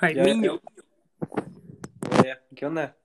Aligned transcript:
Jaimiño. 0.00 0.62
¿Qué 2.56 2.64
onda? 2.66 2.96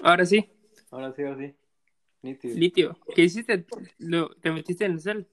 Ahora 0.00 0.26
sí. 0.26 0.50
Ahora 0.90 1.12
sí, 1.12 1.22
ahora 1.22 1.36
sí. 1.38 1.54
Nítido. 2.22 2.56
Litio. 2.56 2.98
¿Qué 3.14 3.22
hiciste? 3.22 3.66
¿Lo, 3.98 4.34
¿Te 4.36 4.50
metiste 4.50 4.84
en 4.84 4.92
el 4.92 5.00
cel? 5.00 5.28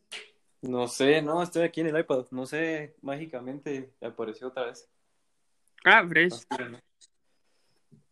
No 0.62 0.88
sé, 0.88 1.24
no, 1.24 1.42
estoy 1.42 1.64
aquí 1.64 1.82
en 1.82 1.88
el 1.88 2.00
iPad. 2.00 2.28
No 2.32 2.46
sé, 2.46 2.96
mágicamente 3.02 3.94
apareció 4.02 4.50
otra 4.50 4.66
vez. 4.66 4.88
Ah, 5.84 6.06
fresh. 6.08 6.46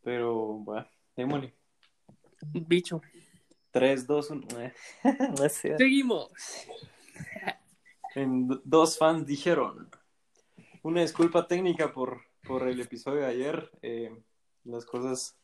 Pero, 0.02 0.36
bueno, 0.54 0.88
démosle. 1.16 1.54
Bicho. 2.42 3.02
3, 3.72 4.08
2, 4.08 4.30
1. 4.32 4.48
No 5.38 5.50
sé. 5.50 5.78
Seguimos. 5.78 6.32
En 8.16 8.48
dos 8.64 8.98
fans 8.98 9.28
dijeron. 9.28 9.92
Una 10.82 11.02
disculpa 11.02 11.48
técnica 11.48 11.92
por, 11.92 12.27
por 12.48 12.68
el 12.68 12.80
episodio 12.80 13.22
de 13.22 13.28
ayer. 13.28 13.70
Eh, 13.82 14.16
las 14.64 14.86
cosas. 14.86 15.36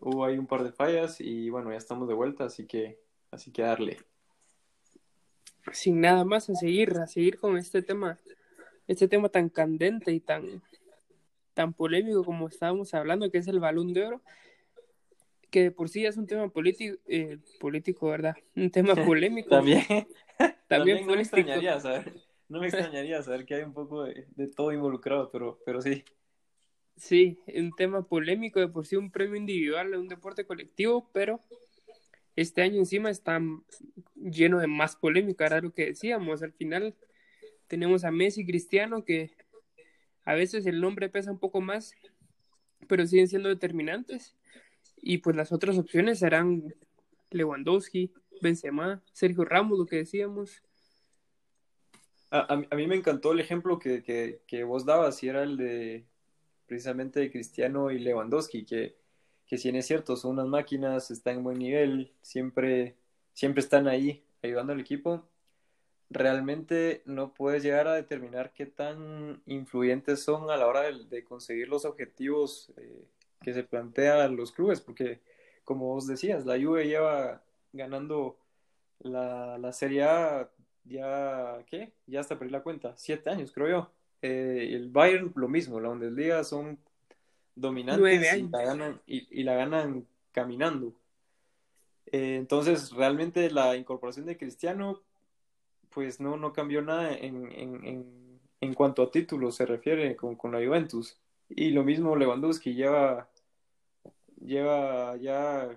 Hubo 0.00 0.24
ahí 0.24 0.36
un 0.36 0.46
par 0.46 0.64
de 0.64 0.72
fallas 0.72 1.20
y 1.20 1.50
bueno, 1.50 1.70
ya 1.70 1.78
estamos 1.78 2.08
de 2.08 2.14
vuelta, 2.14 2.44
así 2.44 2.66
que, 2.66 2.98
así 3.30 3.52
que 3.52 3.62
darle. 3.62 3.98
Sin 5.72 6.00
nada 6.00 6.24
más 6.24 6.50
a 6.50 6.54
seguir, 6.54 6.98
a 6.98 7.06
seguir 7.06 7.38
con 7.38 7.56
este 7.56 7.80
tema, 7.82 8.18
este 8.88 9.06
tema 9.06 9.28
tan 9.28 9.48
candente 9.48 10.12
y 10.12 10.18
tan, 10.18 10.62
tan 11.54 11.72
polémico 11.72 12.24
como 12.24 12.48
estábamos 12.48 12.92
hablando, 12.92 13.30
que 13.30 13.38
es 13.38 13.46
el 13.46 13.60
balón 13.60 13.92
de 13.92 14.06
oro, 14.06 14.22
que 15.50 15.62
de 15.62 15.70
por 15.70 15.88
sí 15.88 16.04
es 16.04 16.16
un 16.16 16.26
tema 16.26 16.48
político, 16.48 16.98
eh, 17.06 17.38
político, 17.60 18.08
¿verdad? 18.08 18.34
Un 18.56 18.70
tema 18.70 18.94
polémico. 19.06 19.50
También, 19.50 19.86
También 19.86 20.06
también 20.66 21.06
no 21.06 21.14
me 21.14 21.22
extrañaría 21.22 21.78
saber, 21.78 22.12
no 22.48 22.60
me 22.60 22.66
extrañaría 22.66 23.22
saber 23.22 23.44
que 23.44 23.54
hay 23.56 23.62
un 23.62 23.74
poco 23.74 24.04
de, 24.04 24.26
de 24.36 24.48
todo 24.48 24.72
involucrado, 24.72 25.30
pero, 25.30 25.58
pero 25.64 25.80
sí. 25.80 26.04
Sí, 26.96 27.38
un 27.54 27.72
tema 27.72 28.02
polémico, 28.02 28.58
de 28.58 28.68
por 28.68 28.86
sí 28.86 28.96
un 28.96 29.10
premio 29.10 29.36
individual 29.36 29.90
de 29.90 29.98
un 29.98 30.08
deporte 30.08 30.44
colectivo, 30.44 31.08
pero 31.12 31.40
este 32.34 32.62
año 32.62 32.78
encima 32.78 33.10
está 33.10 33.40
lleno 34.14 34.60
de 34.60 34.66
más 34.66 34.96
polémica, 34.96 35.46
era 35.46 35.60
lo 35.60 35.72
que 35.72 35.86
decíamos. 35.86 36.42
Al 36.42 36.52
final 36.52 36.94
tenemos 37.66 38.04
a 38.04 38.10
Messi 38.10 38.42
y 38.42 38.46
Cristiano, 38.46 39.04
que 39.04 39.32
a 40.24 40.34
veces 40.34 40.66
el 40.66 40.80
nombre 40.80 41.08
pesa 41.08 41.32
un 41.32 41.38
poco 41.38 41.60
más, 41.60 41.94
pero 42.86 43.06
siguen 43.06 43.28
siendo 43.28 43.48
determinantes. 43.48 44.36
Y 45.02 45.18
pues 45.18 45.36
las 45.36 45.52
otras 45.52 45.78
opciones 45.78 46.18
serán 46.20 46.74
Lewandowski, 47.30 48.12
Benzema, 48.40 49.02
Sergio 49.12 49.44
Ramos, 49.44 49.78
lo 49.78 49.86
que 49.86 49.96
decíamos. 49.96 50.62
A, 52.30 52.56
mí- 52.56 52.86
me 52.86 52.94
encantó 52.96 53.32
el 53.32 53.40
ejemplo 53.40 53.78
que, 53.78 54.02
que, 54.46 54.64
vos 54.64 54.84
dabas, 54.84 55.22
y 55.22 55.28
era 55.28 55.42
el 55.42 55.56
de 55.56 56.04
precisamente 56.66 57.20
de 57.20 57.30
Cristiano 57.30 57.90
y 57.90 57.98
Lewandowski, 57.98 58.64
que, 58.66 58.96
que 59.46 59.56
si 59.58 59.68
bien 59.68 59.76
es 59.76 59.86
cierto, 59.86 60.16
son 60.16 60.32
unas 60.32 60.46
máquinas, 60.46 61.10
están 61.10 61.38
en 61.38 61.44
buen 61.44 61.58
nivel, 61.58 62.12
siempre, 62.22 62.96
siempre 63.32 63.60
están 63.62 63.88
ahí 63.88 64.24
ayudando 64.42 64.72
al 64.74 64.80
equipo. 64.80 65.26
Realmente 66.10 67.02
no 67.06 67.34
puedes 67.34 67.62
llegar 67.62 67.88
a 67.88 67.94
determinar 67.94 68.52
qué 68.54 68.66
tan 68.66 69.42
influyentes 69.46 70.22
son 70.22 70.50
a 70.50 70.56
la 70.56 70.66
hora 70.66 70.82
de, 70.82 71.04
de 71.04 71.24
conseguir 71.24 71.68
los 71.68 71.84
objetivos 71.84 72.72
eh, 72.78 73.04
que 73.42 73.54
se 73.54 73.64
plantean 73.64 74.36
los 74.36 74.52
clubes, 74.52 74.80
porque 74.80 75.20
como 75.64 75.86
vos 75.86 76.06
decías, 76.06 76.46
la 76.46 76.58
Juve 76.60 76.86
lleva 76.86 77.42
ganando 77.72 78.38
la, 79.00 79.58
la 79.58 79.72
Serie 79.72 80.04
A 80.04 80.50
ya, 80.88 81.62
¿qué? 81.66 81.92
Ya 82.06 82.20
hasta 82.20 82.38
perdí 82.38 82.50
la 82.50 82.62
cuenta, 82.62 82.94
siete 82.96 83.30
años 83.30 83.52
creo 83.52 83.68
yo. 83.68 83.90
Eh, 84.22 84.70
el 84.72 84.88
Bayern 84.88 85.32
lo 85.36 85.48
mismo, 85.48 85.78
la 85.80 85.90
Bundesliga 85.90 86.42
son 86.42 86.78
dominantes 87.54 88.36
y 88.36 88.48
la 88.48 88.62
ganan, 88.62 89.00
y, 89.06 89.40
y 89.40 89.44
la 89.44 89.54
ganan 89.54 90.06
caminando. 90.32 90.92
Eh, 92.06 92.36
entonces, 92.36 92.92
realmente 92.92 93.50
la 93.50 93.76
incorporación 93.76 94.26
de 94.26 94.36
Cristiano, 94.36 95.02
pues 95.90 96.20
no, 96.20 96.36
no 96.36 96.52
cambió 96.52 96.82
nada 96.82 97.12
en, 97.12 97.50
en, 97.52 97.84
en, 97.84 98.40
en 98.60 98.74
cuanto 98.74 99.02
a 99.02 99.10
títulos 99.10 99.56
se 99.56 99.66
refiere 99.66 100.16
con, 100.16 100.36
con 100.36 100.52
la 100.52 100.64
Juventus. 100.64 101.18
Y 101.48 101.70
lo 101.70 101.84
mismo 101.84 102.16
Lewandowski 102.16 102.74
lleva, 102.74 103.28
lleva 104.44 105.16
ya 105.16 105.68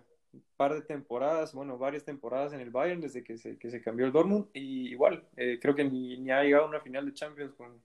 par 0.55 0.73
de 0.73 0.81
temporadas, 0.81 1.53
bueno, 1.53 1.77
varias 1.77 2.05
temporadas 2.05 2.53
en 2.53 2.61
el 2.61 2.69
Bayern 2.69 3.01
desde 3.01 3.23
que 3.23 3.37
se, 3.37 3.57
que 3.57 3.71
se 3.71 3.81
cambió 3.81 4.05
el 4.05 4.11
Dortmund 4.11 4.47
y 4.53 4.89
igual, 4.89 5.23
eh, 5.35 5.59
creo 5.61 5.75
que 5.75 5.83
ni, 5.83 6.17
ni 6.17 6.31
ha 6.31 6.43
llegado 6.43 6.65
a 6.65 6.69
una 6.69 6.79
final 6.79 7.05
de 7.05 7.13
Champions 7.13 7.53
con, 7.53 7.81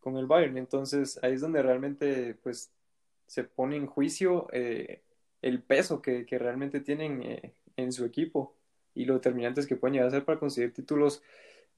con 0.00 0.16
el 0.16 0.26
Bayern. 0.26 0.56
Entonces 0.58 1.18
ahí 1.22 1.34
es 1.34 1.40
donde 1.40 1.62
realmente 1.62 2.34
pues 2.42 2.70
se 3.26 3.44
pone 3.44 3.76
en 3.76 3.86
juicio 3.86 4.48
eh, 4.52 5.02
el 5.42 5.62
peso 5.62 6.00
que, 6.00 6.24
que 6.24 6.38
realmente 6.38 6.80
tienen 6.80 7.22
eh, 7.22 7.52
en 7.76 7.92
su 7.92 8.04
equipo 8.04 8.54
y 8.94 9.04
lo 9.04 9.14
determinantes 9.14 9.66
que 9.66 9.76
pueden 9.76 9.94
llegar 9.94 10.08
a 10.08 10.12
ser 10.12 10.24
para 10.24 10.40
conseguir 10.40 10.72
títulos 10.72 11.22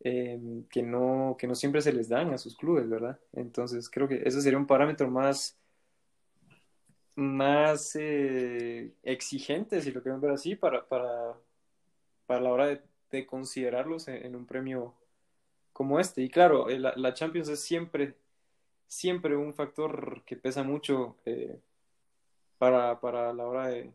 que 0.02 0.82
no, 0.82 1.36
que 1.38 1.46
no 1.46 1.54
siempre 1.54 1.82
se 1.82 1.92
les 1.92 2.08
dan 2.08 2.32
a 2.32 2.38
sus 2.38 2.56
clubes, 2.56 2.88
¿verdad? 2.88 3.18
Entonces 3.34 3.90
creo 3.90 4.08
que 4.08 4.22
ese 4.24 4.40
sería 4.40 4.58
un 4.58 4.66
parámetro 4.66 5.10
más, 5.10 5.59
más 7.14 7.96
eh, 7.96 8.92
exigente, 9.02 9.80
si 9.82 9.92
lo 9.92 10.02
queremos 10.02 10.22
ver 10.22 10.32
así, 10.32 10.56
para, 10.56 10.86
para, 10.86 11.36
para 12.26 12.40
la 12.40 12.50
hora 12.50 12.66
de, 12.66 12.82
de 13.10 13.26
considerarlos 13.26 14.08
en, 14.08 14.34
un 14.36 14.46
premio 14.46 14.94
como 15.72 16.00
este. 16.00 16.22
Y 16.22 16.30
claro, 16.30 16.68
eh, 16.68 16.78
la, 16.78 16.94
la 16.96 17.14
Champions 17.14 17.48
es 17.48 17.60
siempre, 17.60 18.16
siempre 18.86 19.36
un 19.36 19.54
factor 19.54 20.22
que 20.24 20.36
pesa 20.36 20.62
mucho 20.62 21.16
eh, 21.24 21.58
para, 22.58 23.00
para 23.00 23.32
la 23.32 23.46
hora 23.46 23.68
de, 23.68 23.92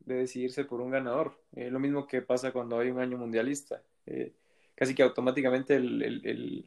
de 0.00 0.14
decidirse 0.14 0.64
por 0.64 0.80
un 0.80 0.90
ganador. 0.90 1.38
Eh, 1.52 1.70
lo 1.70 1.80
mismo 1.80 2.06
que 2.06 2.22
pasa 2.22 2.52
cuando 2.52 2.78
hay 2.78 2.90
un 2.90 3.00
año 3.00 3.18
mundialista. 3.18 3.82
Casi 4.74 4.94
que 4.94 5.02
automáticamente 5.02 5.76
el, 5.76 6.02
el, 6.02 6.26
el, 6.26 6.66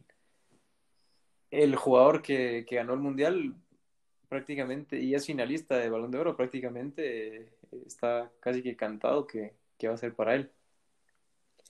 el 1.51 1.75
jugador 1.75 2.21
que, 2.21 2.65
que, 2.67 2.77
ganó 2.77 2.93
el 2.93 2.99
mundial 2.99 3.53
prácticamente 4.29 4.99
y 4.99 5.15
es 5.15 5.25
finalista 5.25 5.77
de 5.77 5.89
Balón 5.89 6.11
de 6.11 6.19
Oro, 6.19 6.35
prácticamente 6.35 7.37
eh, 7.37 7.49
está 7.85 8.31
casi 8.39 8.61
que 8.63 8.75
cantado 8.75 9.27
que, 9.27 9.53
que 9.77 9.87
va 9.87 9.93
a 9.95 9.97
ser 9.97 10.13
para 10.15 10.35
él. 10.35 10.51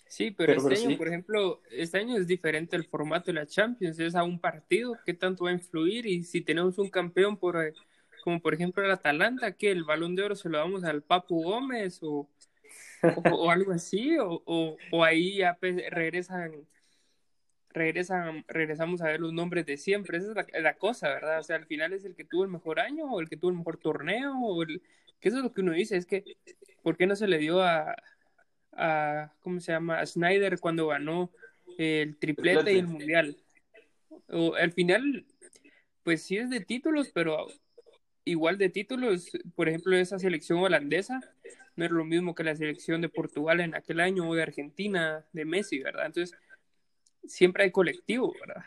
Sí, 0.08 0.32
pero, 0.32 0.54
pero 0.56 0.60
este 0.60 0.70
pero 0.70 0.82
año, 0.82 0.90
sí. 0.92 0.96
por 0.96 1.08
ejemplo, 1.08 1.62
este 1.70 1.98
año 2.00 2.18
es 2.18 2.28
diferente 2.28 2.76
el 2.76 2.86
formato 2.86 3.28
de 3.28 3.34
la 3.34 3.46
Champions, 3.46 4.00
es 4.00 4.16
a 4.16 4.24
un 4.24 4.40
partido, 4.40 4.98
¿qué 5.06 5.14
tanto 5.14 5.44
va 5.46 5.50
a 5.50 5.54
influir? 5.54 6.06
Y 6.06 6.24
si 6.24 6.42
tenemos 6.42 6.78
un 6.78 6.90
campeón 6.90 7.38
por, 7.38 7.62
eh, 7.62 7.74
como 8.24 8.42
por 8.42 8.54
ejemplo 8.54 8.84
el 8.84 8.92
Atalanta, 8.92 9.52
que 9.54 9.70
el 9.72 9.84
balón 9.84 10.16
de 10.16 10.24
oro 10.24 10.36
se 10.36 10.50
lo 10.50 10.58
damos 10.58 10.84
al 10.86 11.04
Papu 11.04 11.44
Gómez 11.44 12.00
o, 12.04 12.30
o, 13.04 13.30
o 13.32 13.52
algo 13.52 13.74
así, 13.74 14.18
o, 14.18 14.42
o, 14.46 14.78
o 14.92 15.04
ahí 15.04 15.38
ya 15.38 15.58
regresan, 15.62 16.54
regresan, 17.78 18.44
regresamos 18.48 19.02
a 19.02 19.08
ver 19.08 19.20
los 19.20 19.34
nombres 19.34 19.66
de 19.66 19.78
siempre, 19.78 20.18
esa 20.18 20.30
es 20.30 20.36
la, 20.36 20.60
la, 20.60 20.78
cosa, 20.78 21.10
¿verdad? 21.10 21.40
O 21.40 21.44
sea, 21.44 21.56
al 21.56 21.66
final 21.66 21.94
es 21.94 22.06
el 22.06 22.16
que 22.16 22.26
tuvo 22.26 22.44
el 22.44 22.50
mejor 22.50 22.80
año 22.80 23.06
o 23.06 23.20
el 23.22 23.30
que 23.30 23.38
tuvo 23.38 23.52
el 23.52 23.58
mejor 23.58 23.78
torneo, 23.78 24.38
o 24.40 24.64
el, 24.64 24.82
que 25.20 25.30
eso 25.30 25.38
es 25.38 25.44
lo 25.44 25.54
que 25.54 25.62
uno 25.62 25.72
dice, 25.72 25.98
es 25.98 26.06
que, 26.06 26.24
¿por 26.84 26.98
qué 26.98 27.08
no 27.08 27.16
se 27.16 27.28
le 27.28 27.38
dio 27.38 27.62
a, 27.62 27.96
a 28.74 29.34
¿cómo 29.42 29.60
se 29.60 29.72
llama? 29.72 30.00
A 30.00 30.06
Snyder 30.06 30.60
cuando 30.60 30.88
ganó 30.88 31.32
el 31.78 32.18
triplete 32.18 32.74
y 32.74 32.80
el 32.80 32.88
mundial. 32.88 33.38
O, 34.30 34.56
al 34.56 34.72
final, 34.72 35.26
pues 36.04 36.24
sí 36.24 36.38
es 36.38 36.50
de 36.50 36.60
títulos, 36.60 37.12
pero 37.14 37.48
igual 38.26 38.58
de 38.58 38.70
títulos, 38.70 39.32
por 39.56 39.70
ejemplo, 39.70 39.96
esa 39.96 40.20
selección 40.20 40.60
holandesa 40.60 41.20
no 41.76 41.86
es 41.86 41.92
lo 41.92 42.04
mismo 42.04 42.36
que 42.36 42.44
la 42.44 42.56
selección 42.56 43.02
de 43.02 43.10
Portugal 43.10 43.62
en 43.62 43.76
aquel 43.76 44.00
año 44.00 44.28
o 44.28 44.36
de 44.36 44.42
Argentina, 44.42 45.24
de 45.32 45.46
Messi, 45.46 45.80
¿verdad? 45.80 46.08
Entonces, 46.08 46.38
siempre 47.28 47.64
hay 47.64 47.72
colectivo, 47.72 48.34
¿verdad? 48.40 48.64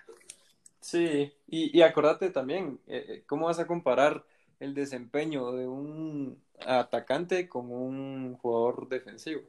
Sí, 0.81 1.33
y, 1.47 1.77
y 1.77 1.83
acordate 1.83 2.31
también, 2.31 2.81
eh, 2.87 3.23
¿cómo 3.27 3.47
vas 3.47 3.59
a 3.59 3.67
comparar 3.67 4.25
el 4.61 4.75
desempeño 4.75 5.53
de 5.53 5.67
un 5.67 6.43
atacante 6.67 7.49
con 7.49 7.71
un 7.71 8.37
jugador 8.37 8.89
defensivo? 8.89 9.43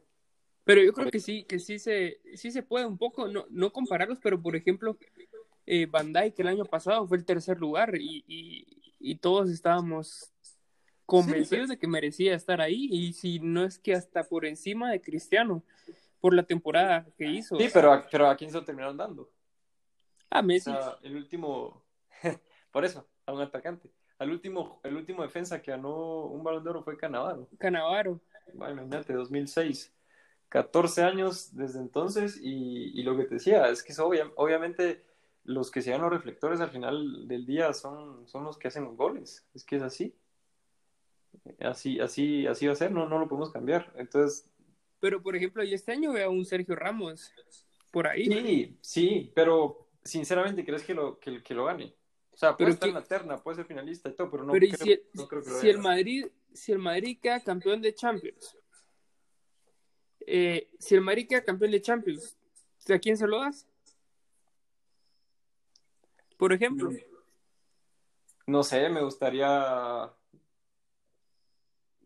Pero 0.64 0.84
yo 0.84 0.94
creo 0.94 1.10
que 1.10 1.20
sí, 1.20 1.44
que 1.44 1.60
sí 1.60 1.80
se, 1.80 2.20
sí 2.36 2.52
se 2.52 2.64
puede 2.64 2.86
un 2.86 2.98
poco, 2.98 3.28
no, 3.28 3.46
no 3.50 3.74
compararlos, 3.74 4.20
pero 4.22 4.42
por 4.42 4.56
ejemplo, 4.56 4.98
eh, 5.66 5.86
Van 5.86 6.14
Dijk 6.14 6.40
el 6.40 6.48
año 6.48 6.66
pasado 6.66 7.08
fue 7.08 7.18
el 7.18 7.26
tercer 7.26 7.60
lugar 7.60 7.96
y, 7.96 8.24
y, 8.28 8.66
y 9.00 9.16
todos 9.16 9.50
estábamos 9.50 10.32
convencidos 11.06 11.68
sí, 11.68 11.76
de 11.76 11.80
que 11.80 11.88
merecía 11.88 12.36
estar 12.36 12.62
ahí 12.62 12.88
y 12.92 13.14
si 13.14 13.40
no 13.40 13.66
es 13.66 13.80
que 13.80 13.94
hasta 13.94 14.24
por 14.24 14.46
encima 14.46 14.92
de 14.92 15.02
Cristiano 15.02 15.64
por 16.22 16.34
la 16.34 16.44
temporada 16.44 17.06
que 17.18 17.26
hizo. 17.26 17.58
Sí, 17.58 17.68
pero 17.74 17.92
a, 17.92 18.08
pero 18.10 18.30
a 18.30 18.38
quién 18.38 18.52
se 18.52 18.58
lo 18.58 18.64
terminaron 18.64 18.96
dando. 18.96 19.30
A 20.30 20.42
Messi. 20.42 20.70
O 20.70 20.74
sea, 20.74 20.98
el 21.02 21.18
último, 21.18 21.84
por 22.72 22.86
eso, 22.86 23.06
a 23.26 23.34
un 23.34 23.42
atacante. 23.42 23.92
Al 24.20 24.30
último, 24.30 24.80
el 24.84 24.96
último 24.96 25.24
defensa 25.24 25.62
que 25.62 25.72
ganó 25.72 26.28
un 26.28 26.44
balón 26.44 26.64
de 26.64 26.70
oro 26.70 26.84
fue 26.84 26.96
Canavaro. 26.96 27.50
Canavaro. 27.58 28.22
Bueno, 28.54 28.74
imagínate, 28.74 29.14
2006. 29.14 29.94
14 30.50 31.04
años 31.04 31.56
desde 31.56 31.80
entonces 31.80 32.38
y, 32.42 32.92
y, 33.00 33.04
lo 33.04 33.16
que 33.16 33.24
te 33.24 33.36
decía 33.36 33.70
es 33.70 33.82
que 33.82 33.94
es 33.94 34.00
obvia, 34.00 34.30
obviamente 34.36 35.06
los 35.46 35.72
que 35.72 35.82
se 35.82 35.92
dan 35.92 36.02
los 36.02 36.12
reflectores 36.12 36.60
al 36.60 36.70
final 36.70 37.26
del 37.28 37.46
día 37.46 37.74
son, 37.74 38.28
son 38.28 38.44
los 38.44 38.58
que 38.58 38.68
hacen 38.68 38.84
los 38.84 38.98
goles. 38.98 39.46
Es 39.54 39.64
que 39.64 39.78
es 39.78 39.82
así. 39.82 40.14
Así, 41.60 42.00
así, 42.00 42.46
así 42.48 42.68
va 42.68 42.74
a 42.74 42.76
ser, 42.76 42.92
no, 42.92 43.08
no 43.08 43.18
lo 43.18 43.28
podemos 43.28 43.52
cambiar. 43.52 43.92
Entonces. 43.96 44.51
Pero 45.02 45.22
por 45.22 45.36
ejemplo, 45.36 45.64
yo 45.64 45.76
este 45.76 45.92
año 45.92 46.14
veo 46.14 46.28
a 46.28 46.32
un 46.32 46.46
Sergio 46.46 46.76
Ramos 46.76 47.34
por 47.92 48.08
ahí. 48.08 48.26
Sí, 48.28 48.78
sí, 48.80 49.32
pero 49.36 49.90
sinceramente, 50.04 50.64
¿crees 50.64 50.84
que 50.84 50.94
lo, 50.94 51.20
que, 51.20 51.44
que 51.44 51.54
lo 51.54 51.66
gane? 51.66 51.94
O 52.32 52.38
sea, 52.38 52.56
puede 52.56 52.72
estar 52.72 52.88
en 52.88 52.96
la 52.96 53.04
terna, 53.04 53.38
puede 53.38 53.58
ser 53.58 53.66
finalista 53.66 54.10
y 54.10 54.14
todo, 54.14 54.32
pero 54.32 54.44
no, 54.44 54.54
creo, 54.54 54.78
si, 54.78 55.02
no 55.14 55.28
creo 55.28 55.44
que 55.44 55.50
lo 55.50 55.60
si 55.60 55.70
el 55.70 55.80
Madrid, 55.80 56.28
si 56.54 56.72
el 56.72 56.80
Madrid 56.80 57.18
queda 57.22 57.42
campeón 57.42 57.82
de 57.82 57.94
Champions, 57.94 58.56
eh, 60.22 60.70
si 60.80 60.96
el 60.96 61.02
Madrid 61.02 61.28
queda 61.28 61.44
campeón 61.44 61.72
de 61.72 61.82
Champions, 61.82 62.38
¿a 62.90 63.00
quién 63.00 63.18
se 63.18 63.28
lo 63.28 63.40
das? 63.40 63.68
Por 66.38 66.54
ejemplo. 66.54 66.92
No 68.48 68.64
sé, 68.64 68.90
me 68.90 69.04
gustaría. 69.04 70.12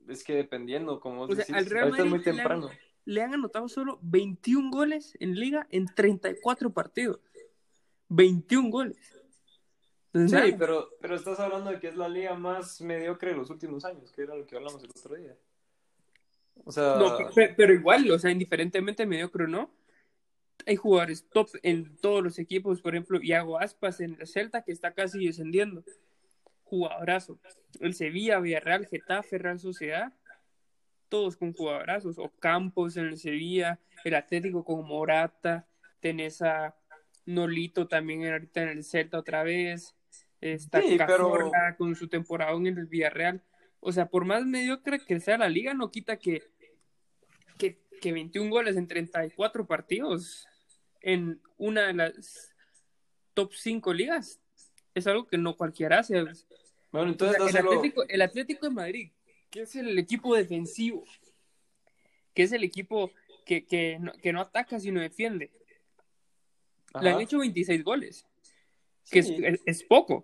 Es 0.07 0.23
que 0.23 0.35
dependiendo, 0.35 0.99
como 0.99 1.23
o 1.23 1.35
sea, 1.35 1.45
al 1.55 1.65
Real 1.65 1.91
Madrid 1.91 2.09
muy 2.09 2.21
temprano. 2.21 2.69
Le 3.05 3.21
han, 3.21 3.33
anotado 3.33 3.69
solo 3.69 3.99
21 4.01 4.71
goles 4.71 5.15
en 5.19 5.35
liga 5.35 5.67
en 5.69 5.85
34 5.85 6.73
partidos. 6.73 7.19
21 8.09 8.69
goles. 8.69 8.97
Sí, 10.13 10.55
pero, 10.57 10.89
pero 11.01 11.15
estás 11.15 11.39
hablando 11.41 11.71
de 11.71 11.79
que 11.79 11.89
es 11.89 11.95
la 11.97 12.07
liga 12.07 12.35
más 12.35 12.79
mediocre 12.79 13.31
de 13.31 13.37
los 13.37 13.49
últimos 13.49 13.83
años, 13.83 14.11
que 14.13 14.21
era 14.21 14.33
lo 14.33 14.47
que 14.47 14.55
hablamos 14.55 14.81
el 14.81 14.89
otro 14.89 15.15
día. 15.15 15.35
O 16.63 16.71
sea... 16.71 16.95
No, 16.95 17.17
pero, 17.35 17.73
igual, 17.73 18.09
o 18.09 18.17
sea, 18.17 18.31
indiferentemente 18.31 19.05
mediocre 19.05 19.43
o 19.43 19.47
no, 19.47 19.69
hay 20.65 20.77
jugadores 20.77 21.27
top 21.29 21.49
en 21.63 21.97
todos 21.97 22.23
los 22.23 22.39
equipos, 22.39 22.81
por 22.81 22.95
ejemplo, 22.95 23.19
Iago 23.21 23.59
Aspas 23.59 23.99
en 23.99 24.15
el 24.19 24.25
Celta, 24.25 24.63
que 24.63 24.71
está 24.71 24.93
casi 24.93 25.25
descendiendo. 25.25 25.83
Jugadorazo. 26.63 27.37
El 27.81 27.93
Sevilla, 27.93 28.39
Villarreal, 28.39 28.87
Getafe, 28.87 29.37
Real 29.37 29.59
Sociedad, 29.59 30.13
todos 31.09 31.37
con 31.37 31.53
jugadorazos. 31.53 32.17
O 32.19 32.29
Campos 32.39 32.97
en 32.97 33.05
el 33.05 33.17
Sevilla, 33.17 33.79
el 34.03 34.15
Atlético 34.15 34.63
con 34.63 34.85
Morata, 34.85 35.67
tenés 35.99 36.41
a 36.41 36.75
Nolito 37.25 37.87
también 37.87 38.25
ahorita 38.25 38.63
en 38.63 38.69
el 38.69 38.83
Celta 38.83 39.17
otra 39.19 39.43
vez 39.43 39.95
está 40.41 40.81
sí, 40.81 40.97
con 41.77 41.95
su 41.95 42.07
temporada 42.07 42.51
en 42.51 42.67
el 42.67 42.85
Villarreal. 42.85 43.41
O 43.79 43.91
sea, 43.91 44.07
por 44.07 44.25
más 44.25 44.45
mediocre 44.45 44.99
que 44.99 45.19
sea 45.19 45.37
la 45.37 45.49
liga, 45.49 45.73
no 45.73 45.91
quita 45.91 46.17
que, 46.17 46.43
que, 47.57 47.79
que 48.01 48.11
21 48.11 48.49
goles 48.49 48.77
en 48.77 48.87
34 48.87 49.65
partidos 49.65 50.47
en 51.01 51.41
una 51.57 51.87
de 51.87 51.93
las 51.93 52.53
top 53.33 53.53
5 53.53 53.93
ligas 53.93 54.39
es 54.93 55.07
algo 55.07 55.27
que 55.27 55.37
no 55.37 55.55
cualquiera 55.55 55.99
hace. 55.99 56.23
Bueno, 56.91 57.11
entonces 57.11 57.37
el, 57.37 57.57
Atlético, 57.57 58.03
el 58.07 58.21
Atlético 58.21 58.65
de 58.67 58.73
Madrid, 58.73 59.11
que 59.49 59.61
es 59.61 59.75
el 59.75 59.97
equipo 59.97 60.35
defensivo, 60.35 61.03
que 62.33 62.43
es 62.43 62.51
el 62.51 62.63
equipo 62.63 63.11
que, 63.45 63.65
que, 63.65 63.99
no, 63.99 64.11
que 64.13 64.33
no 64.33 64.41
ataca 64.41 64.79
sino 64.79 65.01
defiende, 65.01 65.51
le 67.01 67.09
han 67.09 67.21
hecho 67.21 67.39
26 67.39 67.83
goles 67.83 68.25
que 69.09 69.59
es, 69.65 69.83
poco, 69.83 70.23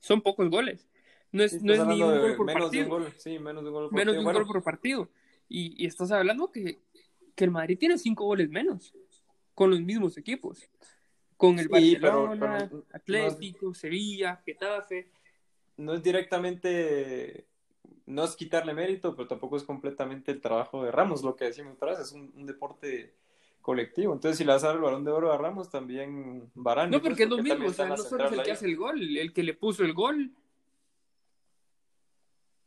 son 0.00 0.22
pocos 0.22 0.48
goles. 0.50 0.88
No 1.32 1.42
es, 1.42 1.62
no 1.62 1.72
es 1.72 1.86
ni 1.86 2.02
un 2.02 2.20
gol 2.20 2.36
por 2.36 2.52
partido. 2.52 2.88
Gol. 2.88 3.12
Sí, 3.16 3.38
menos 3.38 3.62
de 3.62 3.70
un 3.70 3.74
gol 3.74 3.88
por 3.88 3.94
menos 3.94 4.14
partido. 4.14 4.22
De 4.22 4.28
un 4.28 4.44
gol 4.44 4.46
por 4.46 4.62
partido. 4.62 5.08
Y, 5.48 5.82
y, 5.82 5.86
estás 5.86 6.10
hablando 6.12 6.50
que, 6.50 6.78
que, 7.34 7.44
el 7.44 7.50
Madrid 7.50 7.78
tiene 7.78 7.98
cinco 7.98 8.24
goles 8.24 8.50
menos 8.50 8.94
con 9.54 9.70
los 9.70 9.80
mismos 9.80 10.16
equipos. 10.18 10.68
Con 11.36 11.58
el 11.58 11.68
Barcelona, 11.68 12.70
Atlético, 12.92 13.74
Sevilla, 13.74 14.40
Getafe. 14.44 15.10
No 15.78 15.94
es 15.94 16.02
directamente, 16.02 17.46
no 18.06 18.24
es 18.24 18.36
quitarle 18.36 18.74
mérito, 18.74 19.14
pero 19.14 19.28
tampoco 19.28 19.56
es 19.56 19.62
completamente 19.62 20.32
el 20.32 20.40
trabajo 20.40 20.82
de 20.82 20.90
Ramos, 20.90 21.22
lo 21.22 21.36
que 21.36 21.46
decimos 21.46 21.74
otra 21.74 21.90
vez, 21.90 22.00
es 22.00 22.12
un, 22.12 22.32
un 22.36 22.46
deporte 22.46 23.14
colectivo. 23.62 24.12
Entonces, 24.12 24.38
si 24.38 24.44
le 24.44 24.52
vas 24.52 24.64
a 24.64 24.68
dar 24.68 24.76
el 24.76 24.82
balón 24.82 25.04
de 25.04 25.12
oro 25.12 25.32
a 25.32 25.38
Ramos, 25.38 25.70
también 25.70 26.50
Varane. 26.54 26.90
No, 26.90 27.00
porque 27.00 27.22
es 27.22 27.30
lo 27.30 27.38
mismo, 27.38 27.68
o 27.68 27.72
sea, 27.72 27.86
no 27.86 27.96
solo 27.96 28.26
es 28.26 28.32
el 28.32 28.42
que 28.42 28.52
hace 28.52 28.66
el 28.66 28.76
gol, 28.76 29.16
el 29.16 29.32
que 29.32 29.42
le 29.42 29.54
puso 29.54 29.84
el 29.84 29.94
gol. 29.94 30.32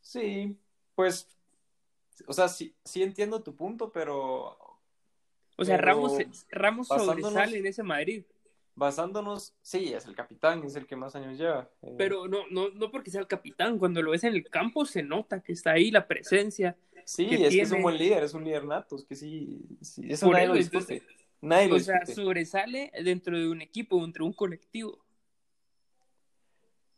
Sí, 0.00 0.56
pues, 0.94 1.28
o 2.26 2.32
sea, 2.32 2.48
sí, 2.48 2.74
sí 2.84 3.02
entiendo 3.02 3.42
tu 3.42 3.54
punto, 3.54 3.90
pero... 3.92 4.56
O 5.58 5.64
sea, 5.64 5.76
Ramos, 5.78 6.18
Ramos 6.50 6.88
sobresale 6.88 7.58
en 7.58 7.66
ese 7.66 7.82
Madrid. 7.82 8.24
Basándonos, 8.76 9.54
sí, 9.62 9.92
es 9.92 10.06
el 10.06 10.14
capitán, 10.14 10.62
es 10.62 10.76
el 10.76 10.86
que 10.86 10.96
más 10.96 11.16
años 11.16 11.38
lleva. 11.38 11.68
Eh. 11.82 11.94
Pero 11.98 12.28
no, 12.28 12.46
no, 12.50 12.68
no 12.68 12.90
porque 12.90 13.10
sea 13.10 13.20
el 13.20 13.26
capitán, 13.26 13.78
cuando 13.78 14.02
lo 14.02 14.12
ves 14.12 14.24
en 14.24 14.34
el 14.34 14.48
campo 14.48 14.84
se 14.84 15.02
nota 15.02 15.42
que 15.42 15.52
está 15.52 15.72
ahí 15.72 15.90
la 15.90 16.06
presencia, 16.06 16.76
Sí, 17.06 17.28
es 17.30 17.54
que 17.54 17.62
es 17.62 17.70
un 17.70 17.82
buen 17.82 17.96
líder, 17.96 18.24
es 18.24 18.34
un 18.34 18.42
líder 18.42 18.64
nato, 18.64 18.96
es 18.96 19.04
que 19.04 19.14
sí, 19.14 19.60
sí 19.80 20.02
eso 20.08 20.28
nadie 20.28 20.48
lo 20.48 20.54
discute. 20.54 21.02
Nadie 21.40 21.72
o 21.72 21.78
sea, 21.78 22.04
sobresale 22.04 22.90
dentro 23.04 23.38
de 23.38 23.48
un 23.48 23.62
equipo, 23.62 24.00
dentro 24.00 24.24
de 24.24 24.30
un 24.30 24.34
colectivo. 24.34 24.98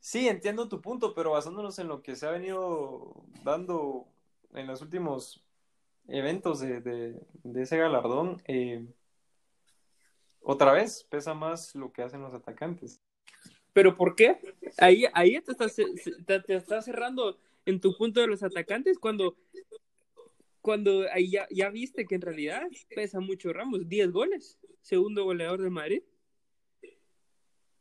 Sí, 0.01 0.27
entiendo 0.27 0.67
tu 0.67 0.81
punto, 0.81 1.15
pero 1.15 1.33
basándonos 1.33 1.79
en 1.79 1.89
lo 1.89 2.03
que 2.03 2.17
se 2.17 2.27
ha 2.27 2.31
venido 2.31 3.23
dando 3.45 4.09
en 4.55 4.67
los 4.67 4.81
últimos 4.81 5.45
eventos 6.07 6.61
de, 6.61 6.81
de, 6.81 7.63
ese 7.63 7.77
galardón, 7.77 8.43
eh, 8.47 8.87
otra 10.51 10.73
vez 10.73 11.05
pesa 11.11 11.35
más 11.35 11.75
lo 11.75 11.93
que 11.93 12.01
hacen 12.01 12.23
los 12.23 12.33
atacantes. 12.33 13.03
¿Pero 13.75 13.95
por 13.99 14.17
qué? 14.17 14.39
Ahí, 14.79 15.05
ahí 15.13 15.39
te, 15.43 15.53
estás, 15.53 15.77
te, 15.77 16.41
te 16.41 16.55
estás 16.55 16.87
cerrando 16.87 17.39
en 17.67 17.79
tu 17.79 17.95
punto 17.95 18.23
de 18.23 18.29
los 18.29 18.43
atacantes 18.43 18.99
cuando 18.99 19.37
cuando 20.63 21.07
ahí 21.13 21.31
ya, 21.31 21.47
ya 21.51 21.69
viste 21.69 22.07
que 22.07 22.15
en 22.15 22.23
realidad 22.23 22.63
pesa 22.95 23.21
mucho 23.21 23.53
Ramos, 23.53 23.89
10 23.89 24.11
goles, 24.11 24.59
segundo 24.81 25.25
goleador 25.25 25.61
de 25.61 25.71
Madrid. 25.71 26.03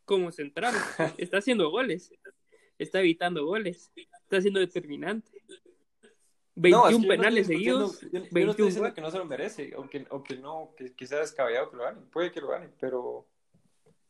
Como 0.03 0.31
central, 0.33 0.73
está 1.17 1.37
haciendo 1.37 1.69
goles, 1.69 2.11
está 2.77 2.99
evitando 2.99 3.45
goles, 3.45 3.91
está 3.95 4.41
siendo 4.41 4.59
determinante. 4.59 5.31
21 6.57 7.07
penales 7.07 7.47
seguidos. 7.47 8.01
Yo, 8.01 8.19
no 8.19 8.51
estoy 8.51 8.65
diciendo 8.65 8.93
que 8.93 9.01
no 9.01 9.11
se 9.11 9.17
lo 9.17 9.25
merece, 9.25 9.75
o 9.75 9.87
que, 9.87 10.05
o 10.09 10.23
que 10.23 10.37
no, 10.37 10.71
que, 10.75 11.07
sea 11.07 11.19
descabellado 11.19 11.69
que 11.69 11.77
lo 11.77 11.83
gane. 11.83 12.01
Puede 12.11 12.31
que 12.31 12.41
lo 12.41 12.49
gane, 12.49 12.69
pero, 12.79 13.25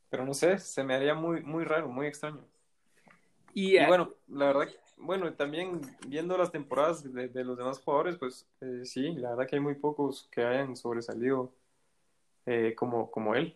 pero 0.09 0.25
no 0.25 0.33
sé, 0.33 0.57
se 0.57 0.83
me 0.83 0.95
haría 0.95 1.13
muy, 1.13 1.41
muy 1.41 1.63
raro, 1.63 1.87
muy 1.87 2.07
extraño. 2.07 2.43
Y, 3.53 3.77
y 3.77 3.85
bueno, 3.85 4.13
la 4.27 4.47
verdad 4.47 4.67
bueno, 4.97 5.31
también 5.33 5.81
viendo 6.07 6.37
las 6.37 6.51
temporadas 6.51 7.03
de, 7.03 7.43
los 7.43 7.57
demás 7.57 7.79
jugadores, 7.79 8.17
pues 8.17 8.47
eh, 8.61 8.81
sí, 8.83 9.13
la 9.13 9.29
verdad 9.29 9.47
que 9.47 9.55
hay 9.55 9.61
muy 9.61 9.75
pocos 9.75 10.27
que 10.31 10.43
hayan 10.43 10.75
sobresalido 10.75 11.53
eh, 12.45 12.73
como, 12.75 13.11
como 13.11 13.35
él. 13.35 13.55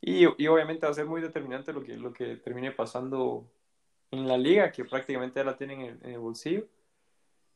Y, 0.00 0.24
y, 0.42 0.46
obviamente 0.46 0.86
va 0.86 0.92
a 0.92 0.94
ser 0.94 1.06
muy 1.06 1.20
determinante 1.20 1.72
lo 1.72 1.82
que, 1.82 1.96
lo 1.96 2.12
que 2.12 2.36
termine 2.36 2.70
pasando 2.72 3.50
en 4.10 4.26
la 4.28 4.38
liga, 4.38 4.70
que 4.72 4.84
prácticamente 4.84 5.40
ya 5.40 5.44
la 5.44 5.56
tienen 5.56 5.80
en, 5.80 5.98
el 6.02 6.18
bolsillo. 6.18 6.66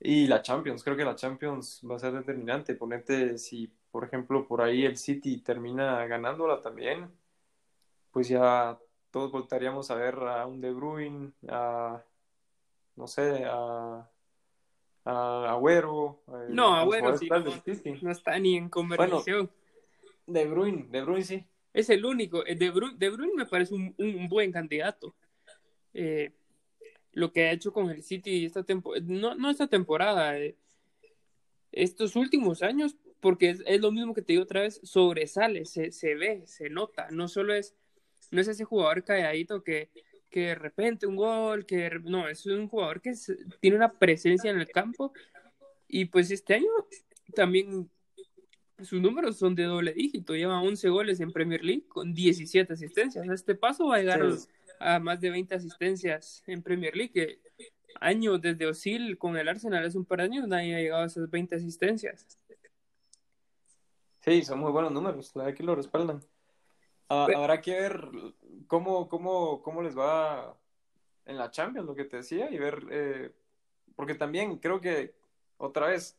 Y 0.04 0.26
la 0.26 0.42
Champions, 0.42 0.82
creo 0.82 0.96
que 0.96 1.04
la 1.04 1.14
Champions 1.14 1.80
va 1.88 1.94
a 1.94 1.98
ser 2.00 2.12
determinante. 2.12 2.74
Ponerte, 2.74 3.38
si 3.38 3.72
por 3.90 4.04
ejemplo 4.04 4.48
por 4.48 4.60
ahí 4.60 4.84
el 4.84 4.96
City 4.96 5.38
termina 5.38 6.04
ganándola 6.06 6.60
también, 6.60 7.08
pues 8.10 8.28
ya 8.28 8.76
todos 9.12 9.30
voltaríamos 9.30 9.90
a 9.92 9.94
ver 9.94 10.16
a 10.16 10.44
un 10.46 10.60
De 10.60 10.72
Bruyne, 10.72 11.30
a 11.48 12.02
no 12.96 13.06
sé, 13.06 13.44
a, 13.44 14.10
a 15.04 15.50
Agüero. 15.52 16.22
Eh, 16.28 16.46
no, 16.48 16.74
Agüero 16.74 17.16
sí, 17.16 17.28
no, 18.02 18.10
está 18.10 18.38
ni 18.40 18.56
en 18.56 18.68
conversación. 18.68 19.50
de 20.26 20.46
Bruyne, 20.46 20.88
De 20.90 21.02
Bruyne 21.02 21.24
sí. 21.24 21.46
Es 21.72 21.90
el 21.90 22.04
único. 22.04 22.44
Eh, 22.44 22.56
de 22.56 22.70
Bruyne, 22.70 22.96
de 22.98 23.08
Bruyne 23.08 23.34
me 23.36 23.46
parece 23.46 23.74
un, 23.74 23.94
un 23.96 24.28
buen 24.28 24.50
candidato. 24.50 25.14
Eh, 25.94 26.32
lo 27.12 27.32
que 27.32 27.44
ha 27.44 27.52
hecho 27.52 27.72
con 27.72 27.90
el 27.90 28.02
City 28.02 28.44
esta 28.44 28.62
temporada, 28.62 29.04
no, 29.06 29.34
no 29.34 29.50
esta 29.50 29.66
temporada, 29.66 30.34
estos 31.70 32.16
últimos 32.16 32.62
años, 32.62 32.96
porque 33.20 33.50
es, 33.50 33.62
es, 33.66 33.80
lo 33.80 33.92
mismo 33.92 34.14
que 34.14 34.22
te 34.22 34.32
digo 34.32 34.44
otra 34.44 34.62
vez, 34.62 34.80
sobresale, 34.82 35.64
se, 35.64 35.92
se 35.92 36.14
ve, 36.14 36.42
se 36.46 36.70
nota, 36.70 37.08
no 37.10 37.28
solo 37.28 37.54
es, 37.54 37.74
no 38.30 38.40
es 38.40 38.48
ese 38.48 38.64
jugador 38.64 39.04
calladito 39.04 39.62
que, 39.62 39.90
que 40.30 40.40
de 40.40 40.54
repente 40.54 41.06
un 41.06 41.16
gol, 41.16 41.66
que 41.66 41.90
no, 42.02 42.28
es 42.28 42.46
un 42.46 42.68
jugador 42.68 43.00
que 43.00 43.12
tiene 43.60 43.76
una 43.76 43.92
presencia 43.92 44.50
en 44.50 44.58
el 44.58 44.68
campo 44.68 45.12
y 45.86 46.06
pues 46.06 46.30
este 46.30 46.54
año 46.54 46.70
también 47.34 47.90
sus 48.82 49.00
números 49.00 49.38
son 49.38 49.54
de 49.54 49.64
doble 49.64 49.92
dígito, 49.92 50.34
lleva 50.34 50.60
11 50.60 50.88
goles 50.88 51.20
en 51.20 51.32
Premier 51.32 51.62
League 51.62 51.84
con 51.86 52.14
17 52.14 52.72
asistencias. 52.72 53.28
A 53.28 53.34
este 53.34 53.54
paso 53.54 53.88
va 53.88 53.96
a 53.96 53.98
llegar 53.98 54.22
a 54.22 54.36
más 55.00 55.20
de 55.20 55.30
20 55.30 55.54
asistencias 55.54 56.42
en 56.46 56.62
Premier 56.62 56.96
League, 56.96 57.12
que 57.12 57.40
años 58.00 58.40
desde 58.40 58.66
Osil 58.66 59.18
con 59.18 59.36
el 59.36 59.48
Arsenal 59.48 59.84
hace 59.84 59.98
un 59.98 60.04
par 60.04 60.18
de 60.18 60.24
años 60.24 60.48
nadie 60.48 60.74
ha 60.74 60.78
llegado 60.80 61.02
a 61.02 61.06
esas 61.06 61.30
20 61.30 61.56
asistencias. 61.56 62.38
Sí, 64.20 64.42
son 64.42 64.60
muy 64.60 64.70
buenos 64.70 64.92
números, 64.92 65.32
la 65.34 65.44
verdad 65.44 65.56
que 65.56 65.64
lo 65.64 65.74
respaldan. 65.74 66.22
habrá 67.08 67.60
que 67.60 67.72
ver 67.72 68.08
cómo, 68.68 69.08
cómo, 69.08 69.62
cómo 69.62 69.82
les 69.82 69.98
va 69.98 70.56
en 71.26 71.38
la 71.38 71.50
Champions, 71.50 71.86
lo 71.86 71.94
que 71.94 72.04
te 72.04 72.18
decía, 72.18 72.50
y 72.50 72.58
ver, 72.58 72.86
eh, 72.90 73.32
porque 73.96 74.14
también 74.14 74.58
creo 74.58 74.80
que, 74.80 75.14
otra 75.58 75.86
vez, 75.86 76.18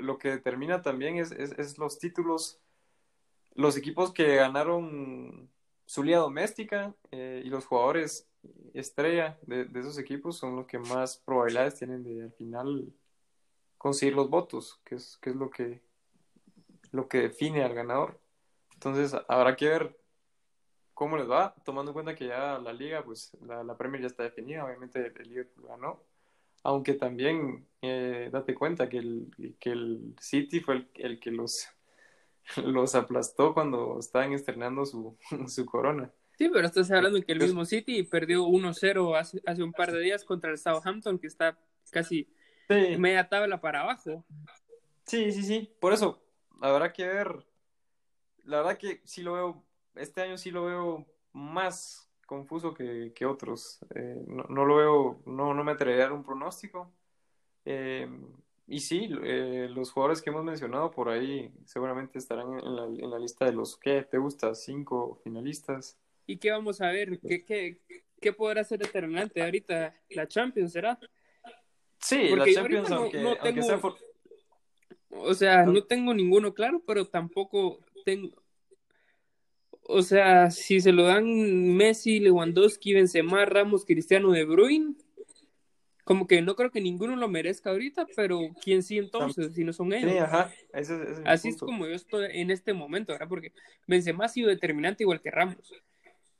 lo 0.00 0.18
que 0.18 0.30
determina 0.30 0.82
también 0.82 1.16
es, 1.16 1.30
es, 1.30 1.78
los 1.78 1.98
títulos, 1.98 2.58
los 3.54 3.76
equipos 3.76 4.12
que 4.12 4.36
ganaron 4.36 5.48
su 5.88 6.02
liga 6.02 6.18
doméstica 6.18 6.94
eh, 7.12 7.40
y 7.42 7.48
los 7.48 7.64
jugadores 7.64 8.28
estrella 8.74 9.38
de, 9.46 9.66
esos 9.74 9.96
equipos 9.96 10.36
son 10.36 10.54
los 10.54 10.66
que 10.66 10.78
más 10.78 11.16
probabilidades 11.16 11.76
tienen 11.76 12.04
de 12.04 12.24
al 12.24 12.32
final 12.32 12.92
conseguir 13.78 14.14
los 14.14 14.28
votos, 14.28 14.82
que 14.84 14.96
es, 14.96 15.16
que 15.16 15.30
es 15.30 15.36
lo 15.36 15.48
que 15.48 15.80
lo 16.90 17.08
que 17.08 17.22
define 17.22 17.64
al 17.64 17.72
ganador. 17.72 18.20
Entonces 18.74 19.18
habrá 19.28 19.56
que 19.56 19.66
ver 19.66 19.98
cómo 20.92 21.16
les 21.16 21.28
va, 21.28 21.54
tomando 21.64 21.92
en 21.92 21.94
cuenta 21.94 22.14
que 22.14 22.26
ya 22.26 22.58
la 22.58 22.74
liga, 22.74 23.02
pues 23.02 23.34
la, 23.40 23.64
la 23.64 23.78
Premier 23.78 24.02
ya 24.02 24.08
está 24.08 24.24
definida, 24.24 24.66
obviamente 24.66 25.10
el 25.16 25.28
Liverpool 25.30 25.68
ganó, 25.68 26.02
aunque 26.64 26.94
también 26.94 27.66
eh, 27.80 28.28
date 28.30 28.54
cuenta 28.54 28.90
que 28.90 28.98
el, 28.98 29.56
que 29.58 29.70
el 29.70 30.14
City 30.20 30.60
fue 30.60 30.74
el, 30.74 30.90
el 30.96 31.18
que 31.18 31.30
los, 31.30 31.66
los 32.64 32.94
aplastó 32.94 33.54
cuando 33.54 33.98
estaban 33.98 34.32
estrenando 34.32 34.86
su, 34.86 35.16
su 35.48 35.66
corona. 35.66 36.12
Sí, 36.36 36.48
pero 36.52 36.66
estás 36.66 36.90
hablando 36.92 37.20
que 37.20 37.32
el 37.32 37.40
mismo 37.40 37.64
City 37.64 38.04
perdió 38.04 38.44
1-0 38.44 39.18
hace, 39.18 39.42
hace, 39.44 39.62
un 39.62 39.72
par 39.72 39.90
de 39.90 40.00
días 40.00 40.24
contra 40.24 40.52
el 40.52 40.58
Southampton, 40.58 41.18
que 41.18 41.26
está 41.26 41.58
casi 41.90 42.28
media 42.68 43.28
tabla 43.28 43.60
para 43.60 43.80
abajo. 43.80 44.24
Sí, 45.04 45.32
sí, 45.32 45.42
sí. 45.42 45.74
Por 45.80 45.92
eso, 45.92 46.22
habrá 46.60 46.92
que 46.92 47.06
ver. 47.06 47.44
La 48.44 48.58
verdad 48.58 48.78
que 48.78 49.00
sí 49.04 49.22
lo 49.22 49.32
veo, 49.34 49.64
este 49.96 50.22
año 50.22 50.38
sí 50.38 50.52
lo 50.52 50.66
veo 50.66 51.06
más 51.32 52.08
confuso 52.24 52.72
que, 52.72 53.12
que 53.14 53.26
otros. 53.26 53.80
Eh, 53.94 54.22
no, 54.28 54.44
no, 54.48 54.64
lo 54.64 54.76
veo, 54.76 55.22
no, 55.26 55.54
no 55.54 55.64
me 55.64 55.72
atrevería 55.72 56.04
a 56.04 56.08
dar 56.08 56.16
un 56.16 56.22
pronóstico. 56.22 56.92
Eh, 57.64 58.08
y 58.68 58.80
sí, 58.80 59.08
eh, 59.24 59.68
los 59.70 59.90
jugadores 59.90 60.22
que 60.22 60.30
hemos 60.30 60.44
mencionado 60.44 60.90
por 60.90 61.08
ahí 61.08 61.50
seguramente 61.64 62.18
estarán 62.18 62.52
en 62.58 62.76
la, 62.76 62.84
en 62.84 63.10
la 63.10 63.18
lista 63.18 63.44
de 63.44 63.52
los 63.52 63.76
que 63.76 64.02
te 64.02 64.18
gusta, 64.18 64.54
cinco 64.54 65.18
finalistas. 65.24 65.98
¿Y 66.26 66.36
qué 66.36 66.50
vamos 66.50 66.80
a 66.80 66.88
ver? 66.88 67.18
¿Qué, 67.20 67.44
qué, 67.44 67.80
qué 68.20 68.32
podrá 68.32 68.62
ser 68.64 68.78
determinante 68.78 69.42
ahorita? 69.42 69.94
¿La 70.10 70.28
Champions 70.28 70.72
será? 70.72 70.98
Sí, 71.98 72.28
la 72.36 72.44
Champions, 72.52 72.90
aunque, 72.90 73.20
aunque 73.20 73.62
sea 73.62 73.78
por 73.78 73.96
o 75.10 75.34
sea, 75.34 75.64
no 75.64 75.82
tengo 75.84 76.14
ninguno 76.14 76.54
claro, 76.54 76.82
pero 76.86 77.06
tampoco 77.06 77.80
tengo. 78.04 78.30
O 79.82 80.02
sea, 80.02 80.50
si 80.50 80.80
se 80.80 80.92
lo 80.92 81.04
dan 81.04 81.76
Messi, 81.76 82.20
Lewandowski, 82.20 82.92
Benzema, 82.92 83.44
Ramos, 83.46 83.84
Cristiano, 83.84 84.32
De 84.32 84.44
Bruyne, 84.44 84.94
como 86.08 86.26
que 86.26 86.40
no 86.40 86.56
creo 86.56 86.70
que 86.70 86.80
ninguno 86.80 87.16
lo 87.16 87.28
merezca 87.28 87.68
ahorita, 87.68 88.06
pero 88.16 88.40
¿quién 88.64 88.82
sí 88.82 88.96
entonces? 88.96 89.52
Si 89.52 89.62
no 89.62 89.74
son 89.74 89.92
ellos. 89.92 90.10
Sí, 90.10 90.16
ajá. 90.16 90.50
Así 91.26 91.50
es 91.50 91.58
como 91.58 91.86
yo 91.86 91.92
estoy 91.92 92.28
en 92.30 92.50
este 92.50 92.72
momento, 92.72 93.12
¿verdad? 93.12 93.28
Porque 93.28 93.52
Benzema 93.86 94.24
ha 94.24 94.28
sido 94.30 94.48
determinante 94.48 95.02
igual 95.02 95.20
que 95.20 95.30
Ramos, 95.30 95.70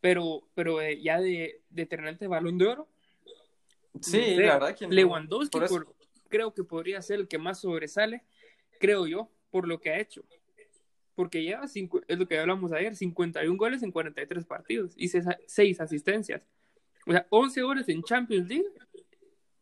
pero, 0.01 0.41
pero 0.55 0.81
eh, 0.81 0.99
ya 1.03 1.21
de 1.21 1.61
determinante 1.69 2.27
balón 2.27 2.57
de 2.57 2.67
oro. 2.67 2.89
Sí, 4.01 4.37
la 4.37 4.55
verdad 4.55 4.75
que 4.75 4.89
Lewandowski 4.89 5.59
creo 6.31 6.55
que 6.55 6.65
podría 6.65 7.03
ser 7.03 7.21
el 7.21 7.29
que 7.29 7.37
más 7.37 7.61
sobresale 7.61 8.25
creo 8.81 9.07
yo, 9.07 9.31
por 9.51 9.69
lo 9.69 9.83
que 9.83 9.91
ha 9.91 10.01
hecho. 10.01 10.25
Porque 11.15 11.43
lleva, 11.43 11.69
cinco, 11.69 12.01
es 12.09 12.19
lo 12.19 12.27
que 12.27 12.39
hablamos 12.39 12.73
ayer, 12.73 12.97
51 12.97 13.55
goles 13.59 13.83
en 13.83 13.93
43 13.93 14.47
partidos 14.47 14.95
y 14.97 15.09
6 15.09 15.79
asistencias. 15.79 16.41
O 17.07 17.13
sea, 17.13 17.27
11 17.29 17.61
goles 17.61 17.89
en 17.91 18.03
Champions 18.03 18.49
League 18.49 18.65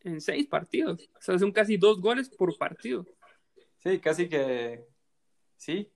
en 0.07 0.21
6 0.21 0.47
partidos. 0.47 1.09
O 1.19 1.23
sea, 1.23 1.39
son 1.39 1.53
casi 1.53 1.77
2 1.77 2.01
goles 2.01 2.29
por 2.29 2.57
partido. 2.57 3.05
Sí, 3.79 3.99
casi 3.99 4.29
que. 4.29 4.85
Sí. 5.57 5.91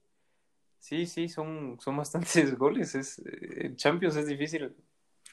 Sí, 0.78 1.06
sí, 1.06 1.28
son, 1.28 1.78
son 1.80 1.96
bastantes 1.96 2.54
goles. 2.58 2.94
Es, 2.94 3.22
en 3.24 3.76
Champions 3.76 4.16
es 4.16 4.26
difícil. 4.26 4.74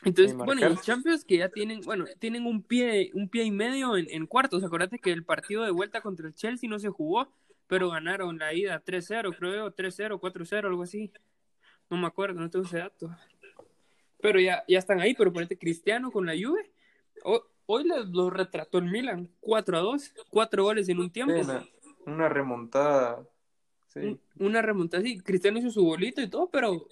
Entonces, 0.03 0.35
bueno, 0.35 0.67
los 0.69 0.81
Champions 0.81 1.25
que 1.25 1.37
ya 1.37 1.49
tienen, 1.49 1.81
bueno, 1.81 2.05
tienen 2.19 2.45
un 2.45 2.61
pie, 2.61 3.11
un 3.13 3.29
pie 3.29 3.43
y 3.43 3.51
medio 3.51 3.97
en, 3.97 4.07
en 4.09 4.27
cuartos. 4.27 4.63
Acuérdate 4.63 4.99
que 4.99 5.11
el 5.11 5.23
partido 5.23 5.63
de 5.63 5.71
vuelta 5.71 6.01
contra 6.01 6.27
el 6.27 6.35
Chelsea 6.35 6.69
no 6.69 6.77
se 6.77 6.89
jugó 6.89 7.31
pero 7.67 7.89
ganaron 7.89 8.37
la 8.39 8.53
ida 8.53 8.83
3-0, 8.83 9.35
creo, 9.37 9.75
3-0, 9.75 10.19
4-0, 10.19 10.65
algo 10.65 10.83
así. 10.83 11.11
No 11.89 11.97
me 11.97 12.07
acuerdo, 12.07 12.39
no 12.39 12.49
tengo 12.49 12.65
ese 12.65 12.79
dato. 12.79 13.15
Pero 14.21 14.39
ya, 14.39 14.63
ya 14.67 14.79
están 14.79 14.99
ahí, 14.99 15.13
pero 15.13 15.31
ponete 15.31 15.57
Cristiano 15.57 16.11
con 16.11 16.25
la 16.25 16.33
Juve. 16.33 16.71
Hoy 17.67 17.85
lo 17.85 18.29
retrató 18.31 18.79
el 18.79 18.85
Milan, 18.85 19.29
4-2, 19.41 20.13
4 20.29 20.63
goles 20.63 20.89
en 20.89 20.99
un 20.99 21.11
tiempo. 21.11 21.35
una, 22.05 22.27
remontada. 22.27 23.23
Sí. 23.87 24.19
una 24.39 24.61
remontada, 24.61 25.03
sí. 25.03 25.19
Cristiano 25.19 25.59
hizo 25.59 25.69
su 25.69 25.85
bolito 25.85 26.21
y 26.21 26.29
todo, 26.29 26.49
pero 26.49 26.87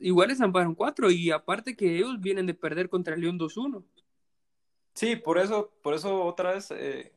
igual 0.00 0.28
les 0.28 0.40
amparon 0.40 0.74
4 0.74 1.10
y 1.10 1.30
aparte 1.30 1.74
que 1.74 1.96
ellos 1.96 2.20
vienen 2.20 2.46
de 2.46 2.54
perder 2.54 2.90
contra 2.90 3.14
el 3.14 3.22
León 3.22 3.38
2-1. 3.38 3.82
Sí, 4.92 5.16
por 5.16 5.38
eso, 5.38 5.72
por 5.82 5.94
eso 5.94 6.24
otra 6.24 6.52
vez 6.52 6.70
eh, 6.70 7.12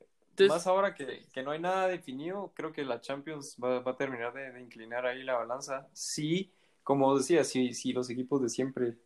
más 0.47 0.67
ahora 0.67 0.93
que, 0.93 1.27
no 1.43 1.51
hay 1.51 1.59
nada 1.59 1.87
definido, 1.87 2.51
creo 2.55 2.71
que 2.71 2.83
la 2.83 3.01
Champions 3.01 3.57
va, 3.61 3.77
a 3.77 3.95
terminar 3.95 4.33
de, 4.33 4.61
inclinar 4.61 5.05
ahí 5.05 5.23
la 5.23 5.37
balanza. 5.37 5.87
Sí, 5.93 6.53
como 6.83 7.17
decía, 7.17 7.43
si, 7.43 7.73
si 7.73 7.93
los 7.93 8.09
equipos 8.09 8.41
de 8.41 8.49
siempre 8.49 8.97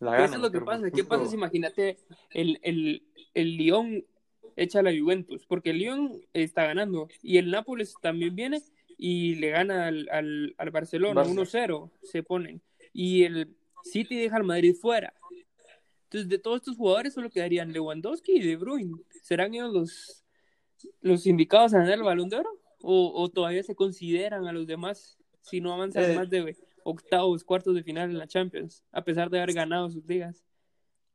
la. 0.00 0.24
Eso 0.24 0.34
es 0.34 0.40
lo 0.40 0.50
que 0.50 0.60
pasa. 0.60 0.90
¿Qué 0.90 1.04
pasa 1.04 1.26
si 1.26 1.36
imagínate 1.36 1.98
el, 2.30 2.58
el, 2.62 3.02
el 3.34 3.56
Lyon 3.56 4.04
echa 4.56 4.80
a 4.80 4.82
la 4.82 4.90
Juventus? 4.90 5.46
Porque 5.46 5.70
el 5.70 5.78
Lyon 5.78 6.20
está 6.32 6.64
ganando 6.64 7.08
y 7.22 7.38
el 7.38 7.50
Nápoles 7.50 7.94
también 8.02 8.34
viene 8.34 8.62
y 8.98 9.36
le 9.36 9.50
gana 9.50 9.86
al, 9.86 10.08
al, 10.10 10.54
al 10.58 10.70
Barcelona 10.70 11.24
1-0, 11.24 11.90
se 12.02 12.22
ponen. 12.22 12.60
Y 12.92 13.22
el 13.22 13.54
City 13.84 14.16
deja 14.16 14.36
al 14.36 14.44
Madrid 14.44 14.74
fuera. 14.74 15.14
Entonces, 16.04 16.28
de 16.28 16.38
todos 16.38 16.56
estos 16.56 16.76
jugadores 16.76 17.14
solo 17.14 17.30
quedarían 17.30 17.72
Lewandowski 17.72 18.32
y 18.32 18.42
De 18.42 18.56
Bruyne. 18.56 18.96
¿Serán 19.22 19.54
ellos 19.54 19.72
los, 19.72 20.24
los 21.00 21.26
indicados 21.26 21.72
a 21.72 21.78
ganar 21.78 21.94
el 21.94 22.02
balón 22.02 22.28
de 22.28 22.36
oro? 22.36 22.50
¿O, 22.82 23.28
todavía 23.28 23.62
se 23.62 23.74
consideran 23.74 24.46
a 24.46 24.52
los 24.52 24.66
demás 24.66 25.18
si 25.42 25.60
no 25.60 25.72
avanzan 25.72 26.10
eh, 26.10 26.14
más 26.14 26.30
de 26.30 26.56
octavos, 26.84 27.44
cuartos 27.44 27.74
de 27.74 27.82
final 27.82 28.10
en 28.10 28.18
la 28.18 28.26
Champions, 28.26 28.84
a 28.92 29.04
pesar 29.04 29.30
de 29.30 29.38
haber 29.38 29.54
ganado 29.54 29.90
sus 29.90 30.04
ligas? 30.06 30.44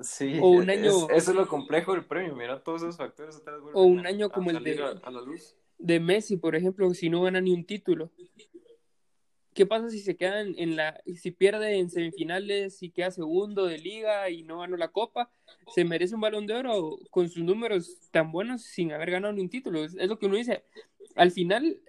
Sí, 0.02 0.40
o 0.42 0.50
un 0.50 0.70
año, 0.70 1.10
eso 1.10 1.32
es 1.32 1.36
lo 1.36 1.48
complejo 1.48 1.94
del 1.94 2.04
premio, 2.04 2.36
mira 2.36 2.62
todos 2.62 2.82
esos 2.82 2.98
factores 2.98 3.42
O 3.74 3.84
un 3.84 4.06
año 4.06 4.30
como 4.30 4.52
el 4.52 4.62
de, 4.62 5.00
de 5.78 6.00
Messi, 6.02 6.36
por 6.36 6.56
ejemplo, 6.56 6.94
si 6.94 7.10
no 7.10 7.22
gana 7.22 7.40
ni 7.40 7.54
un 7.54 7.66
título. 7.66 8.12
¿Qué 9.56 9.66
pasa 9.66 9.90
si 9.90 10.02
se 10.02 10.18
quedan 10.18 10.54
en 10.58 10.76
la, 10.76 11.02
si 11.16 11.32
pierde 11.32 11.78
en 11.78 11.90
semifinales, 11.90 12.78
si 12.78 12.90
queda 12.90 13.10
segundo 13.10 13.66
de 13.66 13.78
liga 13.78 14.30
y 14.30 14.44
no 14.44 14.60
ganó 14.60 14.76
la 14.76 14.90
copa? 14.90 15.32
¿Se 15.74 15.86
merece 15.86 16.14
un 16.14 16.20
balón 16.20 16.46
de 16.46 16.56
oro 16.56 17.00
con 17.10 17.30
sus 17.30 17.42
números 17.42 17.98
tan 18.12 18.34
buenos 18.34 18.64
sin 18.64 18.92
haber 18.92 19.12
ganado 19.12 19.32
ni 19.32 19.40
un 19.40 19.50
título? 19.50 19.86
Es, 19.86 19.94
lo 19.94 20.20
que 20.20 20.26
uno 20.26 20.36
dice. 20.36 20.66
Al 21.16 21.32
final 21.32 21.80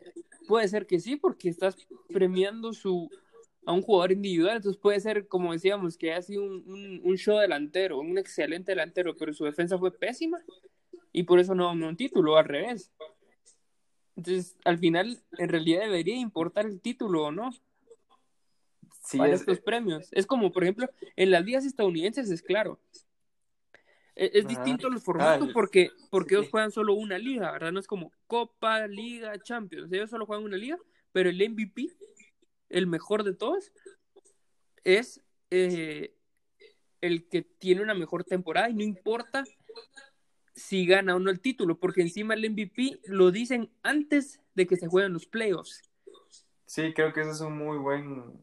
puede 0.46 0.68
ser 0.68 0.86
que 0.86 1.00
sí, 1.00 1.16
porque 1.16 1.48
estás 1.48 1.76
premiando 2.12 2.72
su, 2.72 3.10
a 3.66 3.72
un 3.72 3.82
jugador 3.82 4.12
individual, 4.12 4.56
entonces 4.56 4.80
puede 4.80 5.00
ser, 5.00 5.26
como 5.26 5.52
decíamos, 5.52 5.98
que 5.98 6.14
ha 6.14 6.22
sido 6.22 6.44
un, 6.44 7.00
un, 7.02 7.16
show 7.16 7.38
delantero, 7.38 7.98
un 7.98 8.16
excelente 8.16 8.72
delantero, 8.72 9.16
pero 9.16 9.34
su 9.34 9.44
defensa 9.44 9.76
fue 9.76 9.90
pésima 9.90 10.38
y 11.12 11.24
por 11.24 11.40
eso 11.40 11.54
no 11.54 11.66
ganó 11.66 11.88
un 11.88 11.96
título, 11.96 12.36
al 12.36 12.44
revés. 12.44 12.92
Entonces, 14.14 14.56
al 14.64 14.78
final, 14.78 15.20
en 15.36 15.48
realidad 15.48 15.80
debería 15.80 16.16
importar 16.16 16.64
el 16.64 16.80
título 16.80 17.24
o 17.24 17.32
no. 17.32 17.50
Sí, 19.02 19.18
para 19.18 19.34
estos 19.34 19.60
premios. 19.60 20.08
Es 20.12 20.26
como, 20.26 20.52
por 20.52 20.62
ejemplo, 20.62 20.88
en 21.16 21.32
las 21.32 21.44
ligas 21.44 21.66
estadounidenses 21.66 22.30
es 22.30 22.42
claro. 22.42 22.78
E, 24.14 24.30
es, 24.32 24.46
distinto 24.46 24.88
los 24.88 25.02
formatos 25.02 25.50
porque, 25.52 25.90
porque 26.08 26.36
ellos 26.36 26.48
juegan 26.50 26.70
solo 26.70 26.94
una 26.94 27.18
liga, 27.18 27.50
¿verdad? 27.50 27.72
No 27.72 27.80
es 27.80 27.86
como 27.86 28.12
Copa, 28.28 28.86
Liga, 28.86 29.38
Champions. 29.42 29.92
Ellos 29.92 30.08
solo 30.08 30.24
juegan 30.24 30.44
una 30.44 30.56
liga, 30.56 30.78
pero 31.12 31.28
el 31.30 31.50
MVP, 31.50 31.88
el 32.68 32.86
mejor 32.86 33.24
de 33.24 33.34
todos, 33.34 33.72
es 34.84 35.20
eh, 35.50 36.14
el 37.00 37.28
que 37.28 37.42
tiene 37.42 37.82
una 37.82 37.94
mejor 37.94 38.24
temporada 38.24 38.70
y 38.70 38.74
no 38.74 38.82
importa 38.82 39.44
si 40.54 40.86
gana 40.86 41.14
o 41.14 41.18
no 41.18 41.30
el 41.30 41.40
título, 41.40 41.78
porque 41.78 42.00
encima 42.00 42.34
el 42.34 42.50
MVP 42.50 43.00
lo 43.04 43.30
dicen 43.30 43.70
antes 43.82 44.40
de 44.54 44.66
que 44.66 44.76
se 44.76 44.88
jueguen 44.88 45.12
los 45.12 45.26
playoffs. 45.26 45.82
Sí, 46.64 46.92
creo 46.94 47.12
que 47.12 47.20
eso 47.20 47.32
es 47.32 47.40
un 47.40 47.58
muy 47.58 47.78
buen, 47.78 48.40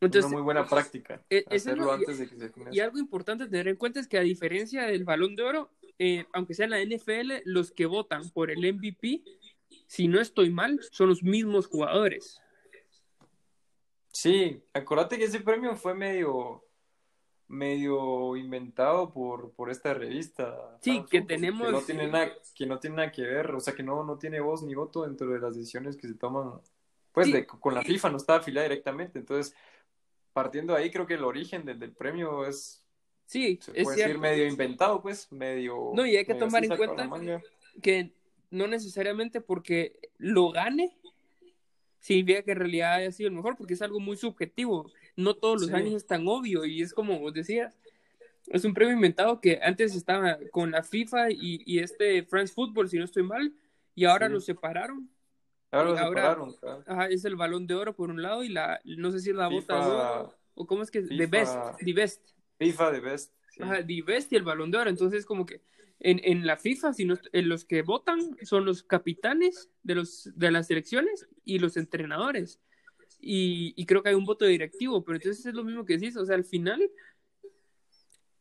una 0.00 0.28
muy 0.28 0.42
buena 0.42 0.66
práctica. 0.66 1.24
E, 1.30 1.44
hacerlo 1.48 1.92
antes 1.92 2.18
de 2.18 2.28
que 2.28 2.36
se 2.36 2.52
Y 2.72 2.80
algo 2.80 2.98
importante 2.98 3.46
tener 3.46 3.68
en 3.68 3.76
cuenta 3.76 4.00
es 4.00 4.08
que 4.08 4.18
a 4.18 4.22
diferencia 4.22 4.84
del 4.86 5.04
balón 5.04 5.36
de 5.36 5.44
oro, 5.44 5.70
eh, 5.98 6.26
aunque 6.32 6.54
sea 6.54 6.64
en 6.64 6.70
la 6.70 6.82
NFL, 6.82 7.42
los 7.44 7.70
que 7.70 7.86
votan 7.86 8.28
por 8.30 8.50
el 8.50 8.74
MVP, 8.74 9.22
si 9.86 10.08
no 10.08 10.20
estoy 10.20 10.50
mal, 10.50 10.80
son 10.90 11.08
los 11.08 11.22
mismos 11.22 11.66
jugadores. 11.66 12.40
Sí, 14.24 14.58
acuérdate 14.72 15.18
que 15.18 15.24
ese 15.24 15.40
premio 15.40 15.76
fue 15.76 15.92
medio, 15.94 16.64
medio 17.46 18.36
inventado 18.36 19.12
por, 19.12 19.52
por 19.52 19.70
esta 19.70 19.92
revista. 19.92 20.78
Sí, 20.80 21.04
que 21.10 21.20
tenemos... 21.20 21.66
Que 21.66 21.72
no, 21.72 21.80
tiene 21.82 22.06
nada, 22.06 22.32
que 22.54 22.64
no 22.64 22.78
tiene 22.78 22.96
nada 22.96 23.12
que 23.12 23.20
ver, 23.20 23.50
o 23.50 23.60
sea, 23.60 23.74
que 23.74 23.82
no, 23.82 24.02
no 24.02 24.16
tiene 24.16 24.40
voz 24.40 24.62
ni 24.62 24.74
voto 24.74 25.02
dentro 25.02 25.28
de 25.28 25.40
las 25.40 25.56
decisiones 25.56 25.98
que 25.98 26.08
se 26.08 26.14
toman, 26.14 26.58
pues 27.12 27.30
de, 27.30 27.46
con 27.46 27.74
la 27.74 27.82
FIFA 27.82 28.12
no 28.12 28.16
está 28.16 28.36
afiliada 28.36 28.66
directamente, 28.66 29.18
entonces, 29.18 29.54
partiendo 30.32 30.72
de 30.72 30.80
ahí, 30.80 30.90
creo 30.90 31.06
que 31.06 31.14
el 31.14 31.24
origen 31.24 31.66
del, 31.66 31.78
del 31.78 31.92
premio 31.92 32.46
es... 32.46 32.82
Sí, 33.26 33.58
se 33.60 33.72
puede 33.72 33.94
decir 33.98 34.18
medio 34.18 34.46
inventado, 34.46 35.02
pues, 35.02 35.30
medio... 35.32 35.92
No, 35.94 36.06
y 36.06 36.16
hay 36.16 36.24
que 36.24 36.34
tomar 36.34 36.64
en 36.64 36.74
cuenta 36.74 37.10
que 37.82 38.14
no 38.48 38.68
necesariamente 38.68 39.42
porque 39.42 39.98
lo 40.16 40.50
gane 40.50 40.96
significa 42.04 42.42
que 42.42 42.52
en 42.52 42.58
realidad 42.58 42.94
haya 42.96 43.10
sido 43.10 43.30
el 43.30 43.34
mejor, 43.34 43.56
porque 43.56 43.72
es 43.72 43.80
algo 43.80 43.98
muy 43.98 44.18
subjetivo. 44.18 44.92
No 45.16 45.34
todos 45.34 45.62
los 45.62 45.72
años 45.72 45.94
es 45.94 46.06
tan 46.06 46.28
obvio 46.28 46.66
y 46.66 46.82
es 46.82 46.92
como 46.92 47.18
vos 47.18 47.32
decías, 47.32 47.78
es 48.48 48.62
un 48.66 48.74
premio 48.74 48.92
inventado 48.92 49.40
que 49.40 49.58
antes 49.62 49.94
estaba 49.94 50.36
con 50.50 50.70
la 50.70 50.82
FIFA 50.82 51.30
y, 51.30 51.78
este 51.78 52.22
France 52.24 52.52
Football, 52.52 52.90
si 52.90 52.98
no 52.98 53.06
estoy 53.06 53.22
mal, 53.22 53.54
y 53.94 54.04
ahora 54.04 54.28
lo 54.28 54.38
separaron. 54.40 55.08
Ahora 55.70 55.90
lo 55.90 55.96
separaron, 55.96 56.56
ajá, 56.86 57.06
es 57.06 57.24
el 57.24 57.36
balón 57.36 57.66
de 57.66 57.74
oro 57.74 57.96
por 57.96 58.10
un 58.10 58.20
lado 58.20 58.44
y 58.44 58.50
la, 58.50 58.80
no 58.84 59.10
sé 59.10 59.20
si 59.20 59.30
es 59.30 59.36
la 59.36 59.48
bota 59.48 59.74
de 59.74 59.90
oro, 59.90 60.34
o 60.52 60.66
cómo 60.66 60.82
es 60.82 60.90
que, 60.90 61.00
de 61.00 61.26
best, 61.26 61.56
the 61.82 61.94
best. 61.94 62.20
FIFA 62.58 62.92
de 62.92 63.00
best. 63.00 63.32
Ajá, 63.60 63.84
the 63.84 64.02
best 64.02 64.30
y 64.30 64.36
el 64.36 64.42
balón 64.42 64.70
de 64.70 64.76
oro, 64.76 64.90
entonces 64.90 65.24
como 65.24 65.46
que 65.46 65.62
en, 66.00 66.20
en 66.24 66.46
la 66.46 66.56
FIFA, 66.56 66.92
sino 66.92 67.14
en 67.32 67.48
los 67.48 67.64
que 67.64 67.82
votan 67.82 68.20
son 68.42 68.64
los 68.64 68.82
capitanes 68.82 69.70
de, 69.82 69.94
los, 69.94 70.30
de 70.34 70.50
las 70.50 70.66
selecciones 70.66 71.26
y 71.44 71.58
los 71.58 71.76
entrenadores. 71.76 72.60
Y, 73.20 73.72
y, 73.76 73.86
creo 73.86 74.02
que 74.02 74.10
hay 74.10 74.14
un 74.14 74.26
voto 74.26 74.44
directivo, 74.44 75.02
pero 75.02 75.16
entonces 75.16 75.46
es 75.46 75.54
lo 75.54 75.64
mismo 75.64 75.84
que 75.84 75.94
decís, 75.96 76.16
o 76.16 76.26
sea, 76.26 76.34
al 76.34 76.44
final, 76.44 76.90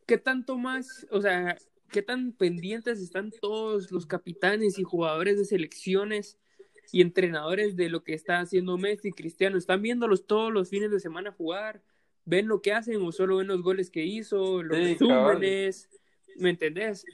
¿qué 0.05 0.17
tanto 0.17 0.57
más, 0.57 1.07
o 1.09 1.21
sea, 1.21 1.57
qué 1.89 2.01
tan 2.01 2.33
pendientes 2.33 2.99
están 2.99 3.31
todos 3.31 3.91
los 3.91 4.05
capitanes 4.05 4.77
y 4.79 4.83
jugadores 4.83 5.37
de 5.37 5.45
selecciones 5.45 6.37
y 6.91 7.01
entrenadores 7.01 7.77
de 7.77 7.87
lo 7.87 8.03
que 8.03 8.13
está 8.13 8.39
haciendo 8.39 8.77
Messi 8.77 9.09
y 9.09 9.13
Cristiano? 9.13 9.57
¿Están 9.57 9.81
viéndolos 9.81 10.27
todos 10.27 10.51
los 10.51 10.69
fines 10.69 10.91
de 10.91 10.99
semana 10.99 11.31
jugar? 11.31 11.81
¿Ven 12.25 12.47
lo 12.47 12.61
que 12.61 12.73
hacen 12.73 13.01
o 13.01 13.11
solo 13.13 13.37
ven 13.37 13.47
los 13.47 13.61
goles 13.61 13.89
que 13.89 14.03
hizo, 14.03 14.63
los 14.63 14.77
resúmenes? 14.77 15.89
¿Me 16.35 16.49
entendés? 16.49 17.05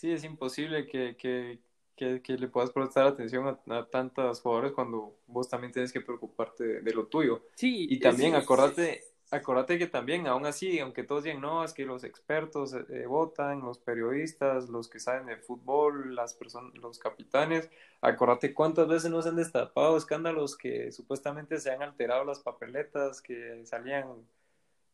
Sí, 0.00 0.10
es 0.12 0.24
imposible 0.24 0.86
que, 0.86 1.14
que, 1.18 1.60
que, 1.94 2.38
le 2.38 2.48
puedas 2.48 2.70
prestar 2.70 3.06
atención 3.06 3.58
a, 3.68 3.86
tantos 3.90 4.40
jugadores 4.40 4.72
cuando 4.72 5.18
vos 5.26 5.46
también 5.46 5.74
tienes 5.74 5.92
que 5.92 6.00
preocuparte 6.00 6.80
de, 6.80 6.94
lo 6.94 7.08
tuyo. 7.08 7.42
Sí. 7.56 7.86
Y 7.90 8.00
también 8.00 8.34
acordate, 8.34 9.04
acordate 9.30 9.78
que 9.78 9.88
también, 9.88 10.26
aún 10.26 10.46
así, 10.46 10.78
aunque 10.78 11.02
todos 11.04 11.24
digan, 11.24 11.42
no, 11.42 11.62
es 11.64 11.74
que 11.74 11.84
los 11.84 12.02
expertos 12.02 12.72
eh, 12.72 13.04
votan, 13.06 13.60
los 13.60 13.76
periodistas, 13.76 14.70
los 14.70 14.88
que 14.88 15.00
saben 15.00 15.26
de 15.26 15.36
fútbol, 15.36 16.14
las 16.14 16.32
personas, 16.32 16.72
los 16.78 16.98
capitanes, 16.98 17.68
acordate 18.00 18.54
cuántas 18.54 18.88
veces 18.88 19.10
nos 19.10 19.26
han 19.26 19.36
destapado 19.36 19.98
escándalos 19.98 20.56
que 20.56 20.92
supuestamente 20.92 21.60
se 21.60 21.72
han 21.72 21.82
alterado 21.82 22.24
las 22.24 22.40
papeletas, 22.40 23.20
que 23.20 23.66
salían 23.66 24.06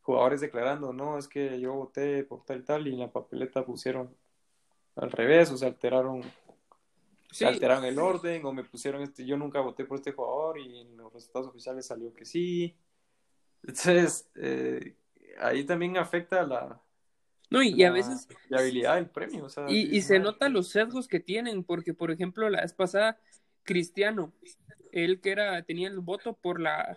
jugadores 0.02 0.40
declarando, 0.40 0.92
no, 0.92 1.16
es 1.16 1.28
que 1.28 1.60
yo 1.60 1.75
voté 1.75 2.25
por 2.25 2.44
tal 2.44 2.58
y 2.58 2.62
tal, 2.64 2.88
y 2.88 2.94
en 2.94 2.98
la 2.98 3.12
papeleta 3.12 3.64
pusieron 3.64 4.12
al 4.97 5.11
revés, 5.11 5.50
o 5.50 5.57
se 5.57 5.67
alteraron, 5.67 6.23
se 7.31 7.47
alteraron 7.47 7.85
el 7.85 7.99
orden, 7.99 8.45
o 8.45 8.53
me 8.53 8.65
pusieron 8.65 9.03
este, 9.03 9.25
yo 9.25 9.37
nunca 9.37 9.61
voté 9.61 9.85
por 9.85 9.99
este 9.99 10.12
jugador 10.12 10.59
y 10.59 10.81
en 10.81 10.97
los 10.97 11.12
resultados 11.12 11.49
oficiales 11.49 11.87
salió 11.87 12.12
que 12.15 12.25
sí. 12.25 12.76
Entonces, 13.62 14.29
eh, 14.35 14.97
ahí 15.38 15.65
también 15.65 15.97
afecta 15.97 16.43
la, 16.43 16.81
no, 17.49 17.62
y, 17.62 17.85
a 17.85 17.93
veces. 17.93 18.29
La 18.49 18.61
habilidad 18.61 18.97
del 18.97 19.09
premio. 19.09 19.47
y, 19.69 19.97
y 19.97 20.03
se 20.03 20.19
nota 20.19 20.49
los 20.49 20.69
sesgos 20.69 21.07
que 21.07 21.21
tienen, 21.21 21.63
porque, 21.63 21.95
por 21.95 22.11
ejemplo, 22.11 22.49
la 22.50 22.63
vez 22.63 22.73
pasada, 22.73 23.19
Cristiano, 23.63 24.32
él 24.93 25.21
que 25.21 25.30
era, 25.30 25.63
tenía 25.63 25.89
el 25.89 26.00
voto 26.00 26.35
por 26.35 26.61
la 26.61 26.97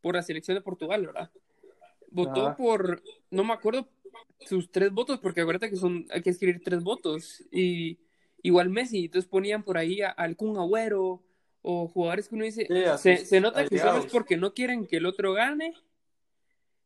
por 0.00 0.14
la 0.14 0.22
selección 0.22 0.54
de 0.56 0.60
Portugal, 0.60 1.04
¿verdad? 1.04 1.32
Votó 2.10 2.54
por, 2.56 3.02
no 3.30 3.42
me 3.42 3.52
acuerdo 3.52 3.88
sus 4.40 4.70
tres 4.70 4.92
votos, 4.92 5.18
porque 5.20 5.40
acuérdate 5.40 5.70
que 5.70 5.76
son, 5.76 6.06
hay 6.10 6.22
que 6.22 6.30
escribir 6.30 6.62
tres 6.64 6.82
votos. 6.82 7.44
Y 7.50 7.98
igual 8.42 8.70
Messi, 8.70 9.06
entonces 9.06 9.28
ponían 9.28 9.62
por 9.62 9.78
ahí 9.78 10.02
a, 10.02 10.10
algún 10.10 10.56
Agüero 10.58 11.22
o 11.62 11.88
jugadores 11.88 12.28
que 12.28 12.34
uno 12.34 12.44
dice, 12.44 12.68
se, 12.98 13.40
nota 13.40 13.66
que 13.66 13.78
solo 13.78 13.98
es 13.98 14.06
porque 14.06 14.36
no 14.36 14.54
quieren 14.54 14.86
que 14.86 14.98
el 14.98 15.06
otro 15.06 15.32
gane. 15.32 15.74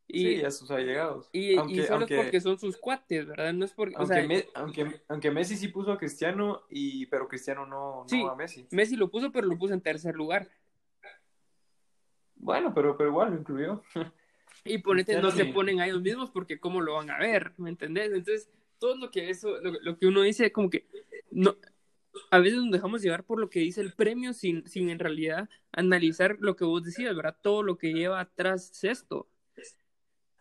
Y, 0.07 0.23
sí, 0.23 0.43
a 0.43 0.51
sus 0.51 0.69
allegados. 0.71 1.29
Y, 1.31 1.51
y 1.51 1.83
solo 1.83 2.05
es 2.05 2.11
porque 2.17 2.41
son 2.41 2.59
sus 2.59 2.77
cuates, 2.77 3.27
¿verdad? 3.27 3.53
No 3.53 3.63
es 3.63 3.71
porque. 3.71 3.95
Aunque, 3.95 4.49
aunque, 4.55 5.01
aunque, 5.07 5.31
Messi 5.31 5.55
sí 5.55 5.69
puso 5.69 5.91
a 5.91 5.97
Cristiano, 5.97 6.63
y, 6.69 7.05
pero 7.05 7.29
Cristiano 7.29 7.65
no, 7.65 8.05
no 8.11 8.29
a 8.29 8.35
Messi. 8.35 8.67
Messi 8.71 8.97
lo 8.97 9.09
puso, 9.09 9.31
pero 9.31 9.47
lo 9.47 9.57
puso 9.57 9.73
en 9.73 9.81
tercer 9.81 10.15
lugar. 10.15 10.49
Bueno, 12.35 12.73
pero, 12.73 12.97
pero 12.97 13.09
igual 13.09 13.31
lo 13.31 13.39
incluyó. 13.39 13.83
Y 14.63 14.77
ponete, 14.79 15.19
no 15.19 15.31
se 15.31 15.45
ponen 15.45 15.79
a 15.79 15.87
ellos 15.87 16.01
mismos 16.01 16.29
porque 16.29 16.59
cómo 16.59 16.81
lo 16.81 16.93
van 16.95 17.09
a 17.09 17.17
ver, 17.17 17.53
¿me 17.57 17.69
entendés? 17.69 18.11
Entonces, 18.11 18.49
todo 18.77 18.95
lo 18.95 19.09
que 19.09 19.29
eso, 19.29 19.57
lo, 19.59 19.97
que 19.97 20.07
uno 20.07 20.21
dice, 20.21 20.51
como 20.51 20.69
que 20.69 20.85
no, 21.31 21.55
a 22.29 22.39
veces 22.39 22.59
nos 22.59 22.71
dejamos 22.71 23.01
llevar 23.01 23.23
por 23.23 23.39
lo 23.39 23.49
que 23.49 23.59
dice 23.59 23.81
el 23.81 23.93
premio 23.93 24.33
sin, 24.33 24.67
sin 24.67 24.89
en 24.89 24.99
realidad 24.99 25.49
analizar 25.71 26.37
lo 26.39 26.55
que 26.55 26.65
vos 26.65 26.83
decías, 26.83 27.15
¿verdad? 27.15 27.37
Todo 27.41 27.63
lo 27.63 27.77
que 27.77 27.93
lleva 27.93 28.19
atrás 28.19 28.83
esto. 28.83 29.27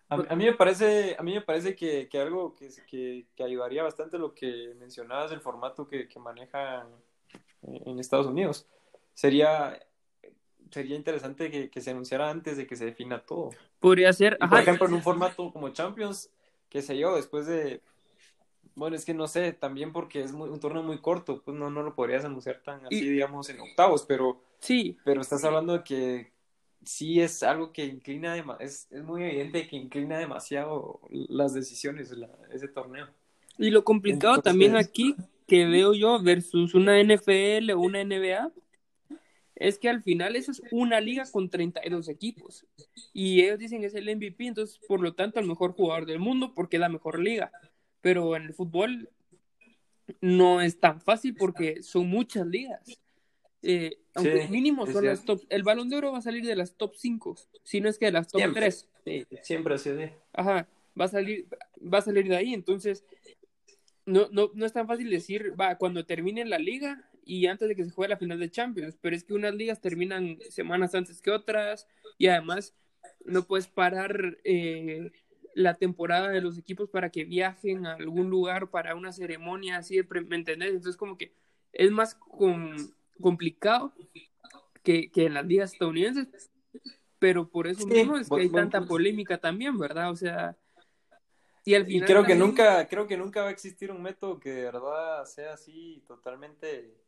A, 0.08 0.34
mí 0.34 0.44
me 0.44 0.54
parece, 0.54 1.14
a 1.18 1.22
mí 1.22 1.32
me 1.34 1.40
parece 1.40 1.76
que, 1.76 2.08
que 2.08 2.18
algo 2.18 2.54
que, 2.56 2.68
que, 2.88 3.26
que, 3.36 3.44
ayudaría 3.44 3.84
bastante 3.84 4.18
lo 4.18 4.34
que 4.34 4.74
mencionabas, 4.76 5.30
el 5.30 5.40
formato 5.40 5.86
que, 5.86 6.08
que 6.08 6.18
maneja 6.18 6.84
en 7.62 7.98
Estados 8.00 8.26
Unidos, 8.26 8.66
sería 9.14 9.78
sería 10.70 10.96
interesante 10.96 11.50
que, 11.50 11.70
que, 11.70 11.80
se 11.80 11.90
anunciara 11.90 12.30
antes 12.30 12.56
de 12.56 12.66
que 12.66 12.76
se 12.76 12.86
defina 12.86 13.24
todo. 13.24 13.50
Podría 13.80 14.12
ser, 14.12 14.38
Por 14.38 14.60
ejemplo, 14.60 14.86
en 14.86 14.94
un 14.94 15.02
formato 15.02 15.52
como 15.52 15.70
Champions, 15.70 16.30
qué 16.68 16.82
sé 16.82 16.98
yo, 16.98 17.16
después 17.16 17.46
de. 17.46 17.80
Bueno, 18.74 18.94
es 18.94 19.04
que 19.04 19.14
no 19.14 19.26
sé, 19.26 19.52
también 19.52 19.92
porque 19.92 20.22
es 20.22 20.32
un 20.32 20.60
torneo 20.60 20.82
muy 20.82 20.98
corto, 20.98 21.42
pues 21.42 21.56
no, 21.56 21.70
no 21.70 21.82
lo 21.82 21.94
podrías 21.94 22.24
anunciar 22.24 22.62
tan 22.62 22.86
así, 22.86 23.08
digamos, 23.08 23.48
en 23.48 23.60
octavos, 23.60 24.04
pero. 24.06 24.42
Sí. 24.60 24.96
Pero 25.04 25.20
estás 25.20 25.44
hablando 25.44 25.72
de 25.72 25.82
que 25.82 26.32
sí 26.84 27.20
es 27.20 27.42
algo 27.42 27.72
que 27.72 27.84
inclina, 27.84 28.36
es, 28.60 28.88
es 28.90 29.02
muy 29.02 29.22
evidente 29.24 29.66
que 29.66 29.76
inclina 29.76 30.18
demasiado 30.18 31.00
las 31.10 31.54
decisiones, 31.54 32.14
ese 32.52 32.68
torneo. 32.68 33.08
Y 33.58 33.70
lo 33.70 33.84
complicado 33.84 34.40
también 34.40 34.76
aquí 34.76 35.14
que 35.46 35.66
veo 35.66 35.92
yo 35.92 36.22
versus 36.22 36.74
una 36.74 37.02
NFL 37.02 37.72
o 37.72 37.80
una 37.80 38.02
NBA 38.04 38.50
es 39.60 39.78
que 39.78 39.90
al 39.90 40.02
final 40.02 40.36
eso 40.36 40.50
es 40.52 40.62
una 40.72 41.00
liga 41.00 41.24
con 41.30 41.50
32 41.50 42.08
equipos. 42.08 42.66
Y 43.12 43.42
ellos 43.42 43.58
dicen 43.58 43.80
que 43.80 43.88
es 43.88 43.94
el 43.94 44.16
MVP, 44.16 44.46
entonces 44.46 44.80
por 44.88 45.02
lo 45.02 45.14
tanto 45.14 45.38
el 45.38 45.46
mejor 45.46 45.72
jugador 45.74 46.06
del 46.06 46.18
mundo 46.18 46.54
porque 46.54 46.76
es 46.76 46.80
la 46.80 46.88
mejor 46.88 47.20
liga. 47.20 47.52
Pero 48.00 48.34
en 48.36 48.44
el 48.44 48.54
fútbol 48.54 49.10
no 50.22 50.62
es 50.62 50.80
tan 50.80 51.02
fácil 51.02 51.34
porque 51.34 51.82
son 51.82 52.08
muchas 52.08 52.46
ligas. 52.46 52.80
Eh, 53.62 53.98
aunque 54.14 54.48
mínimo 54.48 54.86
son 54.86 55.04
las 55.04 55.26
top. 55.26 55.42
El 55.50 55.62
balón 55.62 55.90
de 55.90 55.96
oro 55.96 56.12
va 56.12 56.18
a 56.18 56.22
salir 56.22 56.44
de 56.46 56.56
las 56.56 56.76
top 56.76 56.94
5, 56.96 57.36
si 57.62 57.82
no 57.82 57.90
es 57.90 57.98
que 57.98 58.06
de 58.06 58.12
las 58.12 58.28
top 58.28 58.40
3. 58.54 58.88
siempre 59.42 59.74
así 59.74 59.90
de. 59.90 60.14
Ajá, 60.32 60.66
va 60.98 61.04
a 61.04 61.08
salir, 61.08 61.46
va 61.82 61.98
a 61.98 62.02
salir 62.02 62.26
de 62.26 62.36
ahí. 62.36 62.54
Entonces, 62.54 63.04
no, 64.06 64.28
no, 64.32 64.50
no 64.54 64.64
es 64.64 64.72
tan 64.72 64.86
fácil 64.86 65.10
decir, 65.10 65.54
va, 65.60 65.76
cuando 65.76 66.06
termine 66.06 66.46
la 66.46 66.58
liga, 66.58 67.09
y 67.30 67.46
antes 67.46 67.68
de 67.68 67.76
que 67.76 67.84
se 67.84 67.92
juegue 67.92 68.08
la 68.08 68.16
final 68.16 68.40
de 68.40 68.50
Champions, 68.50 68.98
pero 69.00 69.14
es 69.14 69.22
que 69.22 69.34
unas 69.34 69.54
ligas 69.54 69.80
terminan 69.80 70.36
semanas 70.48 70.96
antes 70.96 71.22
que 71.22 71.30
otras 71.30 71.86
y 72.18 72.26
además 72.26 72.74
no 73.24 73.46
puedes 73.46 73.68
parar 73.68 74.38
eh, 74.42 75.12
la 75.54 75.74
temporada 75.74 76.30
de 76.30 76.40
los 76.40 76.58
equipos 76.58 76.90
para 76.90 77.10
que 77.10 77.22
viajen 77.24 77.86
a 77.86 77.92
algún 77.92 78.30
lugar 78.30 78.70
para 78.70 78.96
una 78.96 79.12
ceremonia 79.12 79.76
así, 79.76 79.96
de, 79.96 80.04
¿me 80.22 80.34
entendés? 80.34 80.70
Entonces 80.70 80.96
como 80.96 81.16
que 81.16 81.32
es 81.72 81.92
más 81.92 82.18
complicado 83.20 83.94
que, 84.82 85.08
que, 85.12 85.26
en 85.26 85.34
las 85.34 85.46
ligas 85.46 85.72
estadounidenses, 85.72 86.50
pero 87.20 87.48
por 87.48 87.68
eso 87.68 87.86
mismo 87.86 88.16
es 88.16 88.28
que 88.28 88.40
hay 88.40 88.50
tanta 88.50 88.84
polémica 88.86 89.38
también, 89.38 89.78
¿verdad? 89.78 90.10
O 90.10 90.16
sea, 90.16 90.58
y 91.64 91.76
al 91.76 91.86
final... 91.86 92.08
creo 92.08 92.24
que 92.24 92.34
nunca, 92.34 92.88
creo 92.88 93.06
que 93.06 93.16
nunca 93.16 93.42
va 93.42 93.50
a 93.50 93.52
existir 93.52 93.92
un 93.92 94.02
método 94.02 94.40
que 94.40 94.50
de 94.50 94.62
verdad 94.64 95.24
sea 95.26 95.52
así 95.52 96.02
totalmente 96.08 96.98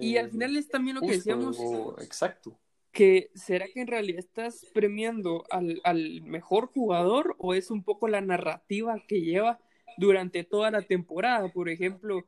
y 0.00 0.16
al 0.16 0.30
final 0.30 0.56
es 0.56 0.68
también 0.68 0.96
lo 0.96 1.02
que 1.02 1.12
decíamos. 1.12 1.58
exacto. 2.00 2.58
Que 2.92 3.30
será 3.34 3.66
que 3.68 3.80
en 3.82 3.88
realidad 3.88 4.20
estás 4.20 4.66
premiando 4.72 5.44
al, 5.50 6.22
mejor 6.22 6.66
jugador 6.66 7.36
o 7.38 7.52
es 7.54 7.70
un 7.70 7.82
poco 7.82 8.08
la 8.08 8.22
narrativa 8.22 9.02
que 9.06 9.20
lleva 9.20 9.60
durante 9.98 10.44
toda 10.44 10.70
la 10.70 10.82
temporada. 10.82 11.52
Por 11.52 11.68
ejemplo, 11.68 12.26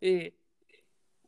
eh, 0.00 0.34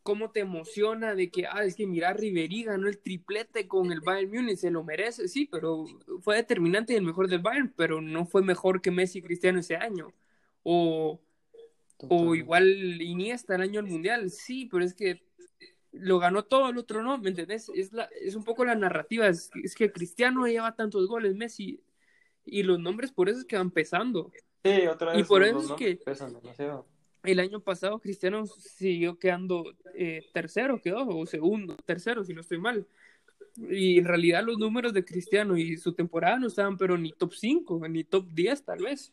cómo 0.03 0.31
te 0.31 0.40
emociona 0.40 1.14
de 1.14 1.31
que, 1.31 1.46
ah, 1.46 1.64
es 1.64 1.76
que 1.76 1.87
mira, 1.87 2.12
Ribery 2.12 2.64
ganó 2.64 2.88
el 2.88 2.98
triplete 2.98 3.68
con 3.68 3.92
el 3.92 4.00
Bayern 4.00 4.33
Múnich, 4.33 4.59
se 4.59 4.70
lo 4.70 4.83
merece, 4.83 5.29
sí, 5.29 5.46
pero 5.46 5.85
fue 6.22 6.37
determinante 6.37 6.92
y 6.92 6.96
el 6.96 7.05
mejor 7.05 7.29
del 7.29 7.40
Bayern, 7.40 7.72
pero 7.76 8.00
no 8.00 8.26
fue 8.26 8.42
mejor 8.42 8.81
que 8.81 8.90
Messi 8.90 9.18
y 9.18 9.22
Cristiano 9.22 9.61
ese 9.61 9.76
año. 9.76 10.12
O, 10.62 11.20
o 12.09 12.35
igual 12.35 13.00
Iniesta 13.00 13.55
el 13.55 13.62
año 13.62 13.83
del 13.83 13.90
Mundial, 13.90 14.31
sí, 14.31 14.68
pero 14.70 14.85
es 14.85 14.94
que 14.94 15.22
lo 15.92 16.18
ganó 16.18 16.44
todo, 16.44 16.70
el 16.70 16.79
otro 16.79 17.03
no, 17.03 17.18
¿me 17.18 17.31
entendés? 17.31 17.70
Es, 17.74 17.92
la, 17.92 18.09
es 18.20 18.35
un 18.35 18.44
poco 18.44 18.64
la 18.64 18.74
narrativa, 18.74 19.26
es, 19.26 19.50
es 19.62 19.74
que 19.74 19.92
Cristiano 19.92 20.46
lleva 20.46 20.76
tantos 20.76 21.09
goles, 21.09 21.35
Messi, 21.35 21.81
y 22.44 22.62
los 22.62 22.79
nombres 22.79 23.12
por 23.12 23.29
eso 23.29 23.40
es 23.40 23.44
que 23.44 23.57
van 23.57 23.70
pesando. 23.70 24.31
Sí, 24.64 24.87
otra 24.87 25.12
vez. 25.12 25.20
Y 25.20 25.24
por 25.24 25.42
eso 25.42 25.61
es 25.61 25.72
que 25.72 25.98
el 27.22 27.40
año 27.40 27.61
pasado 27.61 27.98
Cristiano 27.98 28.46
siguió 28.46 29.18
quedando 29.18 29.64
eh, 29.94 30.26
tercero, 30.33 30.81
quedó, 30.81 31.07
o 31.07 31.26
segundo, 31.26 31.76
tercero, 31.85 32.24
si 32.24 32.33
no 32.33 32.40
estoy 32.40 32.59
mal. 32.59 32.87
Y 33.57 33.98
en 33.98 34.05
realidad 34.05 34.44
los 34.44 34.59
números 34.59 34.92
de 34.92 35.05
Cristiano 35.05 35.57
y 35.57 35.76
su 35.76 35.92
temporada 35.92 36.38
no 36.38 36.46
estaban, 36.46 36.76
pero 36.76 36.96
ni 36.96 37.12
top 37.12 37.35
5, 37.35 37.88
ni 37.88 38.05
top 38.05 38.26
10 38.33 38.64
tal 38.64 38.79
vez. 38.79 39.12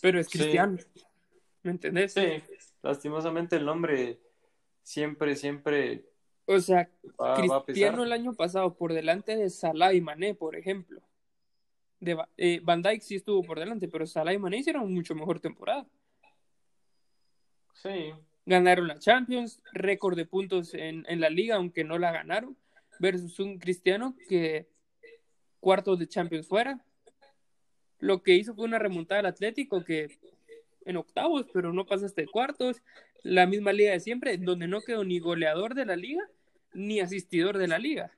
Pero 0.00 0.20
es 0.20 0.28
Cristiano. 0.28 0.78
¿Me 1.62 1.72
entendés? 1.72 2.12
Sí, 2.12 2.42
lastimosamente 2.82 3.56
el 3.56 3.64
nombre 3.64 4.20
siempre, 4.82 5.36
siempre. 5.36 6.09
O 6.52 6.58
sea, 6.58 6.90
Cristiano 7.36 8.02
el 8.02 8.10
año 8.10 8.34
pasado 8.34 8.74
por 8.74 8.92
delante 8.92 9.36
de 9.36 9.50
Salah 9.50 9.94
y 9.94 10.00
Mané, 10.00 10.34
por 10.34 10.56
ejemplo. 10.56 11.00
De, 12.00 12.18
eh, 12.38 12.60
Van 12.64 12.82
Dijk 12.82 13.02
sí 13.02 13.14
estuvo 13.14 13.44
por 13.44 13.60
delante, 13.60 13.86
pero 13.86 14.04
Salah 14.04 14.32
y 14.32 14.38
Mané 14.38 14.58
hicieron 14.58 14.92
mucho 14.92 15.14
mejor 15.14 15.38
temporada. 15.38 15.86
Sí. 17.74 18.12
Ganaron 18.46 18.88
la 18.88 18.98
Champions, 18.98 19.62
récord 19.72 20.16
de 20.16 20.26
puntos 20.26 20.74
en, 20.74 21.06
en, 21.08 21.20
la 21.20 21.30
liga, 21.30 21.54
aunque 21.54 21.84
no 21.84 22.00
la 22.00 22.10
ganaron, 22.10 22.56
versus 22.98 23.38
un 23.38 23.60
Cristiano 23.60 24.16
que 24.28 24.66
cuartos 25.60 26.00
de 26.00 26.08
Champions 26.08 26.48
fuera. 26.48 26.84
Lo 28.00 28.24
que 28.24 28.34
hizo 28.34 28.56
fue 28.56 28.64
una 28.64 28.80
remontada 28.80 29.20
al 29.20 29.26
Atlético 29.26 29.84
que 29.84 30.18
en 30.84 30.96
octavos, 30.96 31.46
pero 31.52 31.72
no 31.72 31.86
pasaste 31.86 32.26
cuartos. 32.26 32.82
La 33.22 33.46
misma 33.46 33.72
liga 33.72 33.92
de 33.92 34.00
siempre, 34.00 34.36
donde 34.36 34.66
no 34.66 34.80
quedó 34.80 35.04
ni 35.04 35.20
goleador 35.20 35.76
de 35.76 35.86
la 35.86 35.94
liga 35.94 36.28
ni 36.72 37.00
asistidor 37.00 37.58
de 37.58 37.68
la 37.68 37.78
liga. 37.78 38.12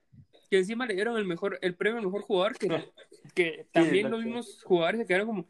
Que 0.51 0.59
encima 0.59 0.87
le 0.87 0.95
dieron 0.95 1.17
el 1.17 1.25
mejor, 1.25 1.59
el 1.62 1.75
premio 1.75 1.99
al 1.99 2.07
mejor 2.07 2.23
jugador, 2.23 2.57
que, 2.59 2.69
que 3.35 3.67
también 3.73 4.11
los 4.11 4.25
mismos 4.25 4.62
jugadores 4.65 5.01
se 5.01 5.07
quedaron 5.07 5.27
como, 5.27 5.47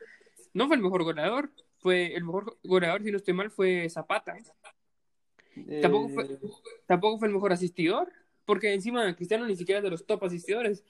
no 0.55 0.67
fue 0.67 0.77
el 0.77 0.83
mejor 0.83 1.03
goleador, 1.03 1.51
fue 1.79 2.15
el 2.15 2.25
mejor 2.25 2.59
goleador, 2.63 3.03
si 3.03 3.11
no 3.11 3.17
estoy 3.17 3.35
mal, 3.35 3.51
fue 3.51 3.89
Zapata. 3.89 4.37
Tampoco, 5.83 6.09
fue, 6.09 6.25
eh. 6.25 6.39
tampoco 6.87 7.19
fue 7.19 7.29
el 7.29 7.35
mejor 7.35 7.53
asistidor, 7.53 8.11
porque 8.45 8.73
encima 8.73 9.15
Cristiano 9.15 9.47
ni 9.47 9.57
siquiera 9.57 9.79
es 9.79 9.85
de 9.85 9.91
los 9.91 10.07
top 10.07 10.25
asistidores. 10.25 10.85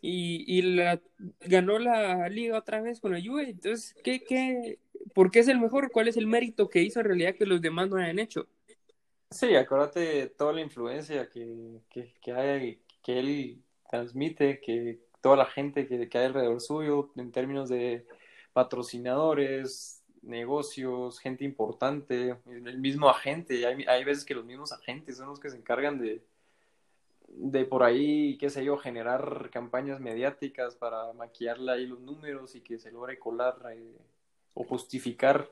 Y, 0.00 0.44
y 0.46 0.62
la, 0.62 1.00
ganó 1.40 1.78
la 1.78 2.28
liga 2.28 2.58
otra 2.58 2.80
vez 2.80 3.00
con 3.00 3.12
la 3.12 3.20
Juve. 3.20 3.50
Entonces, 3.50 3.94
¿qué, 4.04 4.22
qué, 4.22 4.78
¿por 5.12 5.30
qué 5.30 5.40
es 5.40 5.48
el 5.48 5.60
mejor? 5.60 5.90
¿Cuál 5.90 6.08
es 6.08 6.16
el 6.16 6.26
mérito 6.26 6.68
que 6.68 6.82
hizo 6.82 7.00
en 7.00 7.06
realidad 7.06 7.34
que 7.34 7.46
los 7.46 7.60
demás 7.60 7.88
no 7.88 7.96
hayan 7.96 8.18
hecho? 8.18 8.48
Sí, 9.30 9.54
acuérdate 9.56 10.00
de 10.00 10.26
toda 10.28 10.52
la 10.52 10.62
influencia 10.62 11.28
que, 11.28 11.80
que, 11.90 12.14
que, 12.20 12.32
hay, 12.32 12.82
que 13.02 13.18
él 13.18 13.62
transmite, 13.88 14.60
que 14.60 15.00
toda 15.20 15.36
la 15.36 15.46
gente 15.46 15.86
que, 15.86 16.08
que 16.08 16.18
hay 16.18 16.26
alrededor 16.26 16.60
suyo 16.60 17.10
en 17.16 17.30
términos 17.30 17.68
de 17.68 18.06
patrocinadores, 18.52 20.02
negocios, 20.22 21.20
gente 21.20 21.44
importante, 21.44 22.36
el 22.46 22.78
mismo 22.78 23.08
agente. 23.08 23.66
Hay, 23.66 23.84
hay 23.84 24.04
veces 24.04 24.24
que 24.24 24.34
los 24.34 24.44
mismos 24.44 24.72
agentes 24.72 25.18
son 25.18 25.28
los 25.28 25.40
que 25.40 25.50
se 25.50 25.56
encargan 25.58 25.98
de, 25.98 26.22
de 27.28 27.64
por 27.64 27.82
ahí, 27.82 28.36
qué 28.38 28.50
sé 28.50 28.64
yo, 28.64 28.78
generar 28.78 29.50
campañas 29.50 30.00
mediáticas 30.00 30.74
para 30.74 31.12
maquillarle 31.12 31.72
ahí 31.72 31.86
los 31.86 32.00
números 32.00 32.54
y 32.54 32.60
que 32.62 32.78
se 32.78 32.90
logre 32.90 33.18
colar 33.18 33.56
eh, 33.72 33.98
o 34.54 34.64
justificar 34.64 35.50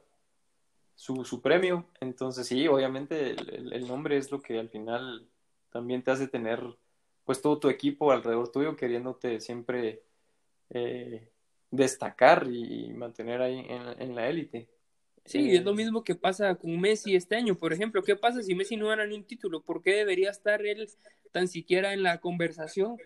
su, 0.96 1.24
su, 1.24 1.40
premio. 1.40 1.86
Entonces 2.00 2.48
sí, 2.48 2.66
obviamente 2.66 3.30
el, 3.30 3.72
el, 3.72 3.86
nombre 3.86 4.16
es 4.16 4.32
lo 4.32 4.40
que 4.40 4.58
al 4.58 4.68
final 4.68 5.28
también 5.70 6.02
te 6.02 6.10
hace 6.10 6.26
tener 6.26 6.60
pues 7.24 7.40
todo 7.42 7.58
tu 7.58 7.68
equipo 7.68 8.12
alrededor 8.12 8.50
tuyo 8.50 8.76
queriéndote 8.76 9.40
siempre 9.40 10.02
eh, 10.70 11.28
destacar 11.70 12.46
y 12.50 12.92
mantener 12.92 13.42
ahí 13.42 13.66
en, 13.98 14.14
la 14.14 14.28
élite. 14.28 14.68
Sí, 15.24 15.54
es 15.54 15.64
lo 15.64 15.72
eh, 15.72 15.74
mismo 15.74 16.04
que 16.04 16.14
pasa 16.14 16.54
con 16.54 16.80
Messi 16.80 17.16
este 17.16 17.34
año, 17.34 17.56
por 17.56 17.72
ejemplo. 17.72 18.02
¿Qué 18.02 18.16
pasa 18.16 18.42
si 18.42 18.54
Messi 18.54 18.76
no 18.76 18.88
gana 18.88 19.06
ni 19.06 19.16
un 19.16 19.24
título? 19.24 19.60
¿Por 19.60 19.82
qué 19.82 19.96
debería 19.96 20.30
estar 20.30 20.64
él 20.64 20.88
tan 21.32 21.48
siquiera 21.48 21.92
en 21.92 22.02
la 22.04 22.18
conversación 22.18 22.96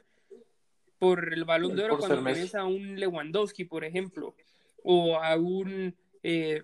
por 0.98 1.32
el 1.32 1.44
balón 1.44 1.74
de 1.74 1.84
oro 1.84 1.98
cuando 1.98 2.22
tenés 2.22 2.54
a 2.54 2.64
un 2.64 3.00
Lewandowski, 3.00 3.64
por 3.64 3.84
ejemplo, 3.84 4.34
o 4.84 5.16
a 5.16 5.36
un 5.36 5.96
eh, 6.22 6.62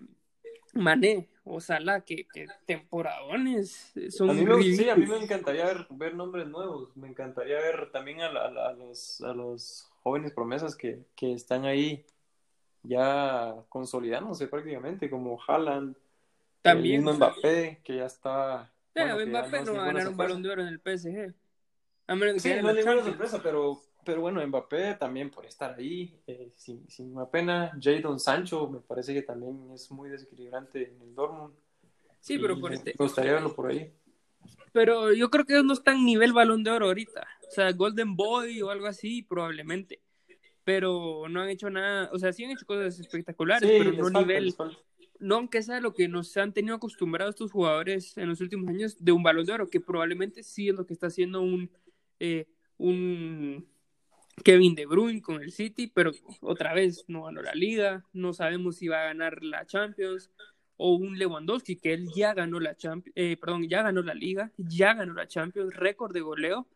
Mané 0.76 1.28
o 1.44 1.60
Salah, 1.60 2.00
que, 2.00 2.26
que 2.32 2.46
temporadones 2.66 3.92
son 4.10 4.30
a 4.30 4.32
mí 4.32 4.74
Sí, 4.74 4.88
a 4.88 4.96
mí 4.96 5.06
me 5.06 5.16
encantaría 5.16 5.64
ver, 5.64 5.86
ver 5.90 6.14
nombres 6.14 6.46
nuevos, 6.48 6.96
me 6.96 7.08
encantaría 7.08 7.56
ver 7.56 7.90
también 7.92 8.20
a, 8.20 8.26
a, 8.26 8.72
los, 8.72 9.20
a 9.22 9.32
los 9.32 9.88
jóvenes 10.02 10.32
promesas 10.32 10.76
que, 10.76 11.04
que 11.14 11.32
están 11.32 11.64
ahí 11.64 12.04
ya 12.82 13.54
consolidándose 13.68 14.46
prácticamente, 14.46 15.10
como 15.10 15.38
Haaland, 15.46 15.96
también 16.62 17.00
el 17.00 17.04
mismo 17.04 17.14
Mbappé, 17.14 17.80
que 17.84 17.96
ya 17.96 18.06
está... 18.06 18.72
bueno, 18.94 19.14
Mbappé 19.26 19.62
no 19.64 19.74
va 19.74 19.82
a 19.82 19.86
ganar 19.86 20.08
un 20.08 20.16
balón 20.16 20.42
de 20.42 20.50
oro 20.50 20.62
en 20.62 20.68
el 20.68 20.80
PSG. 20.80 21.34
A 22.08 22.14
menos 22.14 22.42
sí, 22.42 22.54
no 22.62 22.70
es 22.70 22.76
ninguna 22.76 23.02
sorpresa, 23.02 23.40
pero, 23.42 23.80
pero 24.06 24.20
bueno, 24.20 24.46
Mbappé 24.46 24.94
también 24.94 25.30
por 25.30 25.44
estar 25.44 25.74
ahí, 25.74 26.18
eh, 26.26 26.52
sin, 26.54 26.88
sin 26.88 27.12
una 27.12 27.28
pena. 27.28 27.72
Jadon 27.78 28.20
Sancho 28.20 28.68
me 28.68 28.78
parece 28.78 29.12
que 29.12 29.22
también 29.22 29.68
es 29.74 29.90
muy 29.90 30.08
desequilibrante 30.08 30.90
en 30.90 31.02
el 31.02 31.14
Dortmund. 31.14 31.52
Sí, 32.20 32.38
pero 32.38 32.58
por 32.58 32.72
este... 32.72 32.94
Gustaría 32.96 33.34
verlo 33.34 33.54
por 33.54 33.70
ahí. 33.70 33.92
Pero 34.72 35.12
yo 35.12 35.28
creo 35.28 35.44
que 35.44 35.54
ellos 35.54 35.64
no 35.64 35.72
están 35.72 36.04
nivel 36.04 36.32
balón 36.32 36.62
de 36.62 36.70
oro 36.70 36.86
ahorita. 36.86 37.26
O 37.48 37.50
sea, 37.50 37.72
Golden 37.72 38.14
Boy 38.14 38.62
o 38.62 38.70
algo 38.70 38.86
así, 38.86 39.22
probablemente. 39.22 40.00
Pero 40.62 41.28
no 41.28 41.42
han 41.42 41.48
hecho 41.48 41.68
nada, 41.68 42.08
o 42.12 42.18
sea, 42.18 42.32
sí 42.32 42.44
han 42.44 42.52
hecho 42.52 42.66
cosas 42.66 42.98
espectaculares, 42.98 43.68
pero 43.68 44.10
no 44.10 44.20
nivel, 44.20 44.54
no 45.18 45.36
aunque 45.36 45.62
sea 45.62 45.80
lo 45.80 45.94
que 45.94 46.08
nos 46.08 46.36
han 46.36 46.52
tenido 46.52 46.76
acostumbrados 46.76 47.34
estos 47.34 47.52
jugadores 47.52 48.16
en 48.18 48.28
los 48.28 48.40
últimos 48.40 48.68
años 48.68 48.96
de 48.98 49.12
un 49.12 49.22
balón 49.22 49.46
de 49.46 49.52
oro, 49.52 49.68
que 49.68 49.80
probablemente 49.80 50.42
sí 50.42 50.68
es 50.68 50.74
lo 50.74 50.84
que 50.84 50.92
está 50.92 51.06
haciendo 51.06 51.40
un, 51.40 51.70
eh, 52.18 52.46
un 52.78 53.66
Kevin 54.44 54.74
De 54.74 54.86
Bruyne 54.86 55.22
con 55.22 55.42
el 55.42 55.52
City, 55.52 55.86
pero 55.86 56.12
otra 56.40 56.74
vez 56.74 57.04
no 57.08 57.24
ganó 57.24 57.42
la 57.42 57.54
liga, 57.54 58.04
no 58.12 58.32
sabemos 58.32 58.76
si 58.76 58.88
va 58.88 59.02
a 59.02 59.06
ganar 59.06 59.42
la 59.42 59.66
Champions, 59.66 60.30
o 60.76 60.94
un 60.94 61.18
Lewandowski 61.18 61.76
que 61.76 61.94
él 61.94 62.08
ya 62.14 62.34
ganó 62.34 62.60
la 62.60 62.76
Champions, 62.76 63.14
eh, 63.16 63.36
perdón, 63.36 63.68
ya 63.68 63.82
ganó 63.82 64.02
la 64.02 64.14
liga, 64.14 64.52
ya 64.56 64.94
ganó 64.94 65.14
la 65.14 65.26
Champions, 65.26 65.74
récord 65.74 66.12
de 66.12 66.20
goleo 66.20 66.68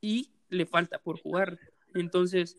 y 0.00 0.30
le 0.48 0.66
falta 0.66 0.98
por 0.98 1.20
jugar. 1.20 1.58
Entonces, 1.94 2.56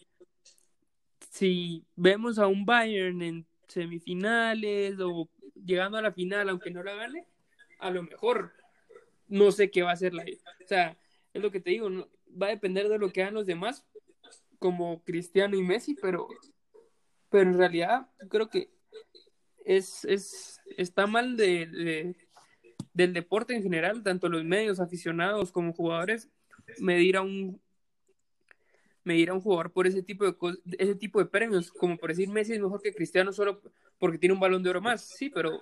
si 1.32 1.86
vemos 1.96 2.40
a 2.40 2.48
un 2.48 2.66
Bayern 2.66 3.22
en 3.22 3.46
semifinales 3.68 5.00
o 5.00 5.30
llegando 5.66 5.98
a 5.98 6.02
la 6.02 6.12
final, 6.12 6.50
aunque 6.50 6.72
no 6.72 6.84
la 6.84 6.96
gane, 6.96 7.28
a 7.80 7.90
lo 7.90 8.04
mejor 8.04 8.54
no 9.28 9.52
sé 9.52 9.72
qué 9.72 9.82
va 9.82 9.92
a 9.92 9.94
hacer 9.94 10.14
la. 10.14 10.24
O 10.24 10.68
sea, 10.68 10.98
es 11.34 11.42
lo 11.42 11.52
que 11.52 11.60
te 11.60 11.72
digo, 11.72 11.90
va 12.40 12.48
a 12.48 12.52
depender 12.52 12.90
de 12.90 12.98
lo 12.98 13.12
que 13.12 13.22
hagan 13.22 13.34
los 13.34 13.46
demás, 13.46 13.86
como 14.60 15.04
Cristiano 15.04 15.58
y 15.58 15.64
Messi, 15.64 15.96
pero, 15.96 16.28
pero 17.30 17.50
en 17.50 17.58
realidad 17.58 18.08
creo 18.30 18.50
que 18.50 18.70
es, 19.66 20.06
es, 20.06 20.60
está 20.78 21.08
mal 21.08 21.36
de, 21.38 22.16
del 22.94 23.14
deporte 23.14 23.56
en 23.56 23.64
general, 23.64 24.04
tanto 24.04 24.30
los 24.30 24.44
medios 24.44 24.80
aficionados 24.80 25.52
como 25.52 25.74
jugadores, 25.74 26.30
medir 26.80 27.18
a 27.18 27.22
un 27.22 27.60
medir 29.04 29.32
a 29.32 29.34
un 29.34 29.42
jugador 29.42 29.72
por 29.72 29.88
ese 29.88 30.04
tipo 30.04 30.26
de 30.26 30.36
ese 30.78 30.94
tipo 30.96 31.18
de 31.18 31.26
premios, 31.26 31.72
como 31.72 31.98
por 31.98 32.12
decir 32.12 32.30
Messi 32.30 32.54
es 32.54 32.60
mejor 32.60 32.82
que 32.82 32.94
Cristiano 32.94 33.34
solo 33.34 33.62
porque 33.98 34.20
tiene 34.20 34.34
un 34.34 34.40
balón 34.40 34.62
de 34.62 34.70
oro 34.70 34.82
más, 34.82 35.02
sí, 35.02 35.30
pero 35.30 35.60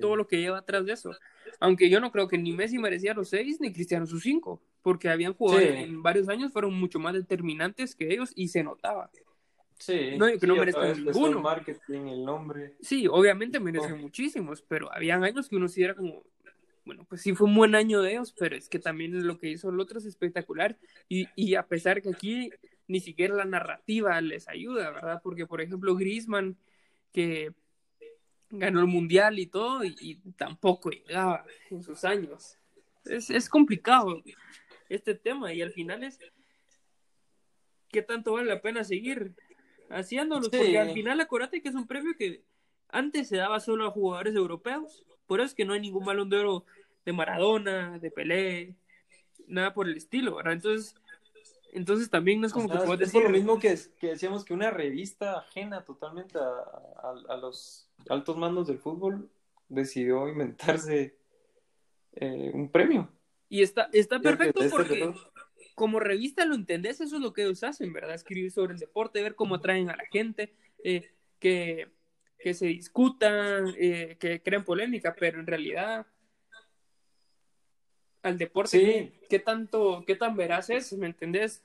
todo 0.00 0.16
lo 0.16 0.26
que 0.26 0.40
lleva 0.40 0.58
atrás 0.58 0.84
de 0.86 0.92
eso. 0.92 1.12
Aunque 1.60 1.88
yo 1.88 2.00
no 2.00 2.10
creo 2.10 2.26
que 2.26 2.38
ni 2.38 2.52
Messi 2.52 2.78
merecía 2.78 3.14
los 3.14 3.28
seis 3.28 3.60
ni 3.60 3.72
Cristiano 3.72 4.06
sus 4.06 4.22
cinco, 4.22 4.60
porque 4.82 5.08
habían 5.08 5.34
jugadores 5.34 5.84
en 5.84 6.02
varios 6.02 6.28
años 6.28 6.52
fueron 6.52 6.74
mucho 6.74 6.98
más 6.98 7.14
determinantes 7.14 7.94
que 7.94 8.12
ellos 8.12 8.32
y 8.34 8.48
se 8.48 8.62
notaba. 8.62 9.10
Sí, 9.80 10.16
no, 10.18 10.26
que 10.38 10.46
no 10.46 10.56
merecen 10.56 11.04
ninguno. 11.04 11.40
marketing, 11.40 12.06
el 12.08 12.24
nombre. 12.24 12.76
Sí, 12.82 13.06
obviamente 13.08 13.58
merecen 13.58 13.98
muchísimos, 13.98 14.62
pero 14.62 14.92
habían 14.92 15.24
años 15.24 15.48
que 15.48 15.56
uno 15.56 15.68
sí 15.68 15.82
era 15.82 15.94
como, 15.94 16.22
bueno, 16.84 17.06
pues 17.08 17.22
sí 17.22 17.34
fue 17.34 17.48
un 17.48 17.54
buen 17.54 17.74
año 17.74 18.02
de 18.02 18.12
ellos, 18.12 18.34
pero 18.38 18.56
es 18.56 18.68
que 18.68 18.78
también 18.78 19.26
lo 19.26 19.38
que 19.38 19.48
hizo 19.48 19.70
el 19.70 19.80
otro 19.80 19.98
es 19.98 20.04
espectacular. 20.04 20.76
Y, 21.08 21.28
y 21.34 21.54
a 21.54 21.66
pesar 21.66 22.02
que 22.02 22.10
aquí 22.10 22.50
ni 22.88 23.00
siquiera 23.00 23.34
la 23.34 23.46
narrativa 23.46 24.20
les 24.20 24.48
ayuda, 24.48 24.90
¿verdad? 24.90 25.20
Porque, 25.22 25.46
por 25.46 25.62
ejemplo, 25.62 25.94
Griezmann, 25.94 26.58
que 27.10 27.54
ganó 28.50 28.80
el 28.80 28.86
mundial 28.86 29.38
y 29.38 29.46
todo, 29.46 29.82
y, 29.82 30.20
tampoco 30.36 30.90
llegaba 30.90 31.46
en 31.70 31.82
sus 31.82 32.04
años. 32.04 32.58
es, 33.06 33.30
es 33.30 33.48
complicado 33.48 34.22
este 34.90 35.14
tema 35.14 35.54
y 35.54 35.62
al 35.62 35.72
final 35.72 36.04
es 36.04 36.18
qué 37.88 38.02
tanto 38.02 38.34
vale 38.34 38.48
la 38.48 38.60
pena 38.60 38.84
seguir 38.84 39.34
haciéndolo, 39.88 40.50
porque 40.50 40.78
al 40.78 40.92
final 40.92 41.20
acuérdate 41.20 41.62
que 41.62 41.68
es 41.68 41.74
un 41.74 41.86
premio 41.86 42.14
que 42.16 42.42
antes 42.88 43.28
se 43.28 43.36
daba 43.36 43.60
solo 43.60 43.86
a 43.86 43.90
jugadores 43.90 44.34
europeos, 44.34 45.04
por 45.26 45.40
eso 45.40 45.46
es 45.46 45.54
que 45.54 45.64
no 45.64 45.72
hay 45.72 45.80
ningún 45.80 46.04
balón 46.04 46.28
de 46.28 46.38
oro 46.38 46.64
de 47.04 47.12
Maradona, 47.12 47.98
de 47.98 48.10
Pelé, 48.10 48.74
nada 49.46 49.72
por 49.72 49.88
el 49.88 49.96
estilo, 49.96 50.36
¿verdad? 50.36 50.54
Entonces, 50.54 50.94
entonces 51.72 52.10
también 52.10 52.40
no 52.40 52.46
es 52.46 52.52
como 52.52 52.68
que 52.68 52.78
puedes 52.78 52.98
decir... 52.98 53.22
Lo 53.22 53.30
mismo 53.30 53.58
que, 53.58 53.76
que, 53.98 54.08
decíamos 54.08 54.44
que 54.44 54.54
una 54.54 54.70
revista 54.70 55.38
ajena 55.38 55.84
totalmente 55.84 56.38
a, 56.38 57.14
a, 57.28 57.36
los 57.36 57.88
altos 58.08 58.36
mandos 58.36 58.66
del 58.66 58.78
fútbol 58.78 59.30
decidió 59.68 60.28
inventarse 60.28 61.16
eh, 62.12 62.50
un 62.52 62.70
premio. 62.70 63.08
Y 63.50 63.62
está, 63.62 63.90
está 63.92 64.20
perfecto 64.20 64.62
porque 64.70 65.12
como 65.74 65.98
revista 65.98 66.44
lo 66.44 66.54
entendés, 66.54 67.00
eso 67.00 67.16
es 67.16 67.22
lo 67.22 67.32
que 67.32 67.42
ellos 67.42 67.64
hacen, 67.64 67.92
¿verdad? 67.92 68.14
Escribir 68.14 68.52
sobre 68.52 68.74
el 68.74 68.78
deporte, 68.78 69.22
ver 69.22 69.34
cómo 69.34 69.56
atraen 69.56 69.90
a 69.90 69.96
la 69.96 70.04
gente, 70.06 70.54
eh, 70.84 71.10
que, 71.38 71.88
que, 72.38 72.54
se 72.54 72.66
discutan, 72.66 73.74
eh, 73.76 74.16
que 74.20 74.40
creen 74.40 74.62
polémica, 74.62 75.16
pero 75.18 75.40
en 75.40 75.46
realidad 75.46 76.06
al 78.22 78.38
deporte, 78.38 78.78
sí. 78.78 79.26
¿qué 79.28 79.38
tanto, 79.38 80.04
qué 80.06 80.14
tan 80.14 80.36
veraz 80.36 80.70
es, 80.70 80.92
¿me 80.92 81.06
entendés? 81.06 81.64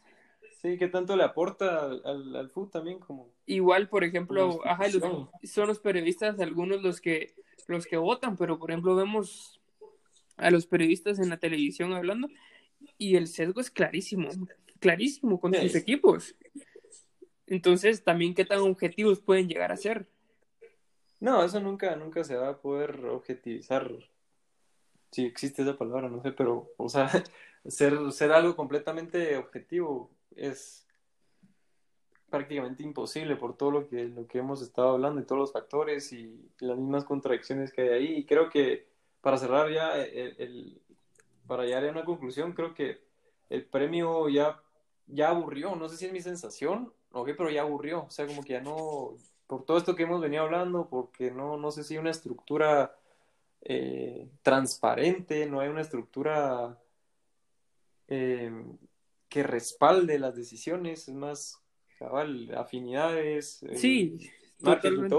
Sí, 0.61 0.77
¿qué 0.77 0.87
tanto 0.87 1.15
le 1.15 1.23
aporta 1.23 1.85
al, 1.85 2.35
al, 2.35 2.49
fútbol 2.49 2.71
también? 2.71 2.99
Como, 2.99 3.29
Igual, 3.45 3.89
por 3.89 4.03
ejemplo, 4.03 4.61
ajá, 4.65 4.85
son 4.89 5.67
los 5.67 5.79
periodistas 5.79 6.39
algunos 6.39 6.81
los 6.81 7.01
que, 7.01 7.35
los 7.67 7.85
que 7.85 7.97
votan, 7.97 8.37
pero 8.37 8.57
por 8.57 8.71
ejemplo 8.71 8.95
vemos 8.95 9.54
a 10.37 10.51
los 10.51 10.67
periodistas 10.67 11.19
en 11.19 11.29
la 11.29 11.37
televisión 11.37 11.93
hablando 11.93 12.27
y 12.97 13.15
el 13.15 13.27
sesgo 13.27 13.61
es 13.61 13.71
clarísimo, 13.71 14.29
clarísimo 14.79 15.39
con 15.39 15.53
sus 15.53 15.75
equipos. 15.75 16.35
Entonces, 17.47 18.03
también 18.03 18.33
qué 18.33 18.45
tan 18.45 18.59
objetivos 18.59 19.19
pueden 19.19 19.47
llegar 19.47 19.71
a 19.71 19.77
ser. 19.77 20.07
No, 21.19 21.43
eso 21.43 21.59
nunca, 21.59 21.95
nunca 21.95 22.23
se 22.23 22.35
va 22.35 22.49
a 22.49 22.57
poder 22.57 23.05
objetivizar. 23.05 23.91
Si 25.11 25.25
existe 25.25 25.61
esa 25.61 25.77
palabra, 25.77 26.09
no 26.09 26.21
sé, 26.21 26.31
pero, 26.31 26.71
o 26.77 26.89
sea, 26.89 27.09
ser, 27.65 28.11
ser 28.11 28.31
algo 28.31 28.55
completamente 28.55 29.37
objetivo 29.37 30.11
es 30.35 30.85
prácticamente 32.29 32.83
imposible 32.83 33.35
por 33.37 33.55
todo 33.55 33.71
lo 33.71 33.87
que, 33.87 34.05
lo 34.05 34.27
que 34.27 34.39
hemos 34.39 34.61
estado 34.61 34.89
hablando 34.89 35.21
y 35.21 35.25
todos 35.25 35.39
los 35.39 35.53
factores 35.53 36.11
y 36.11 36.51
las 36.59 36.77
mismas 36.77 37.05
contradicciones 37.05 37.71
que 37.71 37.81
hay 37.81 37.89
ahí. 37.89 38.13
Y 38.17 38.25
creo 38.25 38.49
que 38.49 38.87
para 39.25 39.39
cerrar 39.39 39.71
ya, 39.71 39.99
eh, 39.99 40.35
el, 40.37 40.79
para 41.47 41.65
llegar 41.65 41.83
a 41.83 41.89
una 41.89 42.05
conclusión, 42.05 42.53
creo 42.53 42.75
que 42.75 43.01
el 43.49 43.65
premio 43.65 44.29
ya, 44.29 44.61
ya 45.07 45.29
aburrió. 45.29 45.75
No 45.75 45.89
sé 45.89 45.97
si 45.97 46.05
es 46.05 46.13
mi 46.13 46.21
sensación, 46.21 46.93
ok, 47.11 47.29
pero 47.35 47.49
ya 47.49 47.61
aburrió. 47.63 48.03
O 48.03 48.11
sea, 48.11 48.27
como 48.27 48.43
que 48.43 48.53
ya 48.53 48.61
no, 48.61 49.17
por 49.47 49.65
todo 49.65 49.79
esto 49.79 49.95
que 49.95 50.03
hemos 50.03 50.21
venido 50.21 50.43
hablando, 50.43 50.87
porque 50.87 51.31
no, 51.31 51.57
no 51.57 51.71
sé 51.71 51.83
si 51.83 51.95
hay 51.95 52.01
una 52.01 52.11
estructura 52.11 52.95
eh, 53.61 54.29
transparente, 54.43 55.47
no 55.47 55.59
hay 55.59 55.69
una 55.69 55.81
estructura 55.81 56.79
eh, 58.07 58.51
que 59.27 59.41
respalde 59.41 60.19
las 60.19 60.35
decisiones, 60.35 61.07
es 61.07 61.15
más, 61.15 61.59
cabal, 61.97 62.53
afinidades. 62.55 63.65
sí, 63.73 64.19
totalmente. 64.63 65.15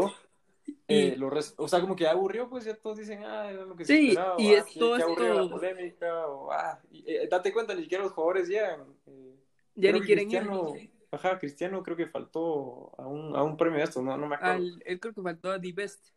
Eh, 0.89 1.19
o 1.57 1.69
sea, 1.69 1.81
como 1.81 1.97
que 1.97 2.07
aburrió, 2.07 2.49
pues 2.49 2.65
ya 2.65 2.75
todos 2.77 2.99
dicen, 2.99 3.25
ah, 3.25 3.51
era 3.51 3.65
lo 3.65 3.75
que 3.75 3.85
se 3.85 4.09
esperaba. 4.09 4.35
Y 4.39 4.55
ah, 4.55 4.59
es 4.59 4.75
todo 4.75 4.97
esto... 4.97 5.51
polémica, 5.51 6.27
o, 6.29 6.53
ah, 6.53 6.81
eh, 6.93 7.27
date 7.29 7.53
cuenta, 7.53 7.75
ni 7.75 7.83
siquiera 7.83 8.05
los 8.05 8.13
jugadores 8.13 8.49
llegan. 8.49 8.83
Eh, 9.07 9.35
ya 9.75 9.93
ni 9.93 10.01
quieren 10.01 10.29
Cristiano, 10.29 10.75
Ajá, 11.11 11.39
Cristiano 11.39 11.83
creo 11.83 11.97
que 11.97 12.07
faltó 12.07 12.93
a 12.99 13.07
un, 13.07 13.35
a 13.37 13.43
un 13.43 13.57
premio 13.57 13.79
de 13.79 13.85
esto, 13.85 14.03
no, 14.03 14.17
no 14.17 14.27
me 14.27 14.37
acuerdo. 14.37 14.65
él 14.85 15.01
creo 15.01 15.15
que 15.15 15.23
faltó 15.23 15.51
a 15.51 15.61
The 15.61 15.73
Best. 15.73 16.09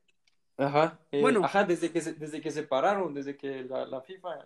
Ajá, 0.57 0.99
bueno. 1.21 1.43
Ajá, 1.43 1.63
desde 1.63 1.89
que 1.89 2.01
se, 2.01 2.13
desde 2.13 2.41
que 2.41 2.51
se 2.51 2.63
pararon, 2.63 3.13
desde 3.13 3.37
que 3.37 3.63
la, 3.63 3.85
la 3.85 4.01
FIFA 4.01 4.45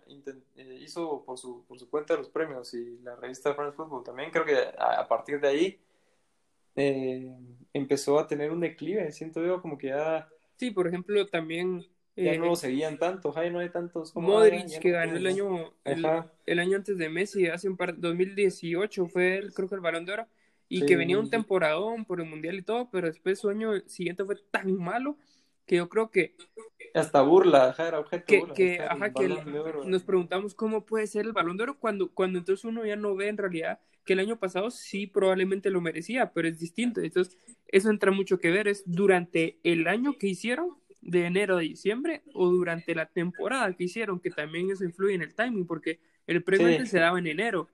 hizo 0.78 1.24
por 1.24 1.36
su, 1.38 1.64
por 1.64 1.78
su 1.78 1.90
cuenta 1.90 2.16
los 2.16 2.28
premios 2.28 2.72
y 2.72 2.98
la 3.02 3.16
revista 3.16 3.52
France 3.52 3.76
Football 3.76 4.04
también, 4.04 4.30
creo 4.30 4.44
que 4.44 4.56
a 4.78 5.06
partir 5.08 5.40
de 5.40 5.48
ahí 5.48 5.80
eh, 6.76 7.30
empezó 7.72 8.18
a 8.18 8.26
tener 8.26 8.50
un 8.50 8.60
declive, 8.60 9.10
siento 9.12 9.44
yo 9.44 9.60
como 9.60 9.78
que 9.78 9.88
ya... 9.88 10.28
Sí, 10.56 10.70
por 10.70 10.86
ejemplo, 10.86 11.26
también... 11.26 11.84
Ya 12.16 12.32
eh, 12.32 12.38
no 12.38 12.46
lo 12.46 12.56
seguían 12.56 12.96
tanto, 12.96 13.32
Jai, 13.32 13.50
no 13.50 13.58
hay 13.58 13.70
tantos 13.70 14.12
como 14.12 14.28
Modric, 14.28 14.78
que 14.78 14.90
ganó 14.92 15.16
el 15.16 15.26
año, 15.26 15.74
el, 15.84 16.58
año 16.60 16.76
antes 16.76 16.96
de 16.96 17.08
Messi, 17.08 17.48
hace 17.48 17.68
un 17.68 17.76
par, 17.76 17.98
2018 17.98 19.06
fue 19.06 19.38
el, 19.38 19.52
creo 19.52 19.68
que 19.68 19.74
el 19.74 19.80
Balón 19.80 20.04
de 20.04 20.12
Oro, 20.12 20.26
y 20.68 20.86
que 20.86 20.96
venía 20.96 21.18
un 21.18 21.28
temporadón 21.28 22.04
por 22.04 22.20
el 22.20 22.28
Mundial 22.28 22.54
y 22.54 22.62
todo, 22.62 22.88
pero 22.90 23.08
después 23.08 23.40
su 23.40 23.48
año 23.48 23.80
siguiente 23.86 24.24
fue 24.24 24.36
tan 24.50 24.72
malo 24.76 25.16
que 25.66 25.76
yo 25.76 25.88
creo 25.88 26.10
que 26.10 26.36
hasta 26.94 27.22
burla, 27.22 27.70
ajá, 27.70 27.88
era 27.88 27.98
objeto 27.98 28.24
que, 28.26 28.44
que, 28.54 28.80
ajá, 28.80 29.12
que 29.12 29.28
nos 29.28 30.04
preguntamos 30.04 30.54
cómo 30.54 30.86
puede 30.86 31.06
ser 31.08 31.26
el 31.26 31.32
balón 31.32 31.56
de 31.56 31.64
oro 31.64 31.78
cuando, 31.78 32.12
cuando 32.12 32.38
entonces 32.38 32.64
uno 32.64 32.84
ya 32.86 32.94
no 32.94 33.16
ve 33.16 33.28
en 33.28 33.36
realidad 33.36 33.80
que 34.04 34.12
el 34.12 34.20
año 34.20 34.38
pasado 34.38 34.70
sí 34.70 35.06
probablemente 35.06 35.70
lo 35.70 35.80
merecía, 35.80 36.32
pero 36.32 36.46
es 36.46 36.58
distinto. 36.58 37.00
Entonces, 37.00 37.36
eso 37.66 37.90
entra 37.90 38.10
mucho 38.10 38.38
que 38.38 38.50
ver, 38.50 38.68
es 38.68 38.82
durante 38.86 39.58
el 39.62 39.88
año 39.88 40.18
que 40.18 40.28
hicieron, 40.28 40.76
de 41.00 41.26
enero 41.26 41.56
a 41.56 41.60
diciembre, 41.60 42.22
o 42.32 42.48
durante 42.48 42.94
la 42.94 43.06
temporada 43.06 43.72
que 43.74 43.84
hicieron, 43.84 44.20
que 44.20 44.30
también 44.30 44.70
eso 44.70 44.84
influye 44.84 45.14
en 45.14 45.22
el 45.22 45.34
timing, 45.34 45.66
porque 45.66 46.00
el 46.26 46.42
premio 46.42 46.84
se 46.86 46.98
daba 46.98 47.18
en 47.18 47.26
enero. 47.26 47.68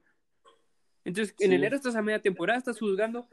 Entonces, 1.04 1.34
en 1.38 1.52
enero 1.52 1.76
estás 1.76 1.96
a 1.96 2.02
media 2.02 2.20
temporada, 2.20 2.58
estás 2.58 2.78
juzgando 2.78 3.28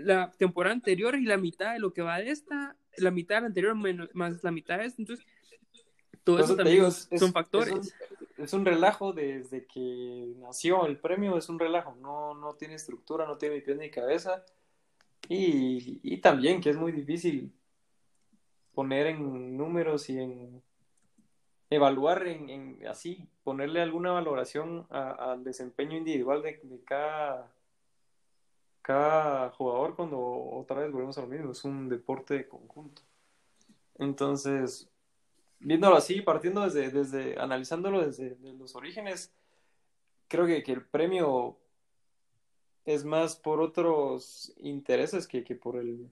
la 0.00 0.32
temporada 0.32 0.74
anterior 0.74 1.14
y 1.14 1.24
la 1.24 1.36
mitad 1.36 1.72
de 1.72 1.78
lo 1.78 1.92
que 1.92 2.02
va 2.02 2.18
de 2.18 2.30
esta, 2.30 2.76
la 2.96 3.10
mitad 3.10 3.36
de 3.36 3.40
la 3.42 3.46
anterior 3.46 3.74
más 4.14 4.42
la 4.42 4.50
mitad 4.50 4.78
de 4.78 4.86
esta. 4.86 5.02
Entonces, 5.02 5.26
todo 6.24 6.38
eso, 6.38 6.56
también 6.56 6.90
son 6.90 7.32
factores 7.32 7.94
es 8.42 8.52
un 8.52 8.64
relajo 8.64 9.12
desde 9.12 9.66
que 9.66 10.34
nació 10.38 10.86
el 10.86 10.98
premio, 10.98 11.36
es 11.36 11.48
un 11.48 11.58
relajo, 11.58 11.94
no, 12.00 12.34
no 12.34 12.54
tiene 12.54 12.74
estructura, 12.74 13.26
no 13.26 13.36
tiene 13.36 13.56
ni 13.56 13.60
pie 13.60 13.74
ni 13.74 13.90
cabeza. 13.90 14.44
Y, 15.28 16.00
y 16.02 16.18
también 16.18 16.60
que 16.60 16.70
es 16.70 16.76
muy 16.76 16.92
difícil 16.92 17.52
poner 18.74 19.08
en 19.08 19.56
números 19.56 20.08
y 20.08 20.18
en 20.18 20.62
evaluar 21.68 22.26
en, 22.26 22.84
así, 22.88 23.28
ponerle 23.44 23.80
alguna 23.80 24.12
valoración 24.12 24.86
al 24.90 25.44
desempeño 25.44 25.96
individual 25.96 26.42
de, 26.42 26.60
de, 26.62 26.82
cada, 26.82 27.52
cada 28.82 29.50
jugador 29.50 29.94
cuando 29.94 30.18
otra 30.18 30.80
vez 30.80 30.90
volvemos 30.92 31.18
a 31.18 31.22
lo 31.22 31.26
mismo, 31.26 31.52
es 31.52 31.64
un 31.64 31.88
deporte 31.88 32.34
de 32.34 32.48
conjunto. 32.48 33.02
Entonces, 33.98 34.88
viéndolo 35.58 35.96
así, 35.96 36.22
partiendo 36.22 36.62
desde, 36.62 36.90
desde 36.90 37.38
analizándolo 37.38 38.04
desde, 38.04 38.36
los 38.58 38.74
orígenes, 38.74 39.32
creo 40.28 40.46
que, 40.46 40.62
que, 40.62 40.72
el 40.72 40.82
premio 40.82 41.58
es 42.84 43.04
más 43.04 43.36
por 43.36 43.60
otros 43.60 44.52
intereses 44.58 45.26
que, 45.26 45.44
que 45.44 45.54
por 45.54 45.76
el... 45.76 46.10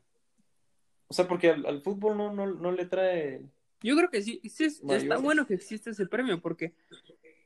O 1.08 1.14
sea, 1.14 1.26
porque 1.26 1.48
al, 1.50 1.80
fútbol 1.80 2.18
no, 2.18 2.32
no, 2.32 2.46
no, 2.46 2.72
le 2.72 2.84
trae... 2.84 3.40
Yo 3.80 3.96
creo 3.96 4.10
que 4.10 4.20
sí, 4.20 4.40
sí 4.44 4.64
está 4.64 5.16
bueno 5.16 5.46
que 5.46 5.54
existe 5.54 5.90
ese 5.90 6.06
premio 6.06 6.40
porque, 6.42 6.74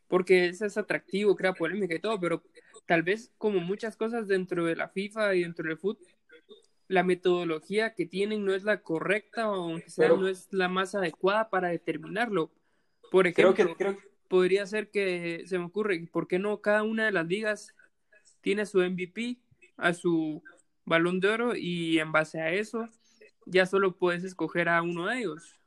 porque 0.09 0.49
es, 0.49 0.61
es 0.63 0.77
atractivo, 0.77 1.37
crea 1.37 1.53
polémica 1.53 1.95
y 1.95 2.01
todo, 2.01 2.19
pero 2.19 2.43
tal 2.87 3.03
vez 3.03 3.33
como 3.39 3.61
muchas 3.61 3.97
cosas 3.97 4.29
dentro 4.29 4.65
de 4.65 4.77
la 4.77 4.89
FIFA 4.89 5.35
y 5.35 5.43
dentro 5.43 5.69
del 5.69 5.79
fútbol, 5.79 6.07
la 6.89 7.03
metodología 7.03 7.95
que 7.95 8.07
tienen 8.07 8.45
no 8.45 8.55
es 8.55 8.65
la 8.65 8.83
correcta 8.83 9.51
o 9.51 9.55
aunque 9.55 9.89
sea 9.89 10.09
no 10.09 10.29
es 10.29 10.49
la 10.51 10.69
más 10.69 10.95
adecuada 10.95 11.49
para 11.49 11.69
determinarlo. 11.69 12.53
Por 13.11 13.27
ejemplo, 13.27 13.77
podría 14.29 14.67
ser 14.67 14.91
que 14.91 15.45
se 15.47 15.59
me 15.59 15.65
ocurre, 15.65 16.07
¿por 16.11 16.29
qué 16.29 16.39
no 16.39 16.61
cada 16.61 16.83
una 16.83 17.07
de 17.07 17.13
las 17.13 17.27
ligas 17.27 17.75
tiene 18.41 18.67
su 18.67 18.81
MVP, 18.81 19.39
a 19.77 19.95
su 19.95 20.43
balón 20.85 21.21
de 21.21 21.29
oro 21.29 21.57
y 21.57 21.99
en 21.99 22.13
base 22.13 22.41
a 22.41 22.53
eso 22.53 22.89
ya 23.47 23.67
solo 23.67 23.97
puedes 23.97 24.25
escoger 24.25 24.69
a 24.69 24.83
uno 24.83 25.07
de 25.07 25.19
ellos? 25.19 25.59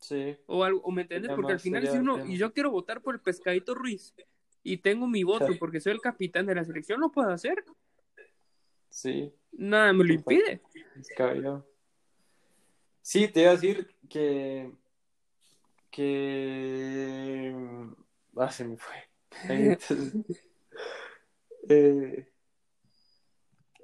Sí. 0.00 0.36
O, 0.46 0.64
algo, 0.64 0.80
o 0.82 0.90
me 0.90 1.02
entiendes, 1.02 1.32
porque 1.34 1.52
al 1.52 1.60
final 1.60 1.86
si 1.86 1.98
uno, 1.98 2.24
y 2.26 2.36
yo 2.36 2.52
quiero 2.52 2.70
votar 2.70 3.00
por 3.00 3.14
el 3.14 3.20
pescadito 3.20 3.74
Ruiz 3.74 4.14
y 4.66 4.78
tengo 4.78 5.06
mi 5.06 5.22
voto 5.22 5.46
porque 5.60 5.80
soy 5.80 5.92
el 5.92 6.00
capitán 6.00 6.44
de 6.46 6.56
la 6.56 6.64
selección, 6.64 7.00
lo 7.00 7.12
puedo 7.12 7.30
hacer. 7.30 7.64
Sí. 8.90 9.32
Nada 9.52 9.92
me 9.92 10.04
lo 10.04 10.12
impide. 10.12 10.60
Sí, 13.00 13.28
te 13.28 13.42
iba 13.42 13.50
a 13.50 13.54
decir 13.54 13.94
que. 14.08 14.72
que. 15.90 17.54
Ah, 18.36 18.50
se 18.50 18.64
me 18.64 18.76
fue. 18.76 18.96
eh... 21.68 22.28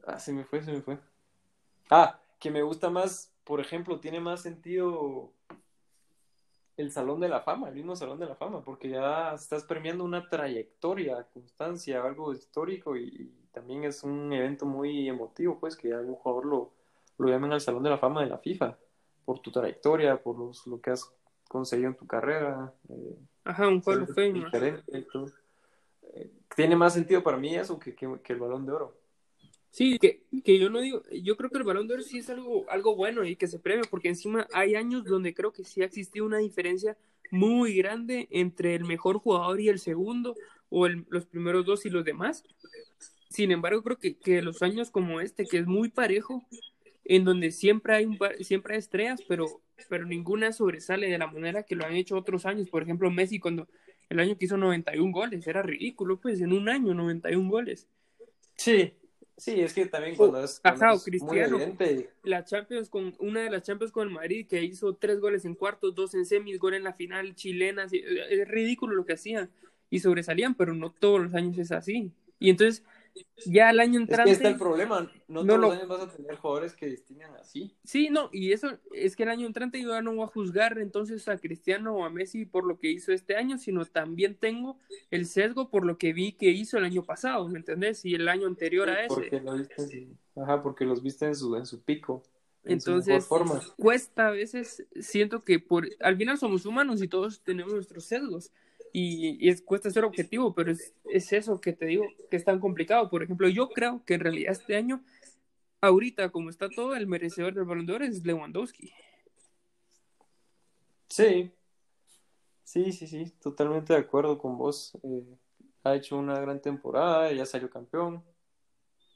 Ah, 0.04 0.18
se 0.18 0.32
me 0.32 0.44
fue, 0.44 0.64
se 0.64 0.72
me 0.72 0.82
fue. 0.82 0.98
Ah, 1.90 2.20
que 2.40 2.50
me 2.50 2.62
gusta 2.62 2.90
más, 2.90 3.32
por 3.44 3.60
ejemplo, 3.60 4.00
tiene 4.00 4.18
más 4.18 4.42
sentido 4.42 5.32
el 6.76 6.90
Salón 6.90 7.20
de 7.20 7.28
la 7.28 7.40
Fama, 7.40 7.68
el 7.68 7.74
mismo 7.74 7.96
Salón 7.96 8.18
de 8.18 8.26
la 8.26 8.34
Fama, 8.34 8.62
porque 8.62 8.88
ya 8.88 9.34
estás 9.34 9.64
premiando 9.64 10.04
una 10.04 10.28
trayectoria, 10.28 11.26
constancia, 11.32 12.02
algo 12.02 12.32
histórico 12.32 12.96
y, 12.96 13.32
también 13.52 13.84
es 13.84 14.02
un 14.02 14.32
evento 14.32 14.64
muy 14.64 15.08
emotivo, 15.08 15.58
pues, 15.60 15.76
que 15.76 15.92
algún 15.92 16.14
jugador 16.14 16.46
lo, 16.46 16.72
lo 17.18 17.28
llamen 17.28 17.52
al 17.52 17.60
Salón 17.60 17.82
de 17.82 17.90
la 17.90 17.98
Fama 17.98 18.22
de 18.22 18.30
la 18.30 18.38
FIFA, 18.38 18.78
por 19.26 19.40
tu 19.40 19.50
trayectoria, 19.50 20.22
por 20.22 20.38
los, 20.38 20.66
lo 20.66 20.80
que 20.80 20.92
has 20.92 21.12
conseguido 21.48 21.90
en 21.90 21.96
tu 21.96 22.06
carrera. 22.06 22.72
Eh, 22.88 23.18
Ajá, 23.44 23.68
un 23.68 23.76
of 23.76 24.14
Fame. 24.14 24.46
Eh, 26.14 26.30
tiene 26.54 26.76
más 26.76 26.94
sentido 26.94 27.22
para 27.22 27.36
mí 27.36 27.54
eso 27.54 27.78
que, 27.78 27.94
que, 27.94 28.32
el 28.32 28.38
balón 28.38 28.66
de 28.66 28.72
oro. 28.72 28.96
Sí, 29.72 29.98
que, 29.98 30.22
que, 30.44 30.58
yo 30.58 30.68
no 30.68 30.82
digo, 30.82 31.02
yo 31.10 31.34
creo 31.38 31.48
que 31.48 31.56
el 31.56 31.64
balón 31.64 31.88
de 31.88 31.94
oro 31.94 32.02
sí 32.02 32.18
es 32.18 32.28
algo, 32.28 32.70
algo 32.70 32.94
bueno 32.94 33.24
y 33.24 33.36
que 33.36 33.48
se 33.48 33.58
premia, 33.58 33.84
porque 33.90 34.08
encima 34.08 34.46
hay 34.52 34.74
años 34.74 35.04
donde 35.04 35.32
creo 35.32 35.50
que 35.50 35.64
sí 35.64 35.80
ha 35.80 35.86
existido 35.86 36.26
una 36.26 36.38
diferencia 36.38 36.98
muy 37.30 37.74
grande 37.74 38.28
entre 38.30 38.74
el 38.74 38.84
mejor 38.84 39.16
jugador 39.16 39.62
y 39.62 39.70
el 39.70 39.78
segundo, 39.78 40.36
o 40.68 40.84
el, 40.84 41.06
los 41.08 41.24
primeros 41.24 41.64
dos 41.64 41.86
y 41.86 41.90
los 41.90 42.04
demás. 42.04 42.44
Sin 43.30 43.50
embargo, 43.50 43.82
creo 43.82 43.98
que, 43.98 44.18
que 44.18 44.42
los 44.42 44.62
años 44.62 44.90
como 44.90 45.22
este, 45.22 45.46
que 45.46 45.56
es 45.56 45.66
muy 45.66 45.88
parejo, 45.88 46.46
en 47.06 47.24
donde 47.24 47.50
siempre 47.50 47.94
hay, 47.94 48.04
un, 48.04 48.18
siempre 48.40 48.74
hay 48.74 48.78
estrellas, 48.78 49.22
pero, 49.26 49.62
pero 49.88 50.04
ninguna 50.04 50.52
sobresale 50.52 51.08
de 51.08 51.16
la 51.16 51.28
manera 51.28 51.62
que 51.62 51.76
lo 51.76 51.86
han 51.86 51.94
hecho 51.94 52.18
otros 52.18 52.44
años. 52.44 52.68
Por 52.68 52.82
ejemplo, 52.82 53.10
Messi 53.10 53.38
cuando 53.38 53.66
el 54.10 54.20
año 54.20 54.36
que 54.36 54.44
hizo 54.44 54.58
91 54.58 55.12
goles, 55.12 55.46
era 55.46 55.62
ridículo, 55.62 56.20
pues 56.20 56.42
en 56.42 56.52
un 56.52 56.68
año 56.68 56.92
91 56.92 57.48
goles. 57.48 57.88
Sí, 58.54 58.92
sí, 59.36 59.60
es 59.60 59.72
que 59.72 59.86
también 59.86 60.16
cuando 60.16 60.42
es, 60.42 60.60
Cristiano, 61.04 61.58
la 62.22 62.44
Champions 62.44 62.88
con 62.88 63.14
una 63.18 63.40
de 63.42 63.50
las 63.50 63.62
Champions 63.62 63.92
con 63.92 64.08
el 64.08 64.14
Madrid 64.14 64.46
que 64.48 64.62
hizo 64.62 64.94
tres 64.94 65.20
goles 65.20 65.44
en 65.44 65.54
cuartos, 65.54 65.94
dos 65.94 66.14
en 66.14 66.26
semis, 66.26 66.58
gol 66.58 66.74
en 66.74 66.84
la 66.84 66.92
final 66.92 67.34
chilena, 67.34 67.86
es 67.90 68.48
ridículo 68.48 68.94
lo 68.94 69.04
que 69.04 69.14
hacían 69.14 69.50
y 69.90 70.00
sobresalían, 70.00 70.54
pero 70.54 70.74
no 70.74 70.90
todos 70.90 71.20
los 71.20 71.34
años 71.34 71.58
es 71.58 71.72
así. 71.72 72.12
Y 72.38 72.50
entonces 72.50 72.82
ya 73.46 73.70
el 73.70 73.80
año 73.80 74.00
entrante. 74.00 74.30
Es 74.30 74.38
que 74.38 74.44
está 74.44 74.48
el 74.48 74.58
problema, 74.58 75.10
no, 75.28 75.44
todos 75.44 75.60
los 75.60 75.72
años 75.74 75.88
vas 75.88 76.02
a 76.02 76.08
tener 76.08 76.36
jugadores 76.36 76.74
que 76.74 76.86
distinguen 76.86 77.30
así. 77.40 77.76
Sí, 77.84 78.08
no, 78.10 78.28
y 78.32 78.52
eso 78.52 78.78
es 78.92 79.16
que 79.16 79.24
el 79.24 79.30
año 79.30 79.46
entrante 79.46 79.80
yo 79.80 79.90
ya 79.90 80.02
no 80.02 80.14
voy 80.14 80.24
a 80.24 80.28
juzgar 80.28 80.78
entonces 80.78 81.28
a 81.28 81.38
Cristiano 81.38 81.94
o 81.94 82.04
a 82.04 82.10
Messi 82.10 82.44
por 82.44 82.64
lo 82.64 82.78
que 82.78 82.90
hizo 82.90 83.12
este 83.12 83.36
año, 83.36 83.58
sino 83.58 83.84
también 83.84 84.36
tengo 84.36 84.78
el 85.10 85.26
sesgo 85.26 85.70
por 85.70 85.84
lo 85.84 85.98
que 85.98 86.12
vi 86.12 86.32
que 86.32 86.50
hizo 86.50 86.78
el 86.78 86.84
año 86.84 87.02
pasado, 87.02 87.48
¿me 87.48 87.58
entendés? 87.58 88.04
Y 88.04 88.14
el 88.14 88.28
año 88.28 88.46
anterior 88.46 88.88
a 88.88 89.04
ese. 89.04 89.14
Porque 89.14 90.08
ajá, 90.36 90.62
porque 90.62 90.84
los 90.84 91.02
viste 91.02 91.26
en 91.26 91.34
su, 91.34 91.56
en 91.56 91.66
su 91.66 91.82
pico. 91.82 92.22
Entonces, 92.64 93.28
cuesta 93.76 94.28
a 94.28 94.30
veces, 94.30 94.86
siento 95.00 95.40
que 95.40 95.58
por, 95.58 95.88
al 96.00 96.16
final 96.16 96.38
somos 96.38 96.64
humanos 96.64 97.02
y 97.02 97.08
todos 97.08 97.42
tenemos 97.42 97.74
nuestros 97.74 98.04
sesgos 98.04 98.52
y, 98.92 99.48
es, 99.48 99.62
cuesta 99.62 99.90
ser 99.90 100.04
objetivo, 100.04 100.54
pero 100.54 100.70
es, 100.70 100.94
es, 101.10 101.32
eso 101.32 101.60
que 101.60 101.72
te 101.72 101.86
digo 101.86 102.04
que 102.30 102.36
es 102.36 102.44
tan 102.44 102.60
complicado. 102.60 103.08
Por 103.08 103.22
ejemplo, 103.22 103.48
yo 103.48 103.68
creo 103.70 104.04
que 104.04 104.14
en 104.14 104.20
realidad 104.20 104.52
este 104.52 104.76
año, 104.76 105.02
ahorita 105.80 106.30
como 106.30 106.50
está 106.50 106.68
todo, 106.68 106.94
el 106.94 107.06
merecedor 107.06 107.54
del 107.54 107.64
balón 107.64 107.86
de 107.86 107.94
oro 107.94 108.04
es 108.04 108.24
Lewandowski. 108.24 108.92
Sí, 111.08 111.50
sí, 112.64 112.92
sí, 112.92 113.06
sí, 113.06 113.32
totalmente 113.40 113.94
de 113.94 114.00
acuerdo 114.00 114.38
con 114.38 114.58
vos. 114.58 114.96
Eh, 115.02 115.36
ha 115.84 115.94
hecho 115.94 116.16
una 116.16 116.38
gran 116.40 116.60
temporada, 116.60 117.32
ya 117.32 117.46
salió 117.46 117.68
campeón, 117.68 118.22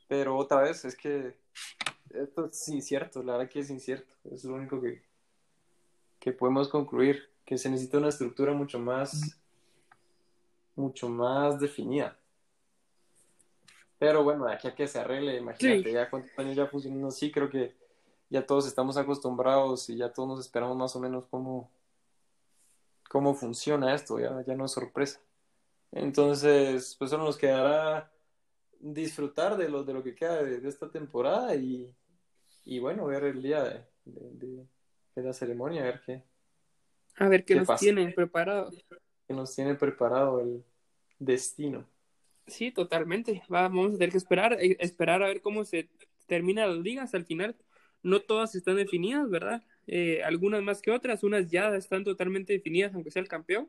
pero 0.09 0.37
otra 0.37 0.63
vez 0.63 0.85
es 0.85 0.97
que 0.97 1.37
esto 2.11 2.47
es 2.47 2.69
incierto, 2.69 3.23
la 3.23 3.37
verdad 3.37 3.51
que 3.51 3.61
es 3.61 3.71
incierto, 3.71 4.15
es 4.25 4.45
lo 4.45 4.55
único 4.55 4.81
que, 4.81 5.03
que 6.19 6.33
podemos 6.33 6.69
concluir, 6.69 7.31
que 7.45 7.59
se 7.59 7.71
necesita 7.71 7.99
una 7.99 8.09
estructura 8.09 8.53
mucho 8.53 8.79
más 8.79 9.39
mucho 10.77 11.09
más 11.09 11.59
definida. 11.59 12.17
Pero 13.99 14.23
bueno, 14.23 14.47
aquí 14.47 14.69
a 14.69 14.75
que 14.75 14.87
se 14.87 14.99
arregle, 14.99 15.37
imagínate, 15.37 15.91
ya 15.91 16.11
cuántos 16.11 16.39
años 16.39 16.55
ya 16.55 16.67
funcionando 16.67 17.09
así, 17.09 17.33
creo 17.33 17.49
que 17.49 17.75
ya 18.29 18.45
todos 18.45 18.67
estamos 18.67 18.97
acostumbrados 18.97 19.89
y 19.89 19.97
ya 19.97 20.13
todos 20.13 20.29
nos 20.29 20.41
esperamos 20.41 20.77
más 20.77 20.95
o 20.95 21.01
menos 21.01 21.25
cómo, 21.31 21.71
cómo 23.09 23.35
funciona 23.35 23.95
esto, 23.95 24.21
ya, 24.21 24.45
ya 24.47 24.55
no 24.55 24.67
es 24.67 24.73
sorpresa. 24.73 25.21
Entonces, 25.93 26.95
pues 26.99 27.11
solo 27.11 27.25
nos 27.25 27.39
quedará 27.39 28.13
disfrutar 28.79 29.57
de 29.57 29.71
lo, 29.71 29.83
de 29.83 29.95
lo 29.95 30.03
que 30.03 30.15
queda 30.15 30.43
de, 30.43 30.69
esta 30.69 30.91
temporada 30.91 31.55
y, 31.55 31.91
y, 32.65 32.79
bueno, 32.79 33.07
ver 33.07 33.25
el 33.25 33.41
día 33.41 33.65
de, 33.65 33.85
de, 34.05 35.23
la 35.23 35.33
ceremonia, 35.33 35.83
a 35.83 35.87
ver 35.87 36.03
qué. 36.05 36.23
A 37.19 37.29
ver 37.29 37.45
qué, 37.47 37.55
nos 37.55 37.81
tienen 37.81 38.15
preparado 38.15 38.71
que 39.27 39.35
nos 39.35 39.55
tiene 39.55 39.75
preparado 39.75 40.41
el 40.41 40.65
destino. 41.19 41.87
Sí, 42.47 42.71
totalmente. 42.71 43.43
vamos 43.49 43.95
a 43.95 43.99
tener 43.99 44.11
que 44.11 44.19
esperar, 44.19 44.53
eh, 44.61 44.77
esperar 44.81 45.23
a 45.23 45.29
ver 45.29 45.41
cómo 45.41 45.65
se 45.65 45.89
termina 46.27 46.67
las 46.67 46.79
ligas 46.79 47.15
al 47.15 47.25
final. 47.25 47.57
No 48.03 48.21
todas 48.21 48.55
están 48.55 48.77
definidas, 48.77 49.29
¿verdad? 49.31 49.63
Eh, 49.89 50.23
algunas 50.25 50.63
más 50.63 50.81
que 50.81 50.91
otras, 50.93 51.25
unas 51.25 51.51
ya 51.51 51.75
están 51.77 52.05
totalmente 52.05 52.53
definidas, 52.53 52.95
aunque 52.95 53.11
sea 53.11 53.23
el 53.23 53.29
campeón. 53.29 53.69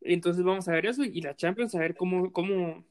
Entonces 0.00 0.44
vamos 0.44 0.68
a 0.68 0.72
ver 0.72 0.86
eso 0.86 1.04
y 1.04 1.20
la 1.20 1.36
Champions 1.36 1.74
a 1.74 1.80
ver 1.80 1.94
cómo, 1.96 2.32
cómo, 2.32 2.84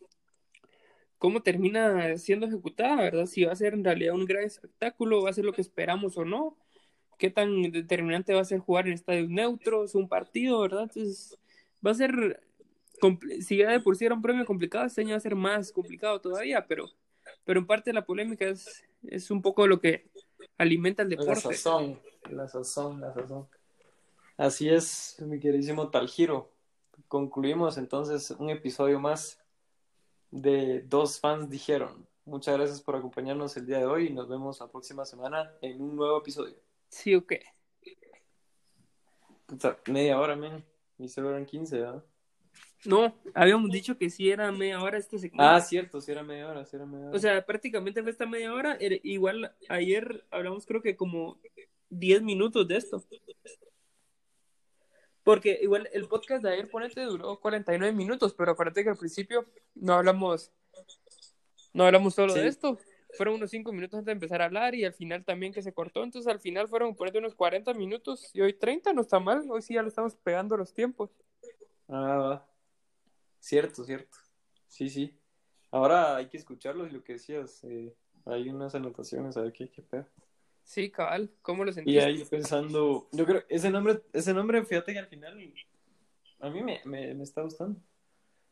cómo 1.18 1.42
termina 1.42 2.18
siendo 2.18 2.48
ejecutada, 2.48 2.98
¿verdad? 2.98 3.26
Si 3.26 3.44
va 3.46 3.54
a 3.54 3.56
ser 3.56 3.74
en 3.74 3.84
realidad 3.84 4.14
un 4.16 4.26
gran 4.26 4.44
espectáculo, 4.44 5.24
va 5.24 5.30
a 5.32 5.34
ser 5.34 5.46
lo 5.46 5.54
que 5.54 5.62
esperamos 5.62 6.18
o 6.18 6.26
no. 6.26 6.58
Qué 7.18 7.30
tan 7.32 7.72
determinante 7.72 8.34
va 8.34 8.42
a 8.42 8.46
ser 8.46 8.60
jugar 8.60 8.88
en 8.88 8.94
estadios 8.94 9.30
neutros, 9.30 9.96
un 9.96 10.08
partido, 10.10 10.62
¿verdad? 10.62 10.84
Entonces 10.84 11.38
va 11.88 11.92
a 11.92 11.96
ser, 11.96 12.42
si 13.42 13.58
ya 13.58 13.72
de 13.72 13.80
por 13.80 13.96
sí 13.96 14.06
era 14.06 14.16
un 14.16 14.22
premio 14.22 14.46
complicado, 14.46 14.86
este 14.86 15.02
año 15.02 15.12
va 15.12 15.18
a 15.18 15.22
ser 15.22 15.36
más 15.36 15.72
complicado 15.72 16.20
todavía, 16.20 16.66
pero, 16.68 16.90
pero 17.46 17.60
en 17.60 17.68
parte 17.68 17.94
la 17.94 18.06
polémica 18.06 18.46
es, 18.46 18.84
es 19.04 19.32
un 19.32 19.42
poco 19.42 19.68
lo 19.68 19.80
que 19.80 20.10
alimenta 20.58 21.04
el 21.04 21.10
deporte. 21.10 21.32
La 21.32 21.36
sazón, 21.36 22.00
la 22.30 22.48
sazón, 22.48 23.02
la 23.02 23.14
sazón. 23.14 23.48
Así 24.36 24.70
es, 24.70 25.18
mi 25.22 25.40
queridísimo 25.40 25.90
Taljiro. 25.90 26.52
Concluimos 27.08 27.78
entonces 27.78 28.32
un 28.32 28.50
episodio 28.50 29.00
más 29.00 29.40
de 30.30 30.82
Dos 30.82 31.20
Fans 31.20 31.50
Dijeron. 31.50 32.08
Muchas 32.26 32.58
gracias 32.58 32.82
por 32.82 32.96
acompañarnos 32.96 33.56
el 33.56 33.66
día 33.66 33.80
de 33.80 33.86
hoy 33.86 34.08
y 34.08 34.14
nos 34.14 34.28
vemos 34.28 34.60
la 34.60 34.68
próxima 34.68 35.06
semana 35.06 35.54
en 35.62 35.82
un 35.82 35.96
nuevo 35.96 36.18
episodio. 36.20 36.56
Sí, 36.90 37.16
o 37.16 37.26
qué. 37.26 37.42
media 39.88 40.20
hora, 40.20 40.36
men. 40.36 40.64
Y 41.00 41.08
solo 41.10 41.30
eran 41.30 41.46
15, 41.46 41.80
¿verdad? 41.80 42.04
No, 42.86 43.16
habíamos 43.34 43.72
dicho 43.72 43.98
que 43.98 44.10
sí 44.10 44.30
era 44.30 44.52
media 44.52 44.82
hora 44.82 44.98
este 44.98 45.18
segmento. 45.20 45.44
Ah, 45.44 45.60
cierto, 45.62 46.00
sí 46.00 46.12
era 46.12 46.24
media 46.24 46.48
hora, 46.48 46.66
sí 46.66 46.76
era 46.76 46.86
media 46.86 47.08
hora. 47.08 47.16
O 47.16 47.20
sea, 47.20 47.46
prácticamente 47.46 48.02
fue 48.02 48.12
esta 48.12 48.26
media 48.26 48.54
hora. 48.54 48.78
Igual 48.80 49.56
ayer 49.70 50.26
hablamos 50.32 50.66
creo 50.66 50.82
que 50.82 50.96
como 50.96 51.40
10 51.90 52.22
minutos 52.22 52.68
de 52.68 52.78
esto. 52.78 53.04
Porque 55.24 55.60
igual 55.62 55.90
el 55.92 56.08
podcast 56.08 56.44
de 56.44 56.54
ayer, 56.54 56.70
ponete, 56.70 57.02
duró 57.02 57.40
49 57.40 57.94
minutos, 57.94 58.34
pero 58.34 58.52
acuérdate 58.52 58.84
que 58.84 58.92
al 58.92 58.98
principio 58.98 59.46
no 59.76 59.94
hablamos, 59.94 60.52
no 61.74 61.84
hablamos 61.84 62.16
solo 62.16 62.34
de 62.34 62.48
esto. 62.48 62.80
Fueron 63.16 63.36
unos 63.36 63.50
5 63.52 63.72
minutos 63.72 63.98
antes 63.98 64.08
de 64.08 64.12
empezar 64.14 64.42
a 64.42 64.46
hablar 64.46 64.76
y 64.76 64.84
al 64.84 64.94
final 64.94 65.24
también 65.24 65.54
que 65.54 65.62
se 65.62 65.74
cortó. 65.74 66.04
Entonces 66.04 66.32
al 66.32 66.40
final 66.40 66.68
fueron 66.68 66.96
unos 67.16 67.36
40 67.36 67.74
minutos 67.74 68.30
y 68.34 68.42
hoy 68.42 68.54
30 68.54 68.94
no 68.94 69.02
está 69.02 69.20
mal. 69.20 69.46
Hoy 69.50 69.62
sí 69.62 69.76
ya 69.76 69.82
lo 69.82 69.88
estamos 69.88 70.16
pegando 70.16 70.58
los 70.58 70.74
tiempos. 70.74 71.10
Ah, 71.88 72.18
va. 72.18 72.48
Cierto, 73.40 73.84
cierto. 73.84 74.18
Sí, 74.68 74.90
sí. 74.90 75.18
Ahora 75.72 76.18
hay 76.18 76.28
que 76.28 76.38
escucharlos 76.38 76.90
y 76.90 76.94
lo 76.94 77.04
que 77.04 77.14
decías. 77.14 77.64
Eh, 77.64 77.94
hay 78.26 78.50
unas 78.50 78.76
anotaciones, 78.76 79.38
a 79.38 79.42
ver 79.42 79.54
qué, 79.54 79.70
qué 79.70 79.82
pedo. 79.82 80.06
Sí, 80.64 80.92
cabal, 80.92 81.32
¿cómo 81.42 81.64
lo 81.64 81.72
sentiste? 81.72 81.98
Y 81.98 82.04
ahí 82.04 82.26
pensando, 82.26 83.08
yo 83.14 83.26
creo, 83.26 83.42
ese 83.48 83.70
nombre, 83.70 84.02
ese 84.12 84.34
nombre, 84.34 84.66
fíjate 84.66 84.92
que 84.92 85.00
al 85.00 85.08
final 85.08 85.54
a 86.42 86.50
mí 86.50 86.62
me, 86.62 86.82
me, 86.84 87.14
me 87.14 87.24
está 87.24 87.42
gustando. 87.42 87.80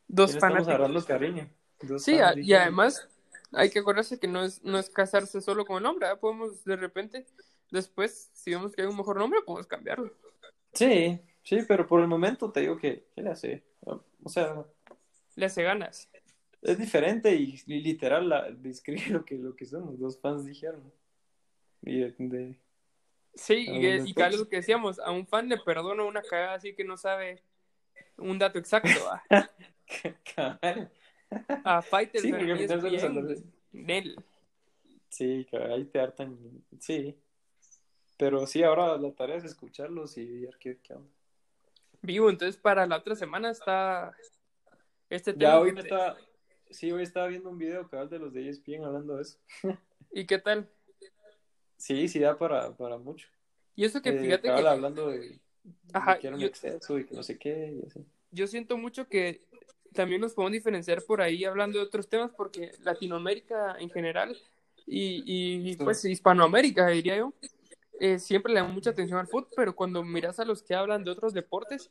Dos 0.08 0.38
fanáticos. 0.39 1.06
Cariño. 1.06 1.50
sí, 1.98 2.15
y 2.38 2.54
además 2.54 3.06
hay 3.52 3.69
que 3.69 3.79
acordarse 3.79 4.19
que 4.19 4.27
no 4.27 4.43
es, 4.43 4.63
no 4.63 4.77
es 4.77 4.89
casarse 4.89 5.41
solo 5.41 5.65
con 5.65 5.77
el 5.77 5.83
nombre, 5.83 6.08
podemos 6.17 6.63
de 6.63 6.75
repente, 6.75 7.25
después, 7.71 8.29
si 8.33 8.52
vemos 8.52 8.73
que 8.73 8.81
hay 8.81 8.87
un 8.87 8.98
mejor 8.98 9.17
nombre, 9.17 9.41
podemos 9.46 9.67
cambiarlo. 9.67 10.12
Sí, 10.73 11.19
sí, 11.43 11.60
pero 11.67 11.87
por 11.87 12.02
el 12.02 12.08
momento 12.08 12.52
te 12.52 12.62
digo 12.62 12.77
que, 12.77 13.08
¿qué 13.15 13.21
le 13.21 13.29
hace? 13.29 13.63
O 13.85 14.29
sea... 14.29 14.65
Le 15.35 15.46
hace 15.46 15.63
ganas. 15.63 16.10
Es 16.62 16.77
diferente 16.77 17.35
y, 17.35 17.58
literal 17.67 18.29
la, 18.29 18.50
describe 18.50 19.08
lo 19.10 19.23
que, 19.23 19.35
lo 19.35 19.56
que 19.56 19.65
somos, 19.65 20.00
los 20.00 20.19
fans 20.19 20.46
dijeron. 20.46 20.91
Y 21.81 22.00
de, 22.00 22.58
sí, 23.35 23.67
y, 23.69 23.85
y 23.85 24.13
lo 24.13 24.50
que 24.50 24.56
decíamos, 24.56 24.98
a 25.00 25.12
un 25.12 25.27
fan 25.27 25.48
le 25.48 25.58
perdono 25.60 26.08
una 26.08 26.23
cagada 26.23 26.56
así 26.56 26.73
que 26.73 26.83
no 26.83 26.98
sabe 26.98 27.43
un 28.17 28.39
dato 28.39 28.58
exacto. 28.58 28.89
A 31.63 31.81
Fighter 31.81 32.21
sí, 32.21 32.31
Sí, 35.10 35.48
ahí 35.54 35.86
te 35.86 36.00
hartan. 36.00 36.38
Sí. 36.79 37.15
Pero 38.17 38.48
sí, 38.48 38.63
ahora 38.63 38.98
la 38.98 39.12
tarea 39.12 39.38
es 39.38 39.44
escucharlos 39.44 40.17
y 40.17 40.42
ver 40.42 40.58
qué, 40.60 40.77
qué 40.81 40.94
onda. 40.94 41.10
Vivo, 42.02 42.29
entonces 42.29 42.58
para 42.58 42.86
la 42.86 42.98
otra 42.98 43.15
semana 43.15 43.50
está 43.50 44.15
este 45.10 45.33
tema. 45.33 45.44
Ya 45.44 45.60
hoy 45.60 45.71
me 45.71 45.81
está, 45.81 46.15
sí, 46.69 46.92
hoy 46.92 47.04
estaba 47.04 47.27
viendo 47.27 47.50
un 47.50 47.58
video 47.58 47.90
cabal 47.90 48.10
de 48.10 48.19
los 48.19 48.33
de 48.33 48.50
ESPN 48.50 48.83
hablando 48.83 49.15
de 49.15 49.23
eso. 49.23 49.38
¿Y 50.12 50.25
qué 50.25 50.40
tal? 50.40 50.69
Sí, 51.77 52.08
sí 52.08 52.19
da 52.19 52.38
para, 52.38 52.75
para 52.75 52.98
mucho. 52.98 53.27
Y 53.75 53.86
eso 53.86 54.02
que 54.02 54.10
eh, 54.10 54.19
fíjate 54.19 54.44
que... 54.44 54.50
hablando 54.50 55.10
de, 55.10 55.40
Ajá, 55.94 56.19
que 56.19 56.27
era 56.27 56.36
un 56.36 56.44
exceso 56.44 57.00
y 57.00 57.06
que 57.06 57.15
no 57.15 57.23
sé 57.23 57.38
qué 57.38 57.81
Yo 58.31 58.48
siento 58.48 58.77
mucho 58.77 59.08
que 59.08 59.42
también 59.96 60.21
nos 60.21 60.33
podemos 60.33 60.54
diferenciar 60.54 61.02
por 61.04 61.21
ahí 61.21 61.46
hablando 61.46 61.79
de 61.79 61.85
otros 61.85 62.08
temas 62.08 62.31
porque 62.35 62.71
Latinoamérica 62.83 63.75
en 63.79 63.89
general 63.89 64.37
y, 64.85 65.23
y 65.71 65.75
pues 65.77 66.06
Hispanoamérica 66.06 66.87
diría 66.87 67.17
yo 67.17 67.33
eh, 68.00 68.19
siempre 68.19 68.54
le 68.54 68.60
dan 68.60 68.73
mucha 68.73 68.89
atención 68.89 69.19
al 69.19 69.27
fútbol, 69.27 69.48
pero 69.56 69.75
cuando 69.75 70.04
miras 70.04 70.39
a 70.39 70.46
los 70.46 70.62
que 70.62 70.75
hablan 70.75 71.04
de 71.04 71.12
otros 71.12 71.33
deportes, 71.33 71.89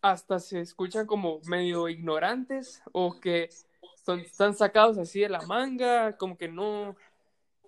hasta 0.00 0.40
se 0.40 0.60
escuchan 0.60 1.06
como 1.06 1.40
medio 1.44 1.88
ignorantes 1.88 2.82
o 2.90 3.20
que 3.20 3.48
son, 4.04 4.20
están 4.20 4.54
sacados 4.54 4.98
así 4.98 5.20
de 5.20 5.28
la 5.28 5.42
manga, 5.42 6.16
como 6.16 6.36
que 6.36 6.48
no, 6.48 6.96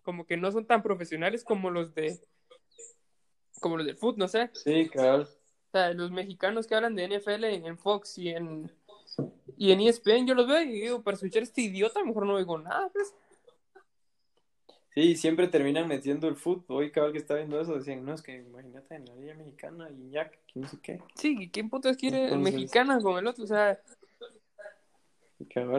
como 0.02 0.26
que 0.26 0.36
no 0.36 0.50
son 0.50 0.66
tan 0.66 0.82
profesionales 0.82 1.44
como 1.44 1.70
los 1.70 1.94
de, 1.94 2.18
como 3.60 3.76
los 3.76 3.86
del 3.86 3.96
fútbol, 3.96 4.18
no 4.18 4.28
sé. 4.28 4.50
Sí, 4.52 4.88
claro. 4.88 5.22
O 5.22 5.70
sea, 5.70 5.92
los 5.92 6.10
mexicanos 6.10 6.66
que 6.66 6.74
hablan 6.74 6.96
de 6.96 7.08
NFL 7.08 7.44
en, 7.44 7.78
Fox 7.78 8.18
y 8.18 8.30
en, 8.30 8.70
y 9.56 9.72
en 9.72 9.80
ESPN, 9.80 10.26
yo 10.26 10.34
los 10.34 10.46
veo 10.46 10.62
y 10.62 10.80
digo, 10.80 11.02
para 11.02 11.16
escuchar 11.16 11.40
a 11.40 11.44
este 11.44 11.62
idiota, 11.62 12.02
mejor 12.04 12.26
no 12.26 12.34
oigo 12.34 12.58
nada, 12.58 12.88
pues. 12.92 13.14
Sí, 14.94 15.16
siempre 15.16 15.48
terminan 15.48 15.88
metiendo 15.88 16.28
el 16.28 16.36
fútbol. 16.36 16.84
Hoy 16.84 16.92
cada 16.92 17.10
que 17.10 17.18
está 17.18 17.34
viendo 17.34 17.60
eso 17.60 17.74
decían, 17.74 18.04
no, 18.04 18.14
es 18.14 18.22
que 18.22 18.36
imagínate 18.36 18.94
en 18.94 19.06
la 19.06 19.16
Liga 19.16 19.34
Mexicana, 19.34 19.90
Iñak, 19.90 20.38
que 20.46 20.60
no 20.60 20.68
sé 20.68 20.78
qué. 20.80 21.00
Sí, 21.16 21.50
¿quién 21.52 21.68
putas 21.68 21.96
quiere 21.96 22.24
Entonces... 22.24 22.54
mexicana 22.54 23.00
con 23.00 23.18
el 23.18 23.26
otro? 23.26 23.42
O 23.42 23.46
sea, 23.48 23.80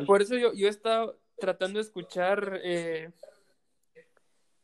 por 0.06 0.22
eso 0.22 0.36
yo, 0.36 0.54
yo 0.54 0.68
he 0.68 0.70
estado 0.70 1.18
tratando 1.38 1.80
de 1.80 1.84
escuchar 1.84 2.60
eh, 2.64 3.12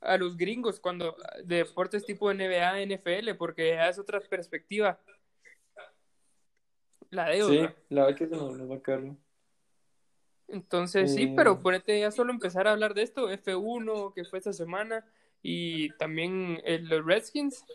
a 0.02 0.18
los 0.18 0.38
gringos 0.38 0.80
cuando 0.80 1.16
de 1.44 1.58
deportes 1.58 2.06
tipo 2.06 2.34
NBA, 2.34 2.86
NFL, 2.86 3.36
porque 3.38 3.78
es 3.88 4.00
otra 4.00 4.20
perspectiva. 4.20 5.00
La 7.12 7.30
de 7.30 7.44
Sí, 7.44 7.60
la 7.90 8.06
verdad 8.06 8.18
que 8.18 8.28
se 8.28 8.36
nos 8.36 8.72
va 8.72 8.76
a 8.76 8.82
caer. 8.82 9.12
Entonces, 10.48 11.14
sí, 11.14 11.34
pero 11.36 11.56
mm. 11.56 11.62
ponete 11.62 12.00
ya 12.00 12.12
solo 12.12 12.32
empezar 12.32 12.68
a 12.68 12.72
hablar 12.72 12.94
de 12.94 13.04
esto, 13.04 13.30
F1 13.30 14.14
que 14.14 14.26
fue 14.26 14.40
esta 14.40 14.52
semana 14.52 15.06
y 15.42 15.90
también 15.98 16.62
el, 16.66 16.88
los 16.88 17.06
Redskins, 17.06 17.66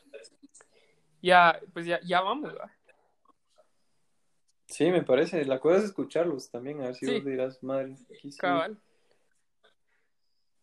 ya, 1.22 1.60
pues 1.72 1.86
ya, 1.86 2.00
ya 2.02 2.20
vamos, 2.20 2.54
¿va? 2.54 2.70
Sí, 4.66 4.90
me 4.90 5.02
parece. 5.02 5.44
La 5.44 5.60
cosa 5.60 5.78
es 5.78 5.84
escucharlos 5.84 6.50
también, 6.50 6.80
a 6.80 6.86
ver 6.86 6.94
si 6.96 7.06
vos 7.06 7.24
dirás, 7.24 7.62
madre. 7.62 7.94
Cabal. 8.38 8.78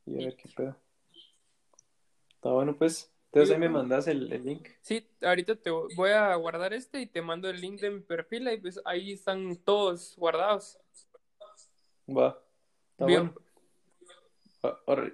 Y 0.06 0.22
a 0.22 0.26
ver 0.26 0.36
qué 0.36 0.50
pedo. 0.50 0.76
Está 2.36 2.50
bueno, 2.50 2.76
pues. 2.76 3.13
Entonces 3.34 3.56
ahí 3.56 3.60
me 3.60 3.70
mandas 3.70 4.08
el, 4.08 4.30
link. 4.46 4.70
Sí, 4.82 5.10
ahorita 5.20 5.56
te 5.56 5.72
voy 5.72 6.12
a 6.12 6.36
guardar 6.36 6.72
este 6.72 7.02
y 7.02 7.08
te 7.08 7.20
mando 7.20 7.50
el 7.50 7.60
link 7.60 7.82
de 7.82 7.90
mi 7.90 8.00
perfil 8.00 8.48
y 8.48 8.58
pues 8.58 8.80
ahí 8.86 9.14
están 9.14 9.56
todos 9.56 10.16
guardados. 10.18 10.78
Va. 12.08 12.40
Está 12.92 13.06
Bien. 13.08 13.34
bueno. 14.62 15.14